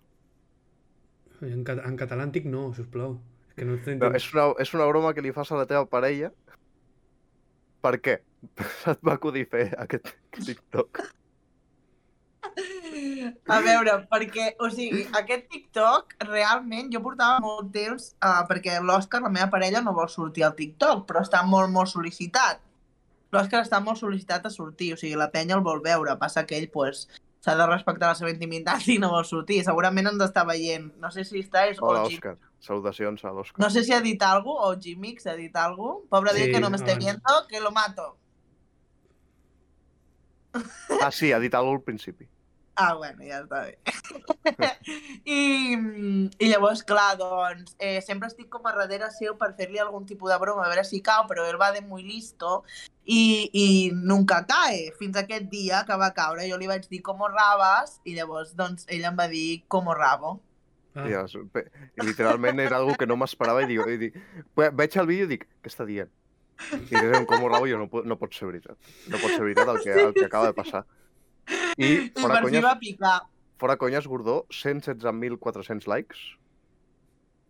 [1.41, 3.19] En, cat en català antic no, sisplau.
[3.51, 5.85] És que no No, és, una, és una broma que li fas a la teva
[5.85, 6.31] parella.
[7.85, 8.17] Per què?
[8.93, 11.05] Et va acudir fer aquest TikTok.
[13.47, 19.21] A veure, perquè, o sigui, aquest TikTok, realment, jo portava molt temps, uh, perquè l'Òscar,
[19.23, 22.63] la meva parella, no vol sortir al TikTok, però està molt, molt sol·licitat.
[23.38, 26.57] L'Òscar està molt sol·licitat a sortir, o sigui, la penya el vol veure, passa que
[26.57, 27.05] ell, pues,
[27.45, 29.61] s'ha de respectar la seva intimitat i no vol sortir.
[29.63, 30.89] Segurament ens està veient.
[30.99, 32.17] No sé si està, és Hola, OG.
[32.17, 32.35] Òscar.
[32.59, 33.61] Salutacions a l'Òscar.
[33.61, 36.03] No sé si ha dit algo, o G-Mix ha dit algo.
[36.09, 37.05] Pobre Sí, sí, que no me esté abans.
[37.05, 38.17] viendo, que lo mato.
[41.03, 42.27] Ah, sí, ha dit alguna al principi.
[42.80, 43.80] Ah, bueno, ja està bé.
[45.25, 45.39] I,
[46.38, 50.30] I llavors, clar, doncs, eh, sempre estic com a darrere seu per fer-li algun tipus
[50.30, 52.59] de broma, a veure si cau, però ell va de muy listo
[53.05, 54.91] i, i nunca cae.
[54.99, 58.86] Fins aquest dia que va caure, jo li vaig dir com rabas i llavors, doncs,
[58.93, 60.38] ell em va dir com rabo.
[60.97, 61.05] Ah,
[61.97, 64.15] i literalment era algo que no m'esperava i, dic, i dic,
[64.57, 66.09] ve- veig el vídeo i dic, què està dient?
[66.73, 68.78] I és com rabo jo no, no pot ser veritat.
[69.09, 70.86] No pot ser veritat el que, el que acaba de passar.
[70.86, 71.07] I
[71.78, 73.15] I fora per fi conyes, va picar.
[73.57, 76.17] fora conyes, Gordó, 116.400 likes,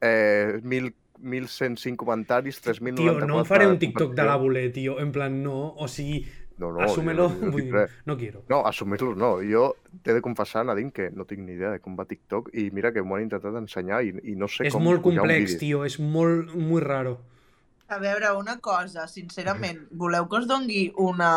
[0.01, 2.95] eh, 1.000 1.105 comentaris, 3.094...
[2.95, 4.99] Tio, no em faré un TikTok de la boler, tio.
[5.01, 5.73] En plan, no.
[5.75, 7.29] O sigui, No, no, asúmelo.
[7.29, 7.91] no vull dic dir, res.
[8.05, 8.43] no quiero.
[8.49, 9.35] No, assumir-los no.
[9.45, 12.67] Jo t'he de confessar, Nadine, que no tinc ni idea de com va TikTok i
[12.73, 15.29] mira que m'ho han intentat ensenyar i, i no sé És com molt pujar un
[15.29, 15.83] complex, tio.
[15.85, 17.17] És molt, muy raro.
[17.89, 21.31] A veure, una cosa, sincerament, voleu que us dongui una...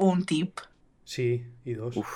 [0.00, 0.60] un tip?
[1.04, 1.96] Sí, i dos.
[1.96, 2.14] Uf,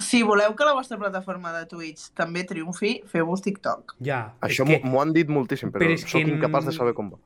[0.00, 3.96] Si voleu que la vostra plataforma de Twitch també triomfi, feu-vos TikTok.
[4.00, 4.88] Ja, això és que...
[4.88, 7.18] m'ho han dit moltíssim, però, però és sóc que incapaç de saber com va.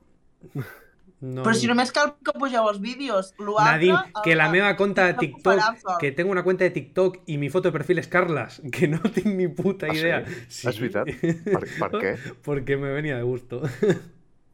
[1.25, 1.41] No.
[1.47, 3.31] Però si només cal que pugeu els vídeos.
[3.39, 7.21] L'altre, Nadine, que el- la meva conta de TikTok que tengo una cuenta de TikTok
[7.27, 10.01] y mi foto de perfil es Carlas, que no tengo ni puta Ah, sí?
[10.01, 10.19] idea.
[10.51, 11.07] És veritat?
[11.07, 12.13] Per, per què?
[12.43, 13.63] Porque me venía de gusto.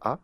[0.00, 0.18] Ah,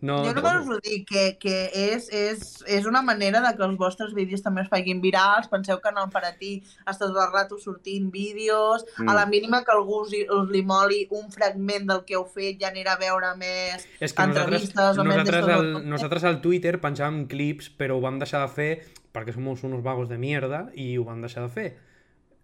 [0.00, 3.64] No, Jo només us ho dic, que, que és, és, és una manera de que
[3.66, 5.50] els vostres vídeos també es facin virals.
[5.52, 6.52] Penseu que en el Paratí
[6.86, 8.86] està tot el rato sortint vídeos.
[8.98, 9.10] Mm.
[9.12, 12.56] A la mínima que algú us, us li moli un fragment del que heu fet,
[12.62, 13.84] ja anirà a veure més.
[14.00, 17.98] És que nosaltres, entrevistes o nosaltres, d'estos al, del- nosaltres al Twitter penjàvem clips, però
[17.98, 18.70] ho vam deixar de fer
[19.12, 21.68] perquè som uns vagos de mierda i ho vam deixar de fer.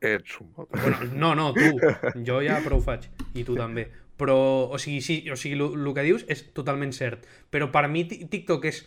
[0.00, 0.50] ets un...
[0.54, 1.78] Bueno, no, no, tu.
[2.26, 3.08] Jo ja prou faig.
[3.34, 3.86] I tu també.
[4.16, 4.36] Però,
[4.72, 7.26] o sigui, sí, o sigui, el que dius és totalment cert.
[7.52, 8.86] Però per mi Ti- TikTok és...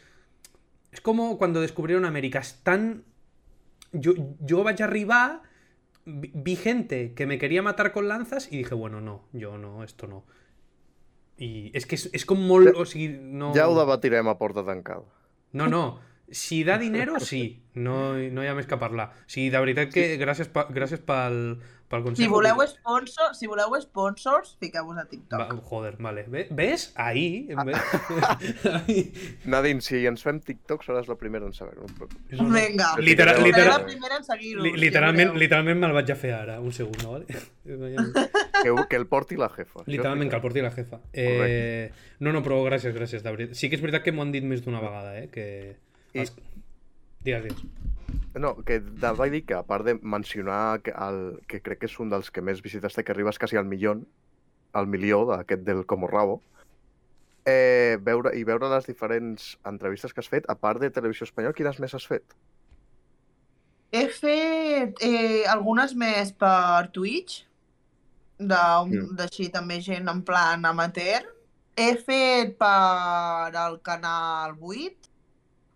[0.90, 2.42] És com quan descubrieron América.
[2.42, 3.04] És tan...
[3.94, 4.14] Jo,
[4.46, 5.42] jo vaig arribar,
[6.06, 10.08] vi, gente que me quería matar con lanzas y dije, bueno, no, yo no, esto
[10.08, 10.26] no.
[11.40, 12.74] I és que és, és com molt...
[12.76, 13.54] O sigui, no...
[13.56, 15.06] Ja ho debatirem a porta tancada.
[15.54, 15.84] No, no.
[16.30, 17.64] Si da dinero, sí.
[17.74, 19.08] No, no hi ha més que parlar.
[19.24, 21.40] O sigui, de veritat que gràcies, pa, gràcies pel,
[21.90, 22.06] pel.
[22.16, 25.40] Si voleu sponsor, si voleu sponsors, fiqueu-vos a TikTok.
[25.40, 26.24] Va, joder, vale.
[26.28, 26.92] Ve- ¿Ves?
[26.96, 27.50] Ahí.
[27.58, 27.64] Ah.
[27.66, 27.74] Ve...
[28.88, 29.14] Ahí.
[29.46, 31.86] Nadine, si ens fem TikTok seràs la primera en saber-ho.
[32.00, 32.08] no.
[32.38, 32.56] No, no.
[32.56, 32.94] Vinga.
[33.00, 34.64] Literal- literal- la primera en seguir-ho.
[34.64, 37.26] Li- literalment, literalment me'l vaig a fer ara, un segon, ¿vale?
[38.60, 39.82] Que, que el porti la jefa.
[39.86, 41.00] Literalment, que el porti la jefa.
[41.14, 43.56] Eh, no, no, però gràcies, gràcies, de veritat.
[43.56, 45.30] Sí que és veritat que m'ho han dit més d'una vegada, eh?
[45.32, 45.46] Que...
[46.14, 46.34] I- Els...
[47.24, 47.64] Digues, digues.
[48.40, 51.86] No, que de- vaig dir que a part de mencionar que, el, que crec que
[51.90, 53.96] és un dels que més visites té, que arribes quasi al milió,
[54.74, 56.42] al milió d'aquest del Como Rabo,
[57.46, 61.54] eh, veure, i veure les diferents entrevistes que has fet, a part de Televisió Espanyola,
[61.58, 62.24] quines més has fet?
[63.92, 67.44] He fet eh, algunes més per Twitch,
[68.40, 69.16] d'així Mm.
[69.18, 71.26] d'així també gent en plan amateur.
[71.76, 75.09] He fet per al canal 8.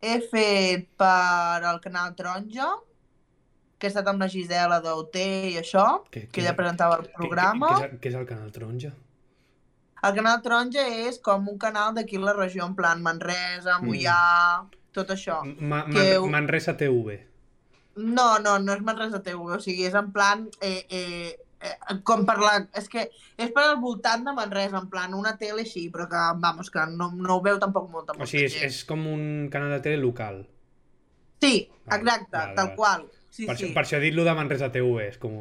[0.03, 2.67] He fet per al canal Taronja,
[3.79, 7.69] que he estat amb la Gisela d'OT i això, Que, que ella presentava el programa.
[7.79, 8.91] Què, és, què és el canal Taronja?
[10.03, 13.87] El canal Taronja és com un canal d'aquí la regió, en plan Manresa, Mm.
[13.87, 15.39] Mollà, tot això.
[15.59, 17.21] Ma, Que Man, ho- Manresa TV.
[17.95, 20.49] No, no, no és Manresa TV, o sigui, és en plan...
[20.59, 21.39] Eh, eh,
[22.07, 22.55] com per la...
[22.77, 23.05] És que
[23.37, 26.85] és per al voltant de Manresa, en plan una tele així, però que, vamos, que
[26.91, 30.01] no, no ho veu tampoc molta, O sigui, és, és com un canal de tele
[30.01, 30.43] local.
[31.43, 32.75] Sí, Vale, exacte, vale, tal vale.
[32.77, 33.07] qual.
[33.29, 33.65] Sí, per, sí.
[33.65, 35.39] això, per això he dit lo de Manresa TV, és com...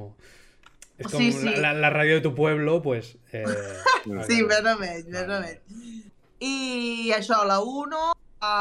[0.98, 1.48] És com Sí, sí.
[1.48, 3.16] La, la, la ràdio de tu pueblo, pues...
[3.32, 3.44] Eh,
[4.28, 6.06] Sí, més o menys, més o menys.
[6.42, 8.00] I això, la 1,
[8.42, 8.54] a,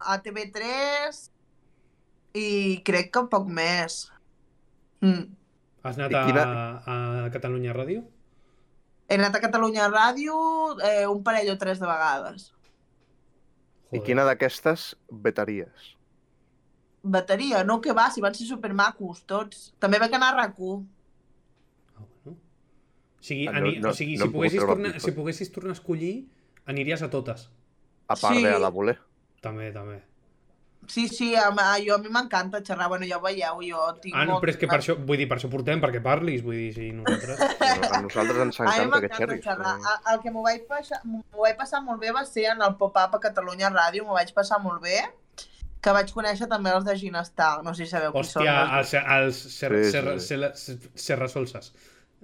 [0.00, 1.20] a TV3
[2.40, 2.48] i
[2.86, 4.00] crec que poc més.
[5.04, 5.39] Mm.
[5.82, 8.02] Has anat I a, quina- a Catalunya Ràdio?
[9.08, 10.34] He anat a Catalunya Ràdio
[10.84, 12.50] eh, un parell o tres de vegades.
[13.90, 15.96] I quina d'aquestes vetaries?
[17.02, 19.70] Bateria, no que va, si van ser supermacos tots.
[19.82, 20.84] També vaig anar a RAC1.
[21.96, 22.36] Ah, bueno.
[22.36, 25.78] O sigui, Ah, no- no- o sigui no si, poguessis tornar, si poguessis tornar a
[25.78, 26.28] escollir,
[26.66, 27.48] aniries a totes.
[28.06, 28.44] A part Sí.
[28.44, 28.98] de a la voler.
[29.40, 30.02] També, també.
[30.90, 34.14] Sí, sí, a, a, jo a mi m'encanta xerrar, bueno, ja ho veieu, jo tinc
[34.16, 36.42] Ah, no, molt- però és que per això, vull dir, per això portem, perquè parlis,
[36.42, 37.38] vull dir, si nosaltres...
[37.60, 39.44] No, A nosaltres ens A mi encanta que m'encanta xerris.
[39.44, 39.76] xerrar.
[39.78, 41.00] però- A- El que m'ho vaig, passar,
[41.38, 44.58] vaig passar molt bé va ser en el pop-up a Catalunya Ràdio, m'ho vaig passar
[44.60, 44.98] molt bé,
[45.80, 48.42] que vaig conèixer també els de Ginestar, no sé si sabeu qui són.
[48.42, 50.26] Hòstia, els- els, els ser, Sí, sí, ser, sí.
[50.26, 51.72] ser, ser, serrasolses.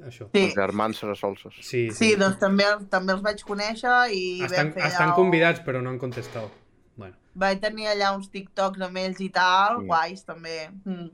[0.05, 0.27] Això.
[0.35, 1.55] Sí, Els germans Sarasolses.
[1.65, 5.15] Sí, sí, doncs també, també els vaig conèixer i Estan, fer estan allà...
[5.17, 6.51] convidats, però no han contestat.
[7.37, 9.87] Vaig tenir allà uns TikToks amb ells i tal, Mm.
[9.91, 10.71] guais també.
[10.85, 11.11] Mm.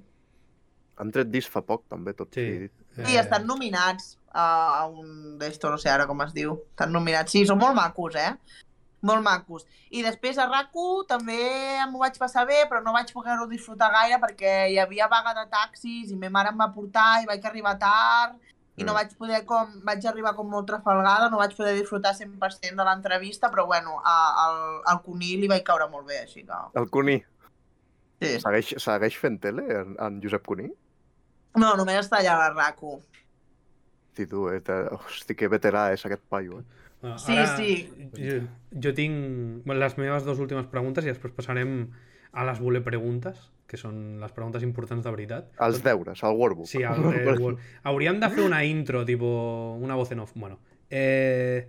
[1.03, 2.41] Han tret disc fa poc, també, tot sí.
[2.41, 2.73] sigui dit.
[3.11, 4.45] I estan nominats a,
[4.83, 6.59] a un d'esto, no sé ara com es diu.
[6.77, 7.33] Estan nominats.
[7.33, 8.35] Sí, són molt macos, eh?
[9.03, 9.64] Molt macos.
[9.91, 10.70] I després a rac
[11.09, 11.41] també
[11.91, 15.49] m'ho vaig passar bé, però no vaig poder-ho disfrutar gaire perquè hi havia vaga de
[15.51, 18.37] taxis i ma mare em va portar i vaig arribar tard
[18.83, 18.99] i no Mm.
[18.99, 19.72] vaig poder com...
[19.87, 24.16] Vaig arribar com molt trafalgada, no vaig poder disfrutar 100% de l'entrevista, però bueno, a,
[24.47, 24.59] al,
[24.93, 26.59] al Cuní li vaig caure molt bé, així que...
[26.80, 27.16] El Cuní.
[28.22, 28.37] Sí.
[28.43, 30.68] Segueix, segueix fent tele, en, en Josep Cuní?
[31.59, 33.01] No, només està allà a la RAC1.
[34.16, 34.61] Sí, tu, eh?
[34.61, 36.64] te- Hosti, que veterà és aquest paio, eh?
[37.03, 37.70] Bueno, Sí, sí.
[38.14, 38.35] Jo,
[38.85, 41.72] jo tinc les meves dues últimes preguntes i després passarem
[42.33, 45.53] a les voler preguntes, que són les preguntes importants de veritat.
[45.64, 46.68] Els deures, el workbook.
[46.68, 47.59] Sí, el, el, el,
[47.89, 49.30] hauríem de fer una intro, tipo
[49.80, 50.33] una voz en off.
[50.35, 50.59] Bueno,
[50.91, 51.68] eh,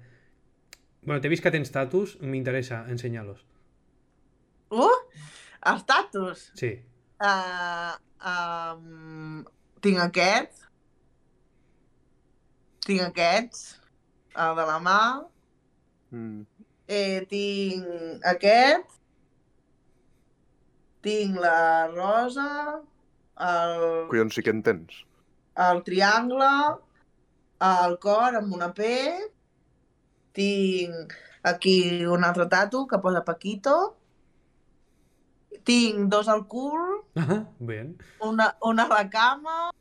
[1.02, 3.46] bueno t'he vist que tens tatus, m'interessa, ensenyar-los.
[4.74, 4.98] Uh!
[5.74, 6.50] Estatus!
[6.60, 6.74] Sí.
[7.24, 7.94] Uh,
[8.28, 9.44] um,
[9.84, 10.66] tinc aquest.
[12.84, 13.78] Tinc aquests.
[14.34, 15.00] El de la mà.
[16.12, 16.44] Mm.
[16.88, 18.98] Eh, tinc aquest,
[21.04, 22.48] tinc la rosa,
[23.44, 25.02] el, Collons, sí que en tens.
[25.68, 26.50] el triangle,
[27.60, 28.88] el cor amb una P,
[30.34, 33.76] tinc aquí un altre tatu que posa Paquito,
[35.64, 36.82] tinc dos al cul,
[37.16, 37.98] Ah, ben.
[38.22, 39.72] una, una a la cama,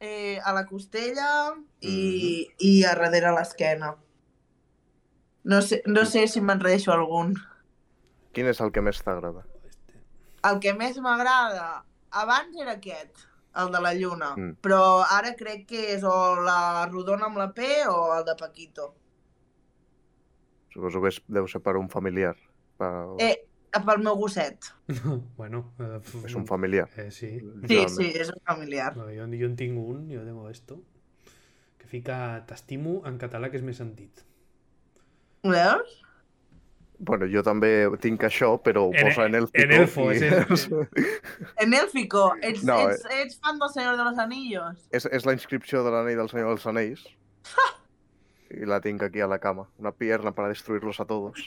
[0.00, 3.94] eh, a la costella i, i a darrere a l'esquena.
[5.44, 7.34] No sé, no sé si m'enredeixo algun.
[8.36, 9.46] Quin és el que més t'agrada?
[10.48, 11.84] El que més m'agrada
[12.22, 13.26] abans era aquest,
[13.60, 14.54] el de la lluna, Mm.
[14.62, 18.94] però ara crec que és o la rodona amb la P o el de Paquito.
[20.72, 22.36] Suposo que és, deu ser per un familiar.
[22.78, 22.90] Per...
[23.18, 23.34] Eh,
[23.84, 24.70] pel meu gosset.
[25.40, 25.64] bueno.
[25.82, 26.88] Eh, És un familiar.
[26.96, 27.32] Eh, sí.
[27.66, 28.96] Sí, sí, és un familiar.
[28.96, 30.80] No, jo, jo en tinc un, jo tengo esto,
[31.78, 34.24] que fica t'estimo en català, que és més sentit.
[35.42, 35.98] Veus?
[37.02, 40.20] Bueno, jo també tinc això, però ho En- posa en el en elfo, és
[41.64, 44.82] En Élfico, ets, No, ets, ets fan del Senyor de los Anillos?
[44.92, 47.06] és, és la inscripció de l'anell del Senyor dels Anells.
[48.50, 49.68] I la tinc aquí a la cama.
[49.78, 51.40] Una pierna para destruirlos a todos.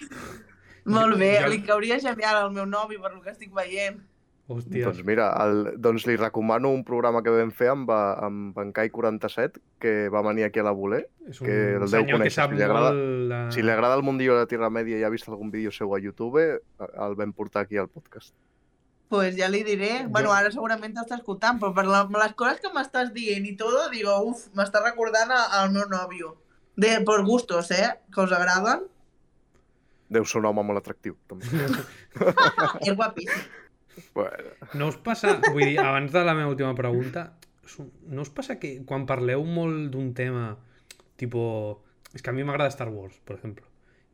[0.86, 4.02] Molt bé, jo- li cauria genial al meu novi per lo que estic veient.
[4.52, 4.90] Hòstia.
[4.90, 8.90] Doncs mira, el, doncs li recomano un programa que vam fer amb, amb en Kai
[8.92, 11.06] 47, que va venir aquí a la Voler.
[11.30, 13.30] és un que el deu que conèixer, sap si li agrada- molt...
[13.30, 13.40] La...
[13.56, 15.96] Si li agrada el mundillo de la Tierra Media i ha vist algun vídeo seu
[15.96, 18.34] a YouTube, el vam portar aquí al podcast.
[19.08, 20.08] Pues ja li diré.
[20.10, 23.80] Bueno, ara segurament t'està escoltant, però per la, les coses que m'estàs dient i tot,
[23.96, 26.36] digo, uf, m'està recordant a- al meu nòvio.
[26.76, 27.94] De, por gustos, eh?
[28.12, 28.88] Que us agraden.
[30.10, 31.46] Deu ser un home molt atractiu, també.
[32.90, 33.52] És guapíssim.
[34.14, 37.34] Bueno, No us passa, vull dir, abans de la meva última pregunta,
[38.08, 40.58] no us passa que quan parleu molt d'un tema,
[41.20, 41.84] tipo,
[42.14, 43.66] és que a mi m'agrada Star Wars, per exemple,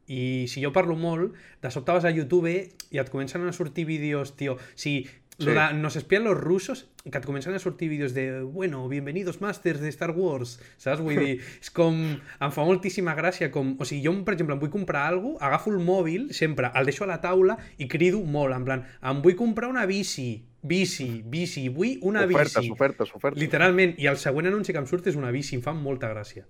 [0.10, 3.86] i si jo parlo molt, de sobte vas a YouTube i et comencen a sortir
[3.86, 5.04] vídeos, tio, si
[5.40, 5.46] Sí.
[5.46, 9.80] de nos espían los rusos, que et comencen a sortir vídeos de, bueno, bienvenidos masters
[9.80, 11.00] de Star Wars, saps?
[11.00, 14.60] Vull dir, és com, em fa moltíssima gràcia, com, o sigui, jo, per exemple, em
[14.60, 18.20] vull comprar alguna cosa, agafo el mòbil, sempre, el deixo a la taula i crido
[18.20, 22.76] molt, en plan, em vull comprar una bici, bici, bici, vull una ofertes, bici.
[22.76, 23.40] ofertes, ofertes.
[23.40, 26.44] Literalment, i el següent anunci que em surt és una bici, em fa molta gràcia.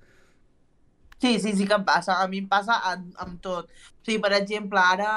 [1.20, 2.16] Sí, sí, sí que em passa.
[2.24, 3.68] A mi em passa amb, amb tot.
[3.70, 5.10] O sigui, per exemple, ara,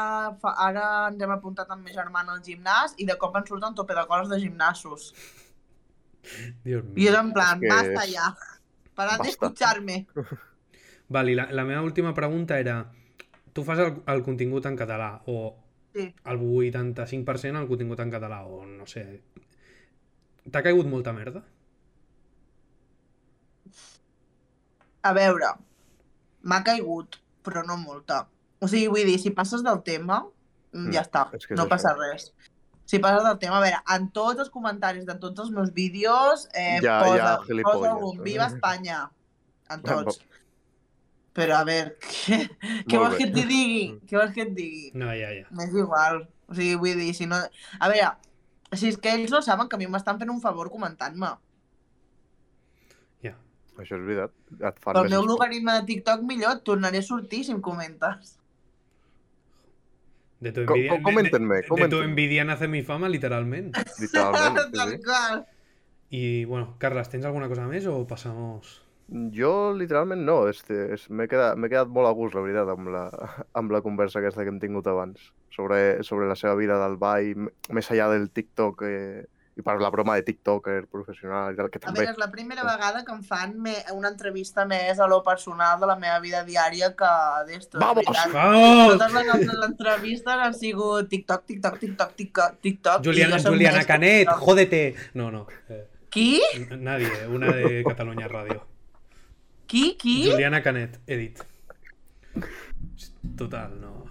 [0.43, 3.77] fa, ara ens hem apuntat amb ma germana al gimnàs i de cop ens surten
[3.79, 5.13] tope de coses de gimnasos.
[6.65, 8.33] Dios I és en plan, que basta ja.
[8.99, 10.03] Parad d'escuchar-me.
[11.15, 12.77] Vale, i la, la meva última pregunta era,
[13.53, 15.59] tu fas el, el contingut en català, o
[15.93, 16.07] Sí.
[16.25, 19.03] el 85% el contingut en català, o no sé...
[20.51, 21.43] T'ha caigut molta merda?
[25.03, 25.51] A veure,
[26.43, 28.26] m'ha caigut, però no molta.
[28.62, 30.22] O sigui, vull dir, si passes del tema,
[30.72, 30.86] mm.
[30.88, 31.70] Mm, ja està, és que és no això.
[31.74, 32.32] passa res.
[32.86, 36.49] Si passes del tema, a veure, en tots els comentaris de tots els meus vídeos
[36.53, 37.90] eh, Ja- posa, ja posa gilipolles.
[37.90, 39.11] algun Viva Espanya.
[39.70, 40.20] En tots.
[41.32, 42.38] Però a veure, què,
[42.90, 43.18] què vols bé.
[43.22, 44.01] que et digui?
[44.11, 44.90] Què vols que et digui?
[44.95, 45.47] No, ja, ja.
[45.57, 46.26] M'és igual.
[46.51, 47.38] O sigui, vull dir, si no...
[47.80, 48.11] A veure,
[48.76, 51.30] si és que ells no saben que a mi m'estan fent un favor comentant-me.
[53.81, 54.33] Això és veritat.
[54.59, 57.61] Et fan Pel més meu logaritme de TikTok millor et tornaré a sortir si em
[57.64, 58.37] comentes.
[60.43, 63.70] De tu envidia, co- coméntenme, de, de, de tu envidia nace mi fama, literalment.
[64.03, 65.03] Literalment, sí, Tal sí.
[65.05, 65.45] qual.
[66.11, 68.81] I, bueno, Carles, tens alguna cosa més o passamos...
[69.33, 70.49] Jo, literalment, no.
[70.49, 73.05] Este, és, m'he quedat, quedat molt a gust, la veritat, amb la,
[73.61, 77.49] amb la conversa aquesta que hem tingut abans sobre, sobre la seva vida del ball,
[77.70, 79.25] més enllà del TikTok eh,
[79.55, 82.01] i per la broma de TikToker professional i tal, que A també...
[82.01, 85.79] veure, és la primera vegada que em fan me, una entrevista més a lo personal
[85.81, 87.11] de la meva vida diària que
[87.51, 87.77] d'esto.
[87.79, 88.05] de Vamos!
[88.33, 88.95] Vamos!
[88.95, 93.05] Totes les altres entrevistes han sigut TikTok, TikTok, TikTok, TikTok, TikTok.
[93.05, 94.41] Juliana, Juliana més Canet, TikTok.
[94.49, 94.83] jódete.
[95.15, 95.47] No, no.
[95.69, 96.41] Eh, Qui?
[96.79, 98.67] nadie, una de Catalunya Radio.
[99.67, 99.97] Qui?
[100.01, 100.31] Qui?
[100.31, 101.45] Juliana Canet, he dit.
[103.37, 104.07] Total, no.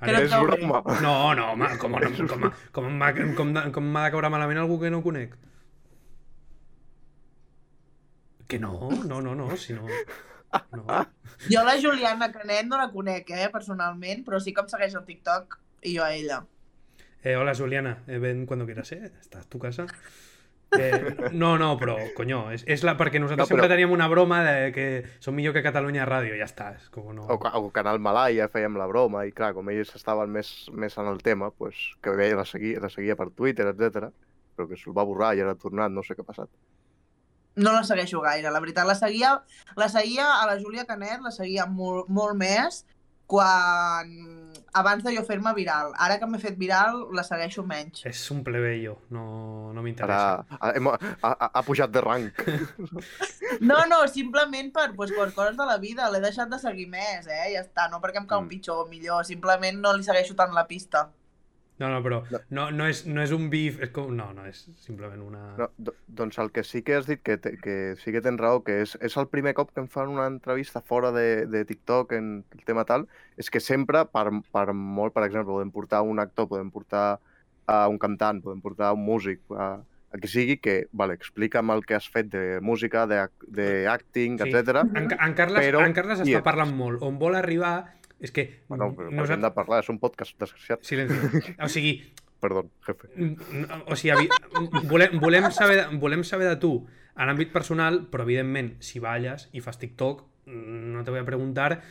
[0.00, 0.82] Crec És broma.
[1.02, 3.00] No, no, home, com, no, com, com,
[3.36, 5.34] com, de- com m'ha de caure malament algú que no conec?
[8.48, 9.82] Que no, no, no, no, si no...
[10.72, 10.84] no.
[11.52, 15.04] Jo la Juliana Canet no la conec, eh, personalment, però sí que em segueix al
[15.04, 16.38] TikTok i jo a ella.
[17.22, 19.12] Eh, hola, Juliana, eh, ven cuando quieras, ¿eh?
[19.20, 19.86] Estás tu casa.
[20.76, 23.92] Eh, no, no, però, coño, és, és la, perquè nosaltres No, no, sempre però- teníem
[23.94, 24.86] una broma de que
[25.18, 27.24] som millor que Catalunya Ràdio, ja està, és com no...
[27.24, 31.08] O, o Canal Malaya fèiem la broma i clar, com ells estaven més, més en
[31.08, 34.10] el tema, pues, que veia, la seguia, la seguia per Twitter, etc.
[34.58, 36.50] però que se'l va borrar i ara ha tornat, no sé què ha passat.
[37.58, 38.86] No la segueixo gaire, la veritat.
[38.86, 39.32] La seguia,
[39.74, 42.84] la seguia a la Júlia Canet, la seguia molt, molt més,
[43.28, 44.08] quan...
[44.78, 45.92] abans de jo fer-me viral.
[45.98, 48.04] Ara que m'he fet viral, la segueixo menys.
[48.08, 49.24] És un plebeio, no,
[49.72, 50.58] no Ara m'interessa.
[50.60, 50.98] ha, hem, ha,
[51.32, 52.28] ha, ha pujat de rang.
[53.60, 56.06] No, no, simplement per, pues, per coses de la vida.
[56.12, 57.54] L'he deixat de seguir més, eh?
[57.56, 57.88] Ja està.
[57.90, 58.48] No perquè em cau Mm.
[58.52, 59.24] pitjor o millor.
[59.26, 61.08] Simplement no li segueixo tant la pista.
[61.78, 62.70] No, no, però No.
[62.74, 64.08] no, és, no és un bif, és com...
[64.16, 65.42] No, no, és simplement una...
[65.56, 68.40] No, do, doncs el que sí que has dit, que, te, que sí que tens
[68.40, 71.64] raó, que és, és el primer cop que em fan una entrevista fora de, de
[71.68, 73.06] TikTok en el tema tal,
[73.38, 77.20] és que sempre, per, per molt, per exemple, podem portar un actor, podem portar
[77.68, 79.76] a un cantant, podem portar un músic, a,
[80.08, 83.86] a qui sigui, que, vale, explica'm el que has fet de música, de, ac- de
[83.92, 84.48] acting, Sí.
[84.50, 84.82] etc.
[84.96, 87.02] En, en, Carles, Però- en Carles està parlant molt.
[87.04, 87.74] On vol arribar
[88.20, 88.62] és que...
[88.68, 90.82] Bueno, però nosaltres- hem de parlar, és un podcast desgraciat.
[90.84, 91.54] Silenci.
[91.62, 91.96] O sigui,
[92.42, 93.08] Perdó, jefe.
[93.90, 94.28] O sigui, avi-
[94.86, 96.86] volem, volem, saber, de- volem saber de tu
[97.18, 101.82] en àmbit personal, però evidentment, si balles i fas TikTok, no te voy a preguntar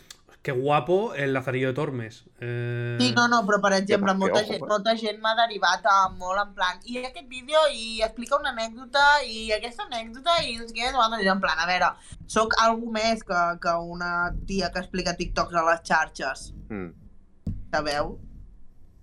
[0.47, 2.23] que guapo el Lazarillo de Tormes.
[2.39, 2.95] Eh...
[3.01, 4.67] Sí, no, no, però per exemple, que molta ojo, gent, eh?
[4.69, 9.03] molta gent m'ha derivat a molt en plan i aquest vídeo i explica una anècdota
[9.27, 11.89] i aquesta anècdota i no sé què, no, jo en plan, a veure,
[12.31, 14.13] sóc algú més que, que una
[14.47, 16.93] tia que explica TikToks a les xarxes, Mm.
[17.75, 18.15] sabeu?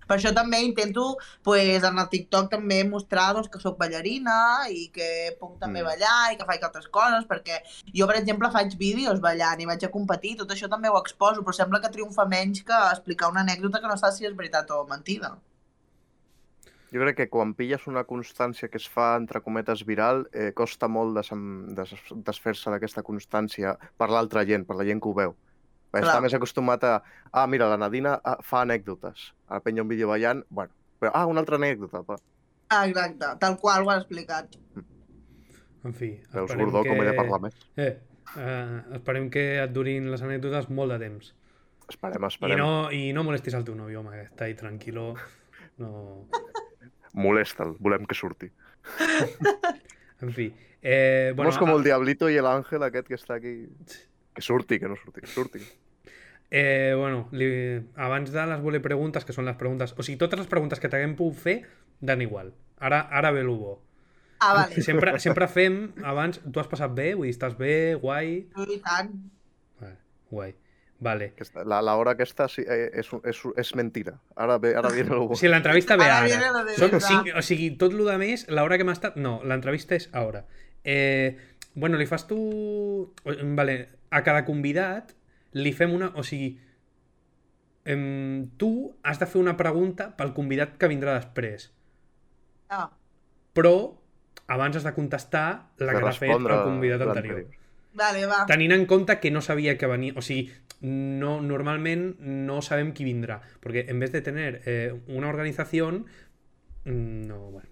[0.07, 4.89] Per això també intento, pues, en el TikTok també mostrar doncs, que sóc ballarina i
[4.93, 5.85] que puc també Mm.
[5.85, 7.61] ballar i que faig altres coses, perquè
[7.93, 11.41] jo, per exemple, faig vídeos ballant i vaig a competir, tot això també ho exposo,
[11.43, 14.69] però sembla que triomfa menys que explicar una anècdota que no saps si és veritat
[14.71, 15.37] o mentida.
[16.93, 20.87] Jo crec que quan pilles una constància que es fa, entre cometes, viral, eh, costa
[20.87, 21.89] molt desem- des
[22.23, 25.35] desfer-se d'aquesta constància per l'altra gent, per la gent que ho veu.
[26.01, 26.15] Clar.
[26.15, 26.95] està més acostumat a...
[27.31, 29.29] Ah, mira, la Nadina ah, fa anècdotes.
[29.47, 32.01] Ara penya un vídeo ballant, bueno, però, ah, una altra anècdota.
[32.07, 32.17] Va.
[32.73, 34.57] Ah, exacte, tal qual ho has explicat.
[35.85, 36.89] En fi, Veus, esperem Gordó, que...
[36.89, 37.57] com he de parlar més.
[37.77, 37.91] Eh,
[38.41, 41.33] eh, esperem que et durin les anècdotes molt de temps.
[41.87, 42.57] Esperem, I esperem.
[42.57, 45.11] no, I no molestis al teu nòvio, home, que està ahí tranquilo.
[45.77, 46.25] No...
[47.25, 48.51] Molesta'l, volem que surti.
[50.23, 50.45] En fi.
[50.81, 53.67] Eh, Bueno, és com el Diablito i l'Àngel aquest que està aquí.
[54.35, 55.59] Que surti, que no surti, que surti.
[56.51, 57.47] Eh, bueno, li,
[57.95, 59.95] abans de les voler preguntes, que són les preguntes...
[59.97, 61.55] O sigui, totes les preguntes que t'haguem pogut fer
[61.99, 62.53] dan igual.
[62.79, 63.79] Ara, ara ve el bo.
[64.39, 64.81] Ah, vale.
[64.87, 66.41] Sempre, sempre fem abans...
[66.43, 67.13] Tu has passat bé?
[67.15, 67.95] Vull dir, estàs bé?
[68.01, 68.35] Guai?
[68.67, 69.11] I tant.
[69.81, 69.97] Vale,
[70.29, 70.53] guai.
[71.05, 71.31] Vale.
[71.35, 74.15] Aquesta, la, la hora aquesta sí, eh, és, és, és mentira.
[74.39, 75.33] Ara, ve, ara viene el bo.
[75.35, 76.29] O sigui, l'entrevista ve Ara ara.
[76.29, 79.17] viene lo de Són cinc, o sigui, tot el de més, l'hora que m'ha estat...
[79.19, 80.45] No, l'entrevista és ara.
[80.87, 81.35] Eh,
[81.75, 82.39] bueno, li fas tu...
[83.25, 83.77] Vale,
[84.09, 85.11] a cada convidat
[85.55, 86.11] li fem una...
[86.19, 86.51] O sigui,
[87.85, 88.69] em, tu
[89.03, 91.69] has de fer una pregunta pel convidat que vindrà després.
[92.69, 92.89] Ah,
[93.55, 93.73] Però
[94.51, 95.45] abans has de contestar
[95.79, 97.45] la De que t'ha fet el convidat anterior.
[97.95, 98.41] vale, va.
[98.49, 100.13] Tenint en compte que no sabia que venia...
[100.17, 100.49] O sigui,
[100.85, 103.39] no, normalment no sabem qui vindrà.
[103.63, 106.05] Perquè en vez de tener eh, una organización...
[106.85, 107.69] mm, No, bueno.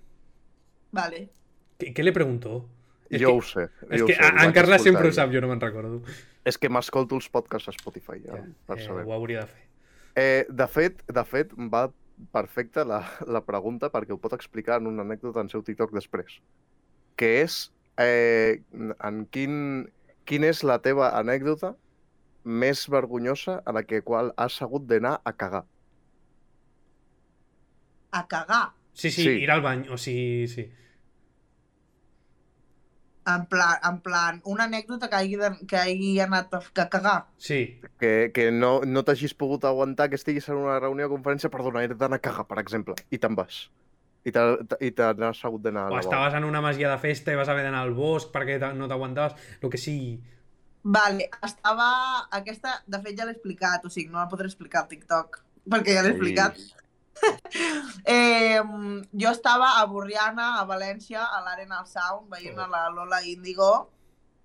[0.92, 1.30] Vale.
[1.78, 2.70] ¿Qué, qué le preguntó?
[3.10, 3.68] És jo que, ho sé.
[3.90, 5.14] És que ho sé, en escoltar sempre ho ahir.
[5.14, 6.04] sap, jo no me'n recordo.
[6.46, 9.06] És que m'escolto els podcasts a Spotify, ja, Ja, per eh, saber.
[9.08, 9.62] ho hauria de fer.
[10.16, 11.88] Eh, de fet, de fet, va
[12.32, 16.40] perfecta la, la pregunta perquè ho pot explicar en una anècdota en seu TikTok després.
[17.18, 18.62] Que és eh,
[19.04, 19.56] en quin,
[20.26, 21.74] quin és la teva anècdota
[22.44, 25.64] més vergonyosa a la que qual has hagut d'anar a cagar.
[28.12, 28.74] A cagar.
[28.94, 29.30] Sí, sí, Sí.
[29.42, 30.68] ir al bany, o sigui, sí.
[33.26, 37.20] En plan, en plan, una anècdota que hagi, de, que hagi anat a, a cagar.
[37.38, 41.50] Sí, Que, que no, no t'hagis pogut aguantar que estiguis en una reunió o conferència,
[41.54, 43.70] perdona, he d'anar a cagar, per exemple, i te'n vas.
[44.28, 47.36] I te- n'has hagut d'anar a o la estaves en una masia de festa i
[47.40, 50.14] vas haver d'anar al bosc perquè no t'aguantaves, el que sigui.
[50.84, 51.90] Vale, estava...
[52.32, 55.40] Aquesta, de fet, ja l'he explicat, o sigui, no la podré explicar al TikTok,
[55.72, 56.60] perquè ja l'he explicat.
[58.06, 58.60] Eh,
[59.14, 63.90] jo estava a Borriana, a València, a l'Arena Sound, veient a la Lola Índigo,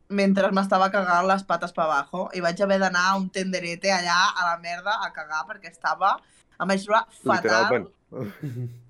[0.09, 4.19] mentre m'estava cagant les pates per abajo, i vaig haver d'anar a un tenderete allà
[4.37, 6.17] a la merda a cagar, perquè estava...
[6.59, 7.85] Em vaig trobar fatal.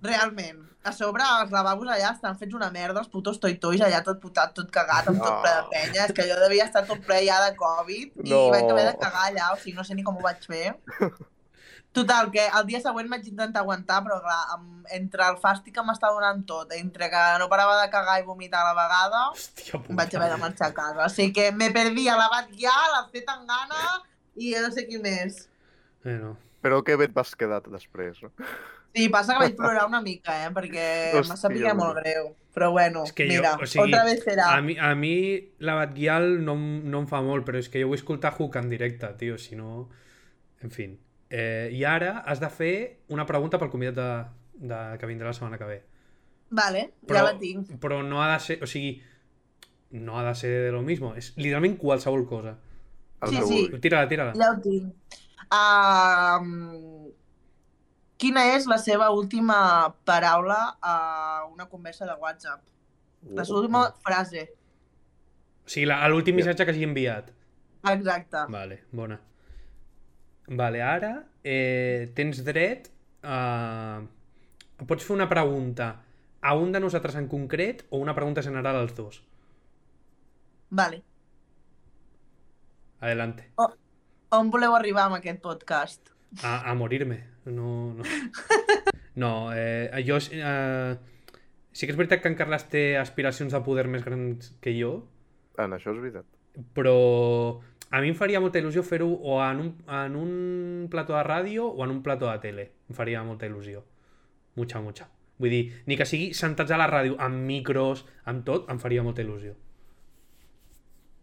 [0.02, 0.62] Realment.
[0.88, 4.54] A sobre, els lavabos allà estan fets una merda, els putos toitois allà tot putat,
[4.56, 5.72] tot cagat, amb tot ple de No.
[5.72, 6.04] penya.
[6.06, 8.46] És que jo devia estar tot ple ja de Covid i No.
[8.54, 10.78] vaig haver de cagar allà, o sigui, no sé ni com ho vaig fer.
[11.92, 15.82] Total, que el dia següent vaig intentar aguantar, però clar, amb, entre el fàstic que
[15.86, 19.80] m'està donant tot, entre que no parava de cagar i vomitar a la vegada, Hòstia
[19.80, 19.96] puta.
[20.02, 21.06] vaig haver de marxar a casa.
[21.06, 23.86] O sigui que me perdí a la Batllà, la C Tangana
[24.36, 25.46] i no sé qui més.
[26.04, 28.32] Bueno, Però que bé et vas quedar després, no?
[28.94, 30.48] Sí, passa que vaig plorar una mica, eh?
[30.50, 30.86] Perquè
[31.28, 32.32] m'ha sabia molt greu.
[32.56, 34.48] Però bueno, És que jo, mira, o sigui, otra vez serà.
[34.56, 35.12] a mi, a mi
[35.62, 38.68] la Batguial no, no em fa molt, però és que jo vull escoltar Hook en
[38.72, 39.88] directe, tio, si no...
[40.66, 40.88] En fi.
[41.30, 42.74] Eh, I ara has de fer
[43.08, 45.78] una pregunta pel convidat de, de, que vindrà la setmana que ve.
[46.50, 47.74] Vale, Però, ja la tinc.
[47.82, 48.58] però no ha de ser...
[48.64, 48.94] O sigui,
[49.90, 51.14] no ha de ser de lo mismo.
[51.16, 52.56] És literalment qualsevol cosa.
[53.20, 53.60] El Sí, sí.
[53.80, 54.32] Tira-la, tira-la.
[54.38, 54.94] Ja ho tinc.
[55.48, 57.10] Um,
[58.20, 59.58] quina és la seva última
[60.08, 62.62] paraula a una conversa de WhatsApp?
[63.34, 64.48] La seva última frase.
[65.64, 67.30] O sigui, la- l'últim missatge que hagi enviat.
[67.92, 68.46] Exacte.
[68.48, 69.20] Vale, bona.
[70.48, 71.12] Vale, ara
[71.44, 72.88] eh, tens dret
[73.22, 74.00] a...
[74.78, 75.88] Pots fer una pregunta
[76.40, 79.22] a un de nosaltres en concret o una pregunta general als dos.
[80.70, 81.02] Vale.
[83.00, 83.50] Adelante.
[84.30, 86.10] On voleu arribar amb aquest podcast?
[86.42, 87.22] A, a morir-me.
[87.46, 88.04] No, no.
[89.18, 90.14] No, eh, jo...
[90.30, 90.94] Eh,
[91.74, 94.92] sí que és veritat que en Carles té aspiracions de poder més grans que jo,
[95.58, 96.26] En això és veritat.
[96.76, 96.92] però
[97.90, 101.64] a mi em faria molta il·lusió fer-ho o en un, en un plató de ràdio
[101.68, 102.66] o en un plató de tele.
[102.90, 103.82] Em faria molta il·lusió.
[104.56, 105.08] Mucha, mucha.
[105.38, 109.02] Vull dir, ni que sigui sentats a la ràdio amb micros, amb tot, em faria
[109.06, 109.54] molta il·lusió.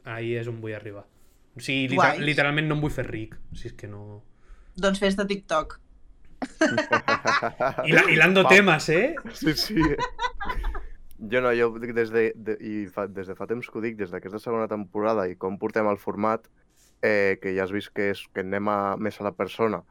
[0.05, 1.05] Ahí és on vull arribar.
[1.55, 2.19] O sigui, liter Guai.
[2.21, 3.35] literalment no em vull fer ric.
[3.53, 4.21] Si és que no...
[4.75, 5.79] Doncs fes de TikTok.
[7.85, 9.15] Hila- Hilando temes, eh?
[9.33, 9.75] Sí, sí.
[11.19, 13.95] Jo no, jo des de, de, i fa, des de fa temps que ho dic,
[13.99, 16.49] des d'aquesta segona temporada i com portem el format,
[17.01, 19.81] eh, que ja has vist que, és, que anem a, més a la persona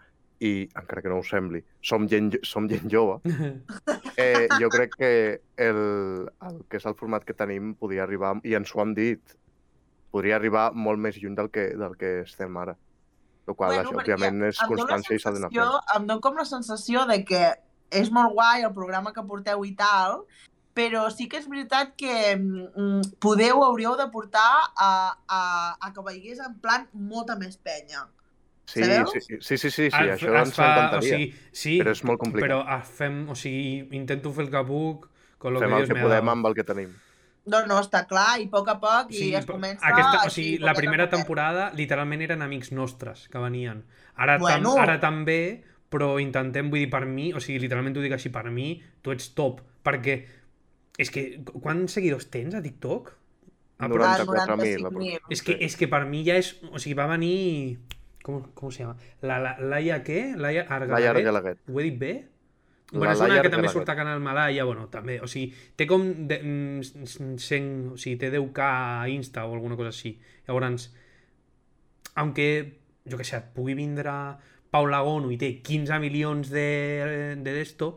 [0.45, 3.21] i, encara que no ho sembli, som gent, som gent jove,
[4.21, 5.13] eh, jo crec que
[5.57, 5.81] el,
[6.49, 9.37] el que és el format que tenim podria arribar, i ens ho han dit,
[10.15, 12.77] podria arribar molt més lluny del que, del que estem ara.
[13.45, 15.79] El qual, això, perquè òbviament, és constància i s'ha d'anar fent.
[15.97, 17.43] Em dóna com la sensació de que
[17.95, 20.23] és molt guai el programa que porteu i tal,
[20.75, 24.91] però sí que és veritat que mm, podeu, hauríeu de portar a,
[25.29, 25.41] a,
[25.81, 28.09] a que veiés en plan molta més penya.
[28.67, 29.07] Sí, sabeu?
[29.13, 30.99] sí, sí, sí, sí, sí, sí això ens fa- encantaria.
[30.99, 32.49] O sigui, sí, però és molt complicat.
[32.49, 35.09] Però fem, o sigui, intento fer el que puc
[35.39, 36.95] con lo Fem que el que podem amb el que tenim.
[37.45, 39.85] No, no, està clar, i a poc a poc, i Sí, es comença...
[39.85, 43.85] aquesta, o així, sigui, la primera temporada literalment eren amics nostres que venien.
[44.17, 44.73] Ara, Bueno.
[44.73, 45.39] tam, ara també,
[45.93, 48.71] però intentem, vull dir, per mi, o sigui, literalment t'ho dic així, per mi,
[49.05, 50.17] tu ets top, perquè
[50.99, 53.13] és que, qu- quants seguidors tens a TikTok?
[53.79, 55.21] Ah, Ah, 94.000, 95.000.
[55.35, 56.53] És que, és que per mi ja és...
[56.71, 57.79] O sigui, va venir...
[58.25, 58.95] Com, com se llama?
[59.21, 60.21] La, la, Laia què?
[60.39, 60.95] Laia Argalaguet?
[60.95, 61.59] Laia Argalaguet.
[61.69, 62.13] Ho he dit bé?
[62.95, 65.51] La Bueno, és una Laia que també surt a Canal Malaya, bueno, també, o sigui,
[65.77, 70.15] té com de, mm, 100, o sigui, té 10k a Insta o alguna cosa així.
[70.47, 70.87] Llavors,
[72.15, 72.79] aunque,
[73.11, 74.13] jo que sé, et pugui vindre
[74.71, 76.69] Paula Gono i té 15 milions de
[77.43, 77.97] de d'esto,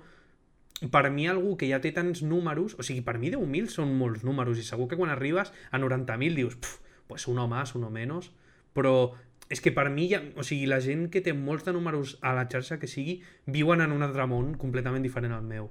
[0.91, 4.25] per mi algú que ja té tants números, o sigui, per mi 10.000 són molts
[4.28, 8.32] números i segur que quan arribes a 90.000 dius, "Pf, pues uno más, uno menos,
[8.75, 9.13] però
[9.49, 12.34] és que per mi, ja, o sigui, la gent que té molts de números a
[12.36, 15.69] la xarxa que sigui, viuen en un altre món completament diferent al meu.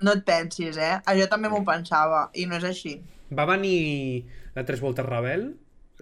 [0.00, 0.98] No et pensis, eh?
[1.18, 3.00] Jo també m'ho pensava, i no és així.
[3.34, 5.56] Va venir la Tres Voltes Rebel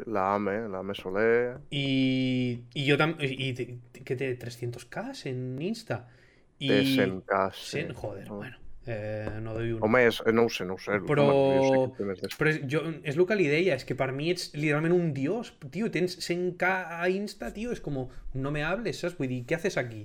[0.05, 1.57] La AME, la AME Soler...
[1.71, 3.25] i, i jo també...
[3.25, 6.03] I, i, que té 300k en Insta.
[6.59, 6.69] I...
[6.71, 7.83] Té 100k, sí.
[7.83, 8.37] 100, joder, No.
[8.43, 8.57] bueno.
[8.89, 9.81] Eh, no doy un...
[9.83, 11.01] Home, és, no ho sé, no ho sé.
[11.09, 14.13] Però- Home, jo sé Però és, jo, és el que li deia, és que per
[14.15, 15.51] mi ets literalment un dios.
[15.75, 18.05] Tio, tens 100k a Insta, tio, és com,
[18.35, 19.17] no me hables, saps?
[19.19, 20.05] Vull dir, què haces aquí?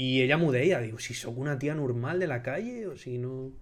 [0.00, 3.18] I ella m'ho deia, diu, si sóc una tia normal de la calle, o sigui,
[3.22, 3.52] no...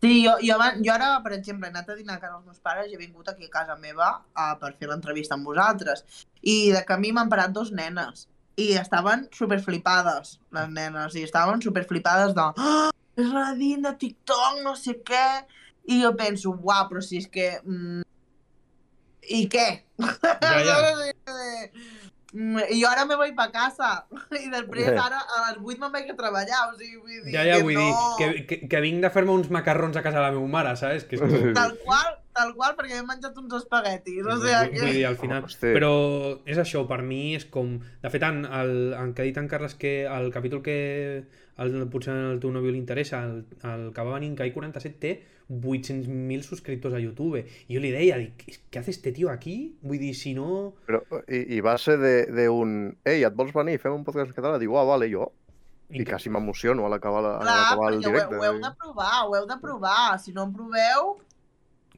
[0.00, 2.60] Sí, jo, jo, jo ara, per exemple, he anat a dinar a casa dels meus
[2.64, 6.04] pares i he vingut aquí a casa meva a, per fer l'entrevista amb vosaltres.
[6.44, 8.26] I de camí m'han parat dos nenes.
[8.56, 11.16] I estaven superflipades, les nenes.
[11.16, 12.46] I estaven superflipades de...
[12.56, 15.26] Oh, és la Nadine de TikTok, no sé què.
[15.92, 17.50] I jo penso, uau, però si és que...
[17.62, 18.02] Mm,
[19.36, 19.68] I què?
[19.98, 20.80] Ja, ja.
[22.36, 24.04] Mm, I jo ara me voy pa casa.
[24.44, 24.98] I després Bé.
[25.00, 26.66] ara a les 8 me'n vaig a treballar.
[26.68, 27.86] O sigui, vull dir Ja, ja, que vull no...
[27.86, 30.74] dir, que, que, que vinc de fer-me uns macarrons a casa de la meva mare,
[30.76, 31.06] saps?
[31.08, 31.46] Que és.
[31.56, 34.20] Tal qual, tal qual, perquè he menjat uns espaguetis.
[34.26, 35.46] O sigui, Vull, vull dir, al final...
[35.48, 35.72] Hosti.
[35.74, 35.90] Però
[36.44, 37.78] és això, per mi és com...
[38.04, 40.76] De fet, en, el, en que ha dit en Carles que el capítol que
[41.56, 45.00] el, potser al teu nòvio li interessa, el, el que va venir en Kai 47
[45.00, 45.14] té
[45.46, 47.40] 800.000 subscriptors a YouTube.
[47.68, 49.56] I jo li deia, dic, què hace este tio aquí?
[49.86, 50.74] Vull dir, si no...
[50.88, 51.00] Però,
[51.30, 52.76] i, I va ser de- d'un...
[53.06, 53.78] Ei, et vols venir?
[53.82, 54.58] Fem un podcast en català?
[54.62, 55.30] Diu, ah, vale, jo.
[55.94, 58.34] I quasi m'emociono a l'acabar la- a el ho, directe.
[58.34, 60.18] heu- ho heu de provar, ho heu de provar.
[60.18, 61.12] Si no en proveu,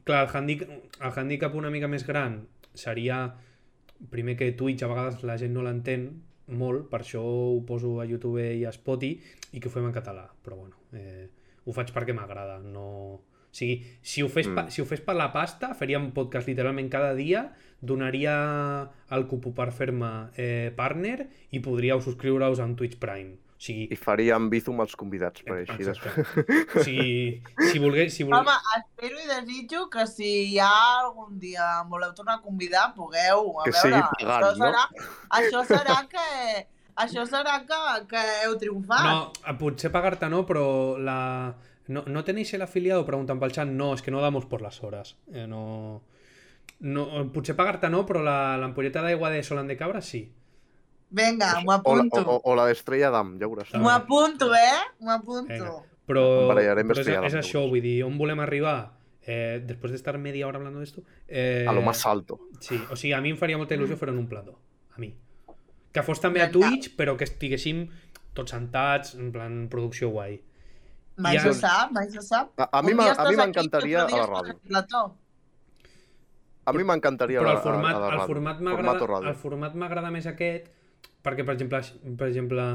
[0.08, 0.70] Clar, el handicap,
[1.04, 2.40] el handicap una mica més gran
[2.72, 3.26] seria
[4.10, 6.08] primer que Twitch a vegades la gent no l'entén
[6.48, 9.18] molt, per això ho poso a YouTube i a Spotify
[9.52, 11.26] i que ho fem en català, però bueno, eh,
[11.66, 13.20] ho faig perquè m'agrada, no...
[13.52, 14.70] sigui, si ho, fes pa, Mm.
[14.72, 17.42] si ho fes per la pasta, faria un podcast literalment cada dia,
[17.80, 18.34] donaria
[19.10, 23.36] el cupo per fer-me eh, partner i podríeu subscriure-us en Twitch Prime.
[23.58, 26.12] O sigui, I faríem Bizum als convidats, per així Exacte.
[26.14, 26.76] després.
[26.78, 28.12] o sigui si volgués...
[28.14, 28.38] Si volgués...
[28.46, 30.68] Home, espero i desitjo que si ja
[31.00, 33.56] algun dia em voleu tornar a convidar, pugueu.
[33.58, 34.64] A Que veure, sigui pagant, això no?
[34.64, 34.84] serà,
[35.40, 36.28] això serà que...
[36.98, 37.80] Això serà que,
[38.10, 39.04] que heu triomfat.
[39.06, 40.64] No, eh, potser pagar-te no, però
[40.98, 41.18] la...
[41.88, 43.04] ¿No, ¿No tenéis el afiliado?
[43.06, 43.66] Preguntan pel chat.
[43.70, 45.16] No, es que no damos por las horas.
[45.32, 46.02] Eh, no...
[46.80, 47.04] no...
[47.34, 50.24] Potser pagar-te no, però la- l'ampolleta d'aigua de Solan de Cabra sí.
[51.10, 52.20] Vinga, m'ho O la, apunto.
[52.20, 53.70] o, o la d'Estrella d'Am, ja veuràs.
[53.80, 54.80] M'ho apunto, eh?
[55.00, 55.52] M'ho apunto.
[55.52, 55.72] Vinga.
[56.08, 58.94] Però, però és, és això, vull dir, on volem arribar?
[59.28, 61.02] Eh, després d'estar media hora hablando de esto...
[61.28, 62.38] Eh, A lo más alto.
[62.60, 64.54] Sí, o sigui, a mi em faria molta il·lusió fer en un plató.
[64.96, 65.10] A mi.
[65.92, 66.50] Que fos també a.
[66.50, 67.86] Twitch, però que estiguéssim
[68.32, 70.38] tots sentats, en plan producció guai.
[71.18, 72.52] Mai Ja- se sap, mai se sap.
[72.56, 74.56] A, a mi a m'encantaria a la ràdio.
[76.68, 78.26] A mi m'encantaria a Però la, el format, a la el ràdio.
[78.28, 79.28] format Formato m'agrada ràdio.
[79.28, 80.66] el format m'agrada més aquest
[81.24, 81.82] perquè, per exemple,
[82.16, 82.68] per exemple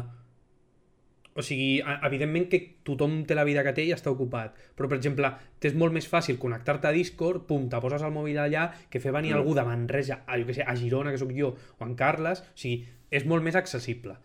[1.35, 4.99] o sigui, evidentment que tothom té la vida que té i està ocupat, però per
[4.99, 9.01] exemple, t'és molt més fàcil connectar-te a Discord, pum, te poses el mòbil allà, que
[9.01, 9.39] fer venir Mm.
[9.39, 12.41] algú de Manresa, a, jo que sé, a Girona, que sóc jo, o en Carles,
[12.41, 14.17] o sigui, és molt més accessible.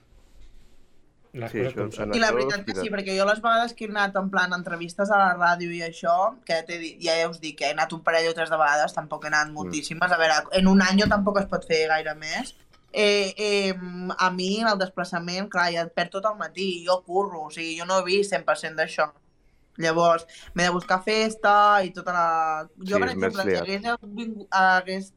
[1.32, 2.14] Les Sí, coses això com són.
[2.14, 4.52] I la veritat que és sí, perquè jo les vegades que he anat en plan
[4.52, 7.92] entrevistes a la ràdio i això, que t'he dit, ja us dic que he anat
[7.92, 11.04] un parell o tres de vegades, tampoc he anat moltíssimes, a veure, en un any
[11.08, 12.54] tampoc es pot fer gaire més.
[12.92, 13.74] Eh, eh,
[14.16, 17.76] a mi el desplaçament, clar, ja et perd tot el matí, jo curro, o sigui,
[17.78, 19.10] jo no he vist 100% d'això.
[19.78, 20.24] Llavors,
[20.56, 21.52] m'he de buscar festa
[21.86, 22.26] i tota la...
[22.80, 25.12] Jo, Sí, per exemple, si hagués, vingut, hagués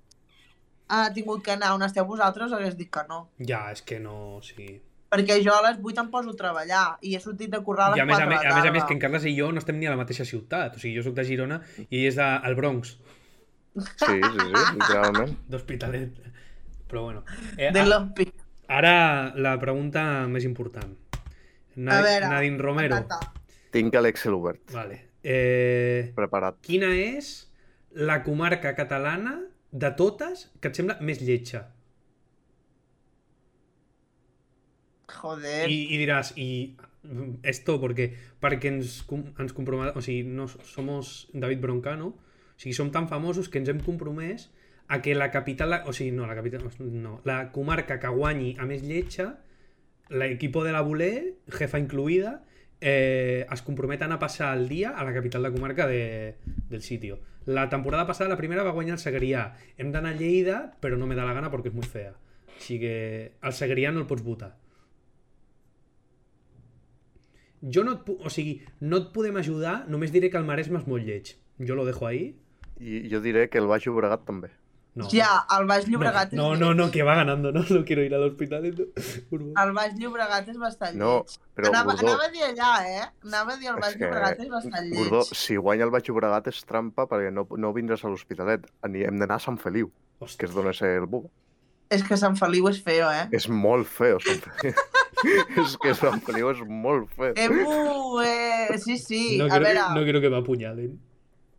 [0.88, 3.24] ah, tingut que anar on esteu vosaltres, hagués dit que no.
[3.40, 4.38] Ja, és que no...
[4.38, 4.78] O sigui...
[5.12, 7.92] Perquè jo a les 8 em poso a treballar i he sortit de currar a
[7.92, 9.02] les I a més, 4 a, més, de a la més a més que en
[9.02, 10.78] Carles i jo no estem ni a la mateixa ciutat.
[10.78, 11.58] O sigui, jo sóc de Girona
[11.90, 12.94] i ell és del Bronx,
[13.76, 15.38] Sí, sí, sí, literalment.
[15.52, 16.18] d'Hospitalet.
[16.92, 17.24] Però bueno.
[17.56, 18.28] Eh, De l'Hospi.
[18.72, 20.92] Ara la pregunta més important.
[21.80, 22.98] Na A veure, Nadine Romero.
[23.72, 24.98] Tinc l'Excel obert, Vale.
[25.24, 26.58] Eh, preparat.
[26.66, 27.30] quina és
[27.96, 29.38] la comarca catalana
[29.72, 31.70] de totes que et sembla més lletja?
[35.12, 35.70] Joder.
[35.70, 36.50] I, i diràs, i
[37.06, 38.10] mm, esto porque
[38.42, 39.02] perquè ens,
[39.40, 43.70] ens compromet, o sigui, no somos David Broncano, o sigui, som tan famosos que ens
[43.72, 44.50] hem compromès
[44.92, 48.66] a que la capital, o sigui, no, la capital, no, la comarca que guanyi a
[48.68, 49.38] més lletja,
[50.12, 52.42] l'equipo de la Bulé, jefa incluïda,
[52.82, 56.36] eh, es comprometen a passar el dia a la capital de comarca de,
[56.68, 57.22] del sitio.
[57.46, 59.46] La temporada passada, la primera, va guanyar el Segrià.
[59.78, 62.12] Hem d'anar a Lleida, però no me da la gana perquè és molt fea.
[62.58, 62.94] Així que
[63.40, 64.58] el Segrià no el pots votar.
[67.64, 70.92] Jo no et, o sigui, no et podem ajudar, només diré que el Maresme és
[70.92, 71.38] molt lleig.
[71.64, 72.34] Jo lo dejo ahí.
[72.82, 74.52] I jo diré que el Baix Llobregat també.
[74.94, 75.08] No.
[75.08, 78.04] Ja, el Baix Llobregat no, és no, no, no, que va ganando, no, no quiero
[78.04, 78.66] ir al hospital.
[79.32, 79.54] Urbo.
[79.62, 81.38] El Baix Llobregat és bastant No, lleig.
[81.56, 83.06] però anava, Gordó, anava a dir allà, eh?
[83.30, 84.98] Anava a dir el És Baix que, Llobregat és bastant lleig.
[84.98, 88.68] Gordó, si guanya el Baix Llobregat és trampa perquè no, no vindràs a l'Hospitalet.
[88.84, 89.88] Hem d'anar a Sant Feliu,
[90.20, 91.32] que Hòstia, és d'on és el Buga.
[91.92, 93.30] És que Sant Feliu és feo, eh?
[93.36, 94.76] És molt feo, Sant Feliu.
[95.64, 97.32] és que Sant Feliu és molt feo.
[97.46, 98.76] Emu, eh...
[98.76, 99.88] Sí, sí, no, a quiero, veure...
[99.96, 101.00] no quiero que me apuñalen.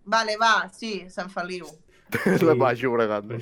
[0.04, 1.64] Vale, va, sí, Sant Feliu.
[2.28, 3.24] És el Baix Llobregat.
[3.24, 3.38] No?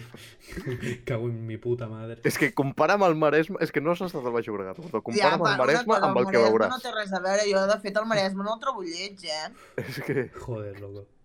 [1.09, 2.21] Cago en mi puta madre.
[2.29, 3.59] És que compara amb el Maresme...
[3.65, 5.03] És que no has estat al Baix Llobregat, Gordó.
[5.07, 6.73] Compara amb però el Maresme cosa, amb el que Maresme veuràs.
[6.75, 9.85] No té res a veure, jo de fet el Maresme no el trobo lleig, eh?
[9.85, 10.27] És que...
[10.39, 11.07] Joder, loco.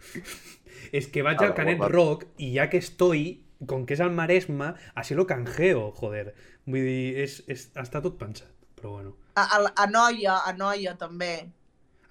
[0.92, 1.92] Es que vaig A al la Canet guapa.
[1.94, 3.22] Rock i ja que estoy,
[3.66, 6.34] con que és al Maresme, así lo canjeo, joder.
[6.68, 9.16] Vull dir, és, és, està tot pensat, però bueno.
[9.40, 11.32] A, a, a Noia, a Noia també.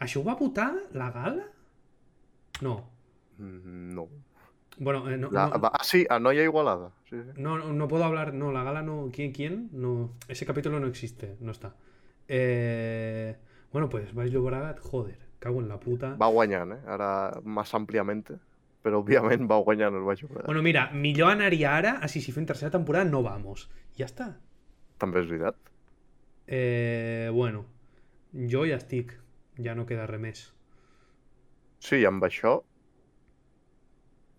[0.02, 1.47] Això ho va votar la gala?
[2.65, 2.78] No.
[3.39, 4.09] Mm, No.
[4.79, 6.91] Bueno, eh, no, La, no, va- Ah, sí, a Igualada.
[7.09, 7.31] Sí, sí.
[7.37, 8.35] no, no, no puedo hablar.
[8.35, 9.11] No, la gala no.
[9.13, 9.33] ¿Quién?
[9.33, 9.69] ¿Quién?
[9.73, 10.13] No.
[10.29, 11.37] Ese capítulo no existe.
[11.41, 11.75] No está.
[12.29, 13.37] Eh,
[13.73, 15.19] bueno, pues vais Llobregat, joder.
[15.39, 16.15] Cago en la puta.
[16.17, 16.81] Va guanyant, eh?
[16.89, 17.09] Ara
[17.45, 18.25] més àmpliament.
[18.85, 20.47] Però, òbviament, va guanyant el Baix Llobregat.
[20.47, 23.69] Bueno, mira, millor anaria ara a si si fem tercera temporada no vamos.
[23.99, 24.31] Ja està.
[24.99, 25.57] També és veritat.
[26.47, 27.65] Eh, bueno,
[28.33, 29.15] jo ja estic.
[29.63, 30.45] Ja no queda res més.
[31.79, 32.63] Sí, amb això...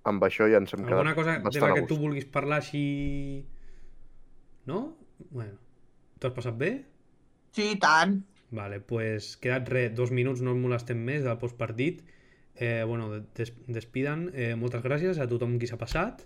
[0.06, 3.46] Amb això ja ens hem quedat Alguna cosa de la que tu vulguis parlar així...
[4.70, 4.98] No?
[5.32, 5.58] Bueno.
[6.20, 6.72] T'ho has passat bé?
[7.56, 8.20] Sí, tant.
[8.56, 12.04] Vale, pues quedat res, dos minuts, no ens molestem més del postpartit.
[12.56, 14.30] Eh, bueno, des despiden.
[14.34, 16.22] Eh, moltes gràcies a tothom qui s'ha passat.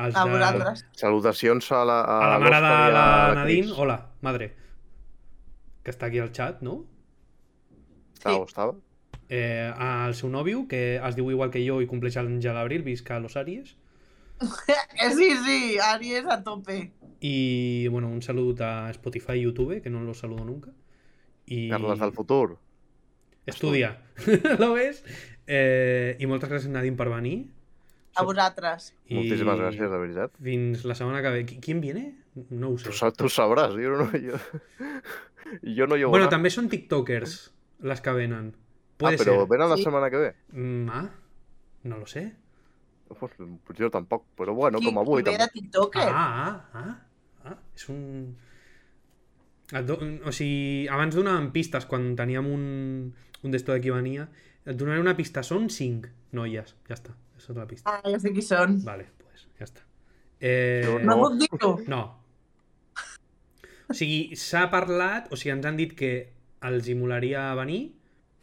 [0.00, 0.84] Als A de- vosaltres.
[0.96, 3.66] Salutacions a la, a, A la mare de la la Nadine.
[3.68, 3.76] Cris.
[3.78, 4.52] Hola, madre.
[5.84, 6.84] Que està aquí al chat, no?
[8.14, 8.42] Estava, Sí.
[8.48, 8.74] estava?
[9.30, 12.82] Eh, al seu nòvio, que es diu igual que jo i compleix l'any a l'abril,
[12.82, 13.76] visca los Aries.
[14.42, 16.92] Eh, sí, sí, Aries a tope.
[17.20, 20.70] Y bueno, un saludo a Spotify y YouTube, que no los saludo nunca.
[21.46, 21.68] Y...
[21.68, 22.58] Carles del futur.
[23.46, 24.02] Estudia.
[24.58, 25.04] ¿Lo ves?
[25.46, 27.48] Eh, I moltes gràcies, Nadine, per venir.
[28.14, 28.92] A vosaltres.
[29.10, 30.32] I Moltíssimes gràcies, de veritat.
[30.42, 31.44] Fins la setmana que ve.
[31.46, 32.04] Qui- ¿Quién viene?
[32.50, 32.90] No ho sé.
[32.90, 34.06] Tu, tu sabràs, jo no...
[34.14, 34.38] Jo,
[35.76, 36.34] jo no hi Bueno, anar.
[36.36, 37.36] també són tiktokers
[37.82, 38.52] les que venen.
[39.00, 39.48] Ah, Puede però ser.
[39.48, 39.82] venen la Sí.
[39.84, 40.34] setmana que ve?
[40.52, 41.10] Mm, ah,
[41.84, 42.36] no lo sé.
[43.08, 43.32] Pues,
[43.64, 45.54] pues jo tampoc, però bueno, Qui, com avui qui ve de tampoc.
[45.54, 46.02] TikToker?
[46.12, 46.98] Ah, ah, ah,
[47.44, 47.56] ah.
[47.74, 48.36] És un...
[49.86, 49.96] Do...
[50.26, 54.28] O sigui, abans donàvem pistes quan teníem un, un d'esto de qui venia.
[54.66, 55.42] Et donaré una pista.
[55.42, 56.74] Són cinc noies.
[56.88, 57.14] Ja està.
[57.38, 57.90] Això és la pista.
[57.90, 58.80] Ah, ja sé qui són.
[58.84, 59.82] Vale, pues ja està.
[60.40, 60.82] Eh...
[60.84, 61.16] No, No.
[61.22, 61.72] puc dir-ho?
[61.88, 62.02] No.
[63.90, 66.10] O sigui, s'ha parlat, o sigui, ens han dit que
[66.62, 67.80] els hi molaria venir,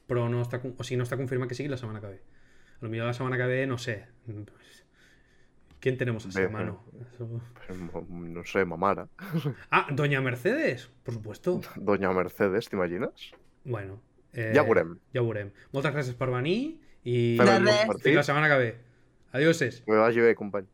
[0.07, 2.21] però no con- o sigui, no està confirmat que sigui la setmana que ve.
[2.79, 4.05] A lo millor la setmana que ve, no sé.
[5.79, 6.83] ¿Quién tenemos a esa mano?
[8.09, 9.05] No sé, ma mare.
[9.71, 11.61] Ah, Doña Mercedes, por supuesto.
[11.75, 13.31] Doña Mercedes, t'imagines?
[13.63, 14.01] Bueno.
[14.33, 14.97] Eh, Ja veurem.
[15.13, 15.51] Ja veurem.
[15.71, 17.85] Moltes gràcies per venir i Fem De el res.
[17.87, 18.75] bon fins la setmana que ve.
[19.33, 19.81] Adioses.
[19.85, 20.67] Que vagi bé, company.